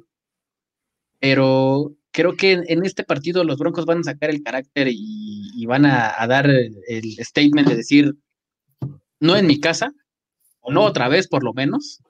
pero 1.19 1.95
creo 2.11 2.35
que 2.35 2.51
en, 2.51 2.63
en, 2.67 2.85
este 2.85 3.03
partido 3.03 3.43
los 3.43 3.57
Broncos 3.57 3.87
van 3.87 4.01
a 4.01 4.03
sacar 4.03 4.29
el 4.29 4.43
carácter 4.43 4.87
y, 4.87 5.49
y 5.55 5.65
van 5.65 5.87
a, 5.87 6.13
a, 6.15 6.27
dar 6.27 6.47
el 6.47 7.17
statement 7.25 7.69
de 7.69 7.75
decir, 7.75 8.15
no 9.25 9.35
en 9.35 9.47
mi 9.47 9.59
casa, 9.59 9.91
o 10.61 10.71
no 10.71 10.83
otra 10.83 11.07
vez 11.09 11.27
por 11.27 11.43
lo 11.43 11.53
menos. 11.53 12.01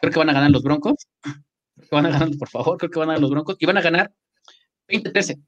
Creo 0.00 0.12
que 0.12 0.18
van 0.18 0.30
a 0.30 0.32
ganar 0.32 0.50
los 0.50 0.62
Broncos. 0.62 1.06
Creo 1.22 1.44
que 1.90 1.96
van 1.96 2.06
a 2.06 2.10
ganar, 2.10 2.30
por 2.38 2.48
favor, 2.48 2.78
creo 2.78 2.90
que 2.90 2.98
van 2.98 3.10
a 3.10 3.12
ganar 3.12 3.22
los 3.22 3.30
Broncos 3.30 3.56
y 3.58 3.66
van 3.66 3.78
a 3.78 3.82
ganar 3.82 4.12
20-13. 4.88 5.42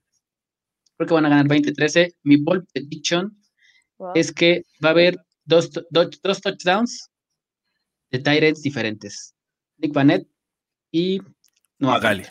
Creo 0.97 1.09
que 1.09 1.15
van 1.15 1.27
a 1.27 1.31
ganar 1.31 1.47
20-13. 1.47 2.15
Mi 2.23 2.37
ball 2.37 2.67
prediction 2.73 3.37
wow. 3.99 4.13
es 4.15 4.33
que 4.33 4.65
va 4.85 4.91
a 4.91 4.93
haber 4.93 5.17
dos, 5.45 5.71
dos, 5.91 6.11
dos 6.23 6.41
touchdowns 6.41 7.11
de 8.11 8.19
Tyrants 8.19 8.63
diferentes. 8.63 9.35
Nick 9.79 9.93
Vanette 9.93 10.29
y 10.91 11.21
no 11.79 11.99
Gali. 11.99 12.25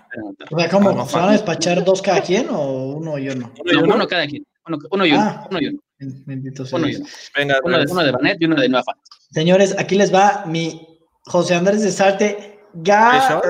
O 0.52 0.60
sea, 0.60 0.70
¿cómo? 0.70 1.08
¿Se 1.08 1.18
van 1.18 1.30
a 1.30 1.32
despachar 1.32 1.84
dos 1.84 2.04
cada 2.04 2.22
quien 2.22 2.48
o 2.52 2.90
uno 2.98 3.18
y 3.18 3.30
uno? 3.30 3.52
No, 3.66 3.82
uno, 3.82 3.96
uno 3.96 4.08
cada 4.08 4.28
quien. 4.28 4.46
Uno, 4.68 4.78
uno 4.92 5.06
y 5.08 5.12
uno. 5.12 5.22
Ah, 5.22 5.48
uno 5.50 5.60
y 5.60 5.68
uno. 5.68 5.80
Bendito 6.00 6.66
sea 6.66 6.80
uno, 6.80 6.90
y 6.90 6.96
uno. 6.96 7.06
Venga, 7.36 7.60
uno, 7.64 7.78
de, 7.78 7.86
uno 7.92 8.04
de 8.04 8.12
Vanette 8.12 8.42
y 8.42 8.46
uno 8.46 8.60
de 8.62 8.70
Nueva 8.70 8.96
Señores, 9.32 9.76
aquí 9.78 9.96
les 9.96 10.14
va 10.14 10.46
mi 10.46 10.88
José 11.26 11.56
Andrés 11.56 11.82
de 11.84 11.92
Sarte 11.92 12.62
Guarantee. 12.74 13.50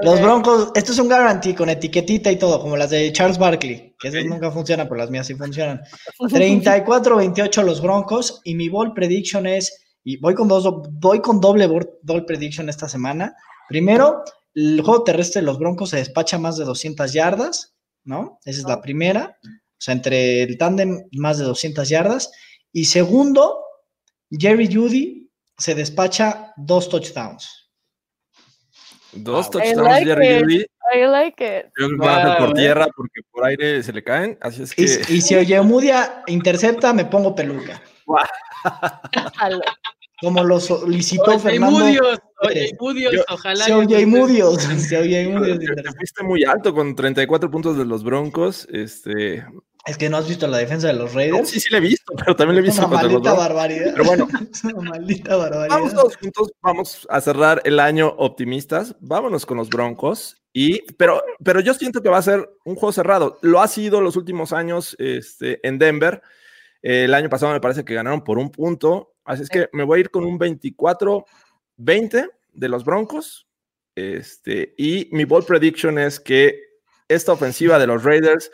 Los 0.00 0.20
Broncos, 0.20 0.72
esto 0.74 0.90
es 0.92 0.98
un 0.98 1.06
guarantee 1.06 1.54
con 1.54 1.68
etiquetita 1.68 2.30
y 2.30 2.36
todo, 2.36 2.60
como 2.60 2.76
las 2.76 2.90
de 2.90 3.12
Charles 3.12 3.38
Barkley, 3.38 3.94
que 3.98 4.08
esas 4.08 4.24
nunca 4.24 4.50
funcionan, 4.50 4.88
pero 4.88 4.98
las 4.98 5.10
mías 5.10 5.26
sí 5.26 5.34
funcionan. 5.34 5.80
34-28 6.18 7.62
los 7.62 7.80
Broncos 7.80 8.40
y 8.44 8.56
mi 8.56 8.68
ball 8.68 8.92
prediction 8.92 9.46
es, 9.46 9.84
y 10.02 10.16
voy 10.18 10.34
con 10.34 10.48
dos, 10.48 10.68
voy 10.92 11.20
con 11.20 11.40
doble 11.40 11.68
ball 11.68 12.24
prediction 12.26 12.68
esta 12.68 12.88
semana. 12.88 13.36
Primero, 13.68 14.24
el 14.54 14.80
juego 14.82 15.04
terrestre 15.04 15.42
de 15.42 15.46
los 15.46 15.58
Broncos 15.58 15.90
se 15.90 15.98
despacha 15.98 16.38
más 16.38 16.56
de 16.56 16.64
200 16.64 17.12
yardas, 17.12 17.76
¿no? 18.04 18.40
Esa 18.44 18.60
es 18.60 18.66
la 18.66 18.80
primera. 18.80 19.38
Sea, 19.84 19.94
entre 19.94 20.42
el 20.42 20.56
tándem, 20.56 21.02
más 21.12 21.38
de 21.38 21.44
200 21.44 21.88
yardas. 21.88 22.32
Y 22.72 22.86
segundo, 22.86 23.62
Jerry 24.30 24.72
Judy 24.72 25.30
se 25.58 25.74
despacha 25.74 26.52
dos 26.56 26.88
touchdowns. 26.88 27.70
Dos 29.12 29.50
touchdowns, 29.50 29.76
like 29.76 30.06
Jerry 30.06 30.40
Judy. 30.40 30.66
I 30.94 31.06
like 31.06 31.44
it. 31.44 31.66
Yo 31.78 31.86
creo 31.86 31.90
que 31.90 31.96
van 31.96 32.08
a 32.08 32.22
hacer 32.22 32.46
por 32.46 32.54
tierra 32.54 32.86
porque 32.96 33.20
por 33.30 33.44
aire 33.44 33.82
se 33.82 33.92
le 33.92 34.02
caen. 34.02 34.38
Así 34.40 34.62
es 34.62 34.74
que. 34.74 34.82
Y, 34.82 35.16
y 35.16 35.20
si 35.20 35.34
Oyemudia 35.34 36.22
intercepta, 36.26 36.92
me 36.92 37.04
pongo 37.04 37.34
peluca. 37.34 37.82
Como 40.20 40.44
lo 40.44 40.60
solicitó 40.60 41.32
oye, 41.32 41.38
Fernando. 41.38 41.78
Mudios, 41.78 42.18
oye, 42.40 42.76
Mudios, 42.80 43.14
ojalá. 43.28 43.64
Se 43.64 43.74
oye 43.74 44.06
Mudios. 44.06 44.62
Se 44.62 44.96
oye 44.96 45.28
Mudios. 45.28 45.58
Te 45.58 45.92
fuiste 45.92 46.22
muy 46.22 46.44
alto 46.44 46.74
con 46.74 46.96
34 46.96 47.50
puntos 47.50 47.76
de 47.76 47.84
los 47.84 48.02
Broncos. 48.04 48.66
Este, 48.72 49.44
es 49.86 49.98
que 49.98 50.08
no 50.08 50.16
has 50.16 50.26
visto 50.26 50.46
la 50.46 50.58
defensa 50.58 50.86
de 50.86 50.94
los 50.94 51.12
Raiders. 51.12 51.38
No, 51.38 51.44
sí, 51.46 51.60
sí 51.60 51.68
la 51.70 51.78
he 51.78 51.80
visto, 51.80 52.12
pero 52.18 52.34
también 52.34 52.56
la 52.56 52.60
he 52.60 52.64
visto 52.64 52.86
una 52.86 52.96
maldita 52.96 53.30
los 53.30 53.38
barbaridad. 53.38 53.92
Pero 53.92 54.04
bueno, 54.04 54.28
una 54.74 54.90
maldita 54.90 55.36
barbaridad. 55.36 55.68
Vamos 55.68 55.94
todos 55.94 56.16
juntos, 56.16 56.52
vamos 56.62 57.06
a 57.10 57.20
cerrar 57.20 57.60
el 57.64 57.78
año 57.78 58.08
optimistas. 58.08 58.96
Vámonos 59.00 59.44
con 59.44 59.58
los 59.58 59.68
Broncos. 59.68 60.40
Y, 60.52 60.82
pero, 60.92 61.22
pero 61.42 61.60
yo 61.60 61.74
siento 61.74 62.00
que 62.00 62.08
va 62.08 62.18
a 62.18 62.22
ser 62.22 62.48
un 62.64 62.76
juego 62.76 62.92
cerrado. 62.92 63.38
Lo 63.42 63.60
ha 63.60 63.68
sido 63.68 64.00
los 64.00 64.16
últimos 64.16 64.52
años 64.52 64.96
este, 64.98 65.66
en 65.66 65.78
Denver. 65.78 66.22
El 66.80 67.12
año 67.12 67.28
pasado 67.28 67.52
me 67.52 67.60
parece 67.60 67.84
que 67.84 67.94
ganaron 67.94 68.22
por 68.22 68.38
un 68.38 68.50
punto. 68.50 69.14
Así 69.24 69.42
es 69.42 69.48
que 69.48 69.68
me 69.72 69.84
voy 69.84 69.98
a 69.98 70.00
ir 70.02 70.10
con 70.10 70.24
un 70.24 70.38
24-20 70.38 72.30
de 72.52 72.68
los 72.68 72.84
Broncos. 72.84 73.48
Este, 73.96 74.74
y 74.78 75.08
mi 75.12 75.24
bold 75.24 75.46
prediction 75.46 75.98
es 75.98 76.20
que 76.20 76.60
esta 77.08 77.32
ofensiva 77.32 77.78
de 77.78 77.86
los 77.86 78.02
Raiders 78.04 78.50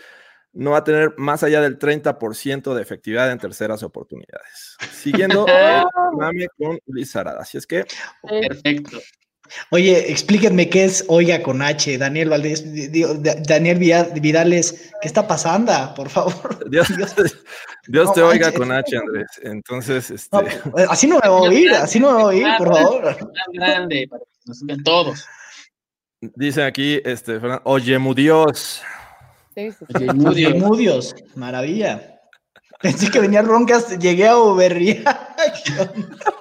no 0.53 0.72
va 0.72 0.78
a 0.78 0.84
tener 0.84 1.14
más 1.16 1.42
allá 1.42 1.61
del 1.61 1.78
30% 1.78 2.74
de 2.74 2.82
efectividad 2.82 3.30
en 3.30 3.38
terceras 3.38 3.82
oportunidades. 3.82 4.76
Siguiendo 4.92 5.46
el 6.32 6.48
con 6.57 6.78
Luis 6.86 7.14
Arada. 7.16 7.40
Así 7.40 7.59
es 7.59 7.66
que. 7.66 7.84
Perfecto. 8.22 8.98
Oye, 9.70 10.11
explíquenme 10.11 10.68
qué 10.68 10.84
es 10.84 11.05
Oiga 11.09 11.42
con 11.42 11.61
H, 11.61 11.98
Daniel 11.98 12.28
Valdés, 12.28 12.64
Daniel 13.46 13.78
Vidales, 13.78 14.92
¿qué 15.01 15.09
está 15.09 15.26
pasando? 15.26 15.72
Por 15.96 16.09
favor. 16.09 16.70
Dios, 16.70 16.88
Dios, 17.88 18.12
te 18.12 18.22
oiga 18.22 18.53
con 18.53 18.70
H, 18.70 18.96
Andrés. 18.96 19.26
Entonces, 19.42 20.11
este... 20.11 20.38
Eh, 20.38 20.86
así 20.88 21.07
no 21.09 21.18
me 21.22 21.28
voy 21.28 21.46
a 21.46 21.51
oír, 21.51 21.74
así 21.74 21.98
no 21.98 22.09
me 22.09 22.22
voy 22.22 22.22
a 22.22 22.46
oír, 22.46 22.57
por 22.59 22.74
favor. 22.74 23.16
grande 23.53 24.07
para 24.09 24.22
que 24.22 24.46
nos 24.46 24.84
todos. 24.84 25.26
Dice 26.20 26.62
aquí, 26.62 27.01
este, 27.05 27.40
oye, 27.64 27.98
mu 27.98 28.14
Dios. 28.14 28.82
Sí, 29.68 29.72
sí, 29.98 30.06
Oye, 30.26 30.54
Mudios, 30.54 31.14
maravilla. 31.34 32.20
Pensé 32.80 33.11
que 33.11 33.20
venía 33.20 33.42
Roncas, 33.42 33.98
llegué 33.98 34.26
a 34.26 34.38
Uberría. 34.38 35.02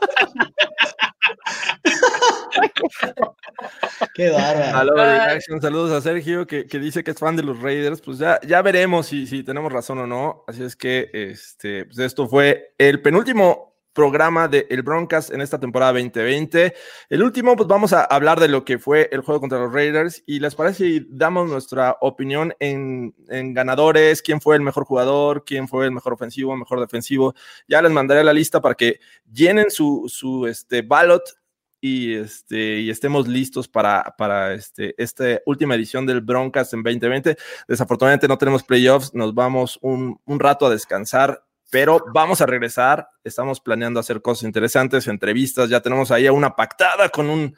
Qué 4.16 4.30
bárbaro. 4.30 5.40
Saludos 5.62 5.92
a 5.92 6.00
Sergio 6.02 6.48
que, 6.48 6.64
dice 6.64 7.04
que 7.04 7.12
es 7.12 7.18
fan 7.18 7.36
de 7.36 7.44
los 7.44 7.60
Raiders. 7.60 8.00
Pues 8.00 8.20
ya, 8.20 8.40
ya 8.48 8.62
veremos 8.62 9.08
si, 9.08 9.28
si 9.28 9.44
tenemos 9.44 9.74
razón 9.74 10.00
o 10.00 10.08
no. 10.08 10.46
Así 10.48 10.64
es 10.64 10.78
que 10.78 11.10
este, 11.12 11.84
pues 11.86 12.00
esto 12.00 12.28
fue 12.28 12.74
el 12.78 13.02
penúltimo 13.02 13.69
programa 14.00 14.48
de 14.48 14.66
El 14.70 14.82
Broncas 14.82 15.30
en 15.30 15.42
esta 15.42 15.60
temporada 15.60 15.92
2020. 15.92 16.74
El 17.10 17.22
último, 17.22 17.58
pues 17.58 17.68
vamos 17.68 17.92
a 17.92 18.06
hablar 18.06 18.40
de 18.40 18.48
lo 18.48 18.64
que 18.64 18.80
fue 18.80 19.10
el 19.12 19.20
juego 19.20 19.42
contra 19.42 19.60
los 19.60 19.74
Raiders 19.74 20.24
y 20.26 20.40
les 20.40 20.56
parece 20.56 21.06
damos 21.10 21.50
nuestra 21.50 21.98
opinión 22.00 22.54
en, 22.62 23.14
en, 23.28 23.54
ganadores, 23.54 24.22
quién 24.22 24.40
fue 24.40 24.56
el 24.56 24.62
mejor 24.62 24.86
jugador, 24.86 25.44
quién 25.44 25.68
fue 25.68 25.84
el 25.84 25.92
mejor 25.92 26.14
ofensivo, 26.14 26.56
mejor 26.56 26.80
defensivo. 26.80 27.36
Ya 27.68 27.82
les 27.82 27.92
mandaré 27.92 28.24
la 28.24 28.32
lista 28.32 28.62
para 28.62 28.76
que 28.76 29.02
llenen 29.30 29.70
su, 29.70 30.06
su 30.08 30.48
este, 30.48 30.82
ballot 30.82 31.38
y, 31.82 32.14
este, 32.14 32.80
y 32.80 32.90
estemos 32.90 33.28
listos 33.28 33.68
para, 33.68 34.16
para 34.18 34.54
este, 34.54 34.96
esta 34.98 35.26
última 35.46 35.76
edición 35.76 36.06
del 36.06 36.22
Broncas 36.22 36.72
en 36.72 36.84
2020. 36.84 37.36
Desafortunadamente 37.68 38.30
no 38.30 38.38
tenemos 38.38 38.64
playoffs, 38.64 39.14
nos 39.14 39.36
vamos 39.36 39.78
un, 39.82 40.22
un 40.24 40.40
rato 40.40 40.68
a 40.68 40.70
descansar, 40.70 41.44
pero 41.70 42.04
vamos 42.14 42.42
a 42.42 42.46
regresar. 42.46 43.08
Estamos 43.24 43.60
planeando 43.60 44.00
hacer 44.00 44.22
cosas 44.22 44.44
interesantes, 44.44 45.08
entrevistas, 45.08 45.70
ya 45.70 45.82
tenemos 45.82 46.12
ahí 46.12 46.28
una 46.30 46.56
pactada 46.56 47.10
con 47.10 47.30
un 47.30 47.56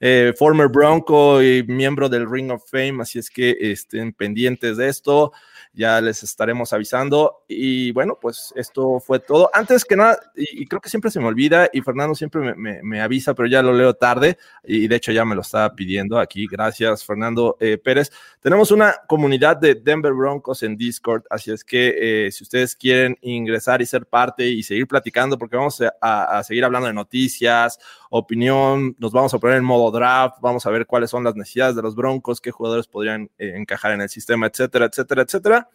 eh, 0.00 0.34
former 0.36 0.68
Bronco 0.68 1.42
y 1.42 1.62
miembro 1.64 2.08
del 2.08 2.30
Ring 2.30 2.50
of 2.50 2.64
Fame, 2.70 2.98
así 3.00 3.18
es 3.18 3.30
que 3.30 3.56
estén 3.60 4.12
pendientes 4.12 4.76
de 4.76 4.88
esto 4.88 5.32
ya 5.74 6.00
les 6.00 6.22
estaremos 6.22 6.72
avisando. 6.72 7.44
Y 7.48 7.90
bueno, 7.92 8.18
pues 8.20 8.52
esto 8.56 9.00
fue 9.00 9.18
todo. 9.18 9.50
Antes 9.52 9.84
que 9.84 9.96
nada, 9.96 10.18
y, 10.34 10.66
creo 10.66 10.80
que 10.80 10.88
siempre 10.88 11.10
se 11.10 11.20
me 11.20 11.26
olvida, 11.26 11.68
y 11.72 11.80
Fernando 11.80 12.14
siempre 12.14 12.54
me, 12.54 13.00
avisa, 13.00 13.34
pero 13.34 13.48
ya 13.48 13.62
lo 13.62 13.72
leo 13.72 13.94
tarde, 13.94 14.38
y 14.62 14.86
de 14.86 14.96
hecho 14.96 15.12
ya 15.12 15.24
me 15.24 15.34
lo 15.34 15.42
estaba 15.42 15.74
pidiendo 15.74 16.18
aquí. 16.18 16.46
Gracias, 16.46 17.04
Fernando 17.04 17.56
eh, 17.60 17.76
Pérez. 17.76 18.10
Tenemos 18.40 18.70
una 18.70 18.94
comunidad 19.08 19.56
de 19.56 19.74
Denver 19.74 20.12
Broncos 20.12 20.62
en 20.62 20.76
Discord, 20.76 21.24
así 21.28 21.50
es 21.50 21.64
que 21.64 22.26
eh, 22.26 22.32
si 22.32 22.44
ustedes 22.44 22.76
quieren 22.76 23.18
ingresar 23.20 23.82
y 23.82 23.86
ser 23.86 24.06
parte 24.06 24.46
y 24.46 24.62
seguir 24.62 24.86
platicando, 24.86 25.36
porque 25.36 25.56
vamos 25.56 25.82
a, 26.00 26.42
seguir 26.44 26.64
hablando 26.64 26.86
de 26.86 26.94
noticias, 26.94 27.78
opinión, 28.18 28.94
nos 28.98 29.12
vamos 29.12 29.34
a 29.34 29.38
poner 29.38 29.56
en 29.56 29.64
modo 29.64 29.90
draft, 29.90 30.36
vamos 30.40 30.64
a 30.66 30.70
ver 30.70 30.86
cuáles 30.86 31.10
son 31.10 31.24
las 31.24 31.34
necesidades 31.34 31.74
de 31.74 31.82
los 31.82 31.96
Broncos, 31.96 32.40
qué 32.40 32.52
jugadores 32.52 32.86
podrían 32.86 33.28
eh, 33.38 33.54
encajar 33.56 33.92
en 33.92 34.02
el 34.02 34.08
sistema, 34.08 34.46
etcétera, 34.46 34.86
etcétera, 34.86 35.22
etcétera. 35.22 35.68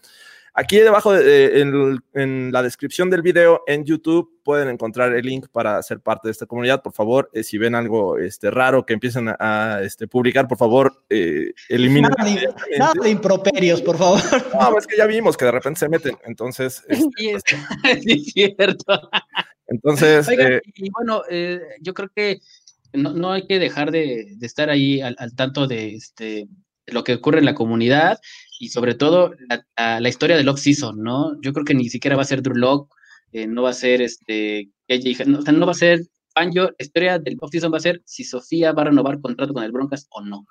Aquí 0.53 0.77
debajo 0.77 1.13
de, 1.13 1.61
en, 2.13 2.51
la 2.51 2.63
descripción 2.63 3.09
del 3.09 3.21
video 3.21 3.61
en 3.67 3.85
YouTube 3.85 4.39
pueden 4.43 4.69
encontrar 4.69 5.13
el 5.13 5.23
link 5.23 5.47
para 5.51 5.81
ser 5.83 5.99
parte 5.99 6.27
de 6.27 6.31
esta 6.31 6.47
comunidad. 6.47 6.81
Por 6.81 6.93
favor, 6.93 7.29
eh, 7.33 7.43
si 7.43 7.57
ven 7.57 7.75
algo 7.75 8.17
este, 8.17 8.49
raro 8.49 8.85
que 8.85 8.93
empiecen 8.93 9.29
a, 9.37 9.81
este, 9.83 10.07
publicar, 10.07 10.47
por 10.47 10.57
favor, 10.57 11.03
eh, 11.09 11.51
eliminen. 11.67 12.11
Nada 12.77 12.93
de, 13.01 13.09
improperios, 13.09 13.81
por 13.81 13.97
favor. 13.97 14.19
No, 14.53 14.77
es 14.77 14.87
que 14.87 14.97
ya 14.97 15.05
vimos 15.05 15.37
que 15.37 15.45
de 15.45 15.51
repente 15.51 15.81
se 15.81 15.89
meten. 15.89 16.17
Entonces. 16.23 16.83
sí, 17.17 17.29
es, 17.29 17.43
cierto. 18.33 19.09
Entonces. 19.69 20.27
Eh, 20.29 20.61
y 20.75 20.89
bueno, 20.89 21.23
eh, 21.29 21.59
yo 21.81 21.93
creo 21.93 22.09
que 22.15 22.39
no, 22.93 23.31
hay 23.31 23.45
que 23.45 23.59
dejar 23.59 23.91
de, 23.91 24.35
estar 24.41 24.69
ahí 24.69 25.01
al, 25.01 25.15
tanto 25.35 25.67
de, 25.67 25.95
este, 25.95 26.47
de 26.85 26.93
lo 26.93 27.03
que 27.03 27.15
ocurre 27.15 27.39
en 27.39 27.45
la 27.45 27.55
comunidad 27.55 28.19
y 28.59 28.69
sobre 28.69 28.95
todo 28.95 29.33
la, 29.47 29.99
la, 29.99 30.09
historia 30.09 30.37
del 30.37 30.49
off-season, 30.49 31.01
¿no? 31.01 31.39
Yo 31.41 31.53
creo 31.53 31.65
que 31.65 31.75
ni 31.75 31.89
siquiera 31.89 32.15
va 32.15 32.23
a 32.23 32.25
ser 32.25 32.41
Drew 32.41 32.55
Lock, 32.55 32.93
eh, 33.31 33.47
no 33.47 33.63
va 33.63 33.69
a 33.69 33.73
ser 33.73 34.01
este, 34.01 34.69
no, 35.27 35.39
o 35.39 35.41
sea, 35.41 35.53
no 35.53 35.65
va 35.65 35.71
a 35.71 35.75
ser 35.75 36.01
Panjo, 36.33 36.63
la 36.63 36.75
historia 36.79 37.19
del 37.19 37.37
off-season 37.39 37.71
va 37.71 37.77
a 37.77 37.81
ser 37.81 38.01
si 38.05 38.23
Sofía 38.23 38.71
va 38.71 38.83
a 38.83 38.85
renovar 38.85 39.21
contrato 39.21 39.53
con 39.53 39.63
el 39.63 39.71
Broncas 39.71 40.07
o 40.09 40.21
no. 40.21 40.45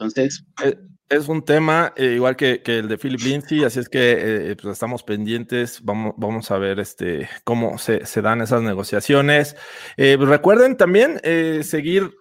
Entonces. 0.00 0.44
Eh, 0.64 0.76
es 1.10 1.28
un 1.28 1.44
tema 1.44 1.92
eh, 1.96 2.12
igual 2.14 2.36
que, 2.36 2.62
que, 2.62 2.78
el 2.78 2.88
de 2.88 2.96
Philip 2.96 3.20
Lindsay, 3.20 3.64
así 3.64 3.80
es 3.80 3.88
que 3.88 4.56
pues 4.62 4.72
estamos 4.72 5.02
pendientes. 5.02 5.80
Vamos, 5.82 6.14
vamos 6.16 6.50
a 6.52 6.58
ver 6.58 6.78
este, 6.78 7.28
cómo 7.42 7.78
se, 7.78 8.06
se 8.06 8.22
dan 8.22 8.40
esas 8.40 8.62
negociaciones. 8.62 9.56
recuerden 9.98 10.76
también 10.76 11.20
seguir 11.64 12.14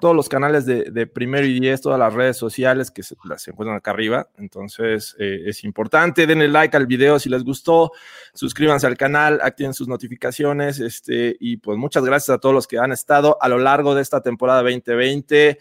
todos 0.00 0.14
los 0.14 0.28
canales 0.28 0.66
de, 0.66 0.84
de, 0.84 1.08
Primero 1.08 1.48
y 1.48 1.58
Diez, 1.58 1.80
todas 1.80 1.98
las 1.98 2.14
redes 2.14 2.36
sociales 2.36 2.92
que 2.92 3.02
se, 3.02 3.16
las 3.24 3.46
encuentran 3.48 3.76
acá 3.76 3.90
arriba. 3.90 4.28
Entonces 4.38 5.16
es 5.18 5.64
importante. 5.64 6.28
Denle 6.28 6.46
like 6.46 6.76
al 6.76 6.86
video 6.86 7.18
si 7.18 7.28
les 7.28 7.42
gustó. 7.42 7.90
Suscríbanse 8.34 8.86
al 8.86 8.96
canal, 8.96 9.40
activen 9.42 9.74
sus 9.74 9.88
notificaciones. 9.88 10.78
Este, 10.78 11.36
y 11.40 11.56
pues 11.56 11.76
muchas 11.76 12.04
gracias 12.04 12.36
a 12.36 12.38
todos 12.38 12.54
los 12.54 12.68
que 12.68 12.78
han 12.78 12.92
estado 12.92 13.36
a 13.40 13.48
lo 13.48 13.58
largo 13.58 13.96
de 13.96 14.02
esta 14.02 14.22
temporada 14.22 14.62
2020. 14.62 15.58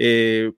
Eh, 0.00 0.52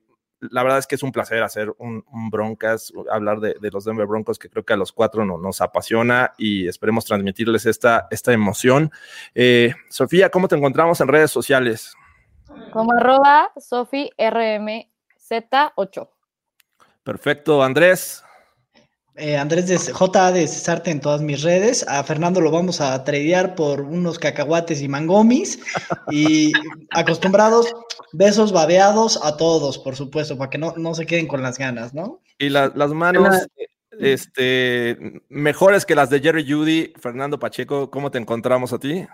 la 0.49 0.63
verdad 0.63 0.79
es 0.79 0.87
que 0.87 0.95
es 0.95 1.03
un 1.03 1.11
placer 1.11 1.43
hacer 1.43 1.71
un, 1.77 2.03
broncas, 2.31 2.91
hablar 3.11 3.39
de, 3.39 3.55
los 3.71 3.85
Denver 3.85 4.07
Broncos, 4.07 4.39
que 4.39 4.49
creo 4.49 4.65
que 4.65 4.73
a 4.73 4.77
los 4.77 4.91
cuatro 4.91 5.23
nos 5.25 5.61
apasiona 5.61 6.33
y 6.37 6.67
esperemos 6.67 7.05
transmitirles 7.05 7.67
esta, 7.67 8.07
esta 8.09 8.33
emoción. 8.33 8.91
Eh, 9.35 9.75
Sofía, 9.89 10.29
¿cómo 10.29 10.47
te 10.47 10.55
encontramos 10.55 10.99
en 10.99 11.07
redes 11.07 11.29
sociales? 11.31 11.93
Como 12.73 12.91
arroba 12.93 13.51
SofiRMZ8. 13.55 16.09
Perfecto, 17.03 17.63
Andrés. 17.63 18.23
Eh, 19.15 19.35
Andrés 19.37 19.67
de 19.67 19.77
J 19.77 20.31
de 20.31 20.47
Cesarte 20.47 20.89
en 20.89 21.01
todas 21.01 21.21
mis 21.21 21.41
redes. 21.41 21.85
A 21.87 22.03
Fernando 22.03 22.39
lo 22.39 22.49
vamos 22.49 22.79
a 22.79 23.03
tradear 23.03 23.55
por 23.55 23.81
unos 23.81 24.17
cacahuates 24.17 24.81
y 24.81 24.87
mangomis. 24.87 25.59
Y 26.09 26.51
acostumbrados, 26.91 27.73
besos 28.13 28.51
babeados 28.51 29.19
a 29.23 29.35
todos, 29.37 29.77
por 29.77 29.95
supuesto, 29.95 30.37
para 30.37 30.49
que 30.49 30.57
no, 30.57 30.73
no 30.77 30.93
se 30.93 31.05
queden 31.05 31.27
con 31.27 31.41
las 31.41 31.57
ganas, 31.57 31.93
¿no? 31.93 32.21
Y 32.39 32.49
las 32.49 32.73
manos 32.75 33.47
este, 33.99 34.97
mejores 35.29 35.85
que 35.85 35.95
las 35.95 36.09
de 36.09 36.19
Jerry 36.19 36.49
Judy. 36.49 36.93
Fernando 36.99 37.39
Pacheco, 37.39 37.91
¿cómo 37.91 38.11
te 38.11 38.17
encontramos 38.17 38.73
a 38.73 38.79
ti? 38.79 39.05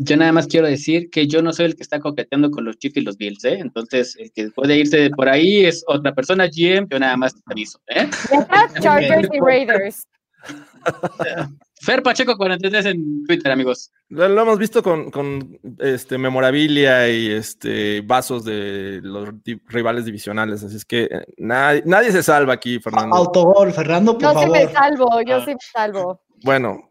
Yo 0.00 0.16
nada 0.16 0.30
más 0.30 0.46
quiero 0.46 0.68
decir 0.68 1.10
que 1.10 1.26
yo 1.26 1.42
no 1.42 1.52
soy 1.52 1.66
el 1.66 1.76
que 1.76 1.82
está 1.82 1.98
coqueteando 1.98 2.52
con 2.52 2.64
los 2.64 2.78
Chiefs 2.78 2.98
y 2.98 3.00
los 3.00 3.16
Bills, 3.16 3.44
¿eh? 3.44 3.58
Entonces, 3.58 4.14
el 4.16 4.30
que 4.32 4.48
puede 4.50 4.76
irse 4.76 5.10
por 5.10 5.28
ahí 5.28 5.66
es 5.66 5.84
otra 5.88 6.14
persona, 6.14 6.46
GM, 6.46 6.86
yo 6.88 7.00
nada 7.00 7.16
más 7.16 7.34
te 7.34 7.40
aviso, 7.46 7.80
¿eh? 7.88 8.08
Chargers 8.80 9.28
y 9.32 9.40
Raiders. 9.40 10.06
Fer 11.80 12.02
Pacheco 12.02 12.36
43 12.36 12.86
en 12.86 13.24
Twitter, 13.24 13.52
amigos. 13.52 13.90
Lo, 14.08 14.24
hemos 14.26 14.58
visto 14.58 14.82
con, 14.82 15.10
con, 15.10 15.58
este 15.78 16.16
memorabilia 16.16 17.08
y 17.08 17.30
este 17.30 18.00
vasos 18.00 18.44
de 18.44 19.00
los 19.02 19.28
rivales 19.66 20.04
divisionales, 20.04 20.62
así 20.64 20.76
es 20.76 20.84
que 20.84 21.04
eh, 21.04 21.24
nadie, 21.38 21.82
nadie 21.84 22.10
se 22.10 22.22
salva 22.22 22.54
aquí, 22.54 22.78
Fernando. 22.78 23.16
Autogol, 23.16 23.72
Fernando, 23.72 24.16
por 24.18 24.22
favor. 24.22 24.46
Yo 24.46 24.54
sí 24.54 24.66
me 24.66 24.72
salvo, 24.72 25.22
yo 25.22 25.40
sí 25.44 25.50
me 25.50 25.60
salvo. 25.72 26.20
Bueno, 26.44 26.87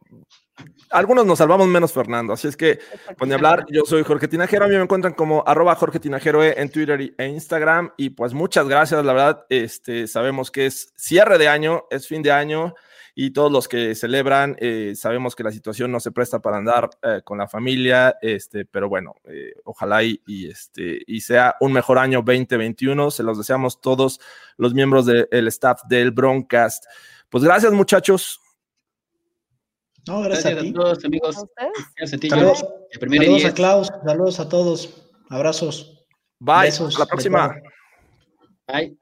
algunos 0.89 1.25
nos 1.25 1.37
salvamos 1.37 1.67
menos 1.67 1.91
Fernando, 1.91 2.33
así 2.33 2.47
es 2.47 2.57
que 2.57 2.79
a 3.07 3.33
hablar, 3.33 3.65
yo 3.69 3.83
soy 3.85 4.03
Jorge 4.03 4.27
Tinajero, 4.27 4.65
a 4.65 4.67
mí 4.67 4.75
me 4.75 4.81
encuentran 4.81 5.13
como 5.13 5.43
arroba 5.45 5.75
Jorge 5.75 5.99
Tinajero 5.99 6.43
en 6.43 6.69
Twitter 6.69 7.13
e 7.17 7.27
Instagram 7.27 7.91
y 7.97 8.11
pues 8.11 8.33
muchas 8.33 8.67
gracias, 8.67 9.03
la 9.03 9.13
verdad, 9.13 9.45
este, 9.49 10.07
sabemos 10.07 10.51
que 10.51 10.65
es 10.65 10.93
cierre 10.95 11.37
de 11.37 11.47
año, 11.47 11.85
es 11.89 12.07
fin 12.07 12.21
de 12.21 12.31
año 12.31 12.73
y 13.19 13.31
todos 13.31 13.51
los 13.51 13.67
que 13.67 13.95
celebran, 13.95 14.55
eh, 14.59 14.93
sabemos 14.95 15.35
que 15.35 15.41
la 15.41 15.51
situación 15.51 15.91
no 15.91 15.99
se 15.99 16.11
presta 16.11 16.39
para 16.39 16.57
andar 16.57 16.87
eh, 17.01 17.21
con 17.23 17.39
la 17.39 17.47
familia, 17.47 18.15
este, 18.21 18.63
pero 18.63 18.89
bueno, 18.89 19.15
eh, 19.25 19.55
ojalá 19.63 20.03
y, 20.03 20.21
este, 20.27 21.01
y 21.07 21.21
sea 21.21 21.55
un 21.59 21.73
mejor 21.73 21.97
año 21.97 22.19
2021, 22.19 23.09
se 23.09 23.23
los 23.23 23.39
deseamos 23.39 23.81
todos 23.81 24.19
los 24.57 24.75
miembros 24.75 25.07
del 25.07 25.47
staff 25.47 25.81
del 25.89 26.11
Broncast. 26.11 26.85
Pues 27.29 27.43
gracias 27.43 27.73
muchachos. 27.73 28.39
No, 30.07 30.21
gracias, 30.21 30.57
a, 30.57 30.61
ti. 30.61 30.73
todos, 30.73 31.03
amigos. 31.05 31.45
Gracias 31.97 32.13
a 32.13 32.17
ti. 32.17 32.29
Saludos, 32.29 32.65
saludos 32.99 33.45
a 33.45 33.53
Klaus, 33.53 33.87
saludos 34.05 34.39
a 34.39 34.49
todos. 34.49 35.03
Abrazos. 35.29 36.05
Bye. 36.39 36.69
Hasta 36.69 36.99
la 36.99 37.05
próxima. 37.05 37.55
Bye. 38.67 38.97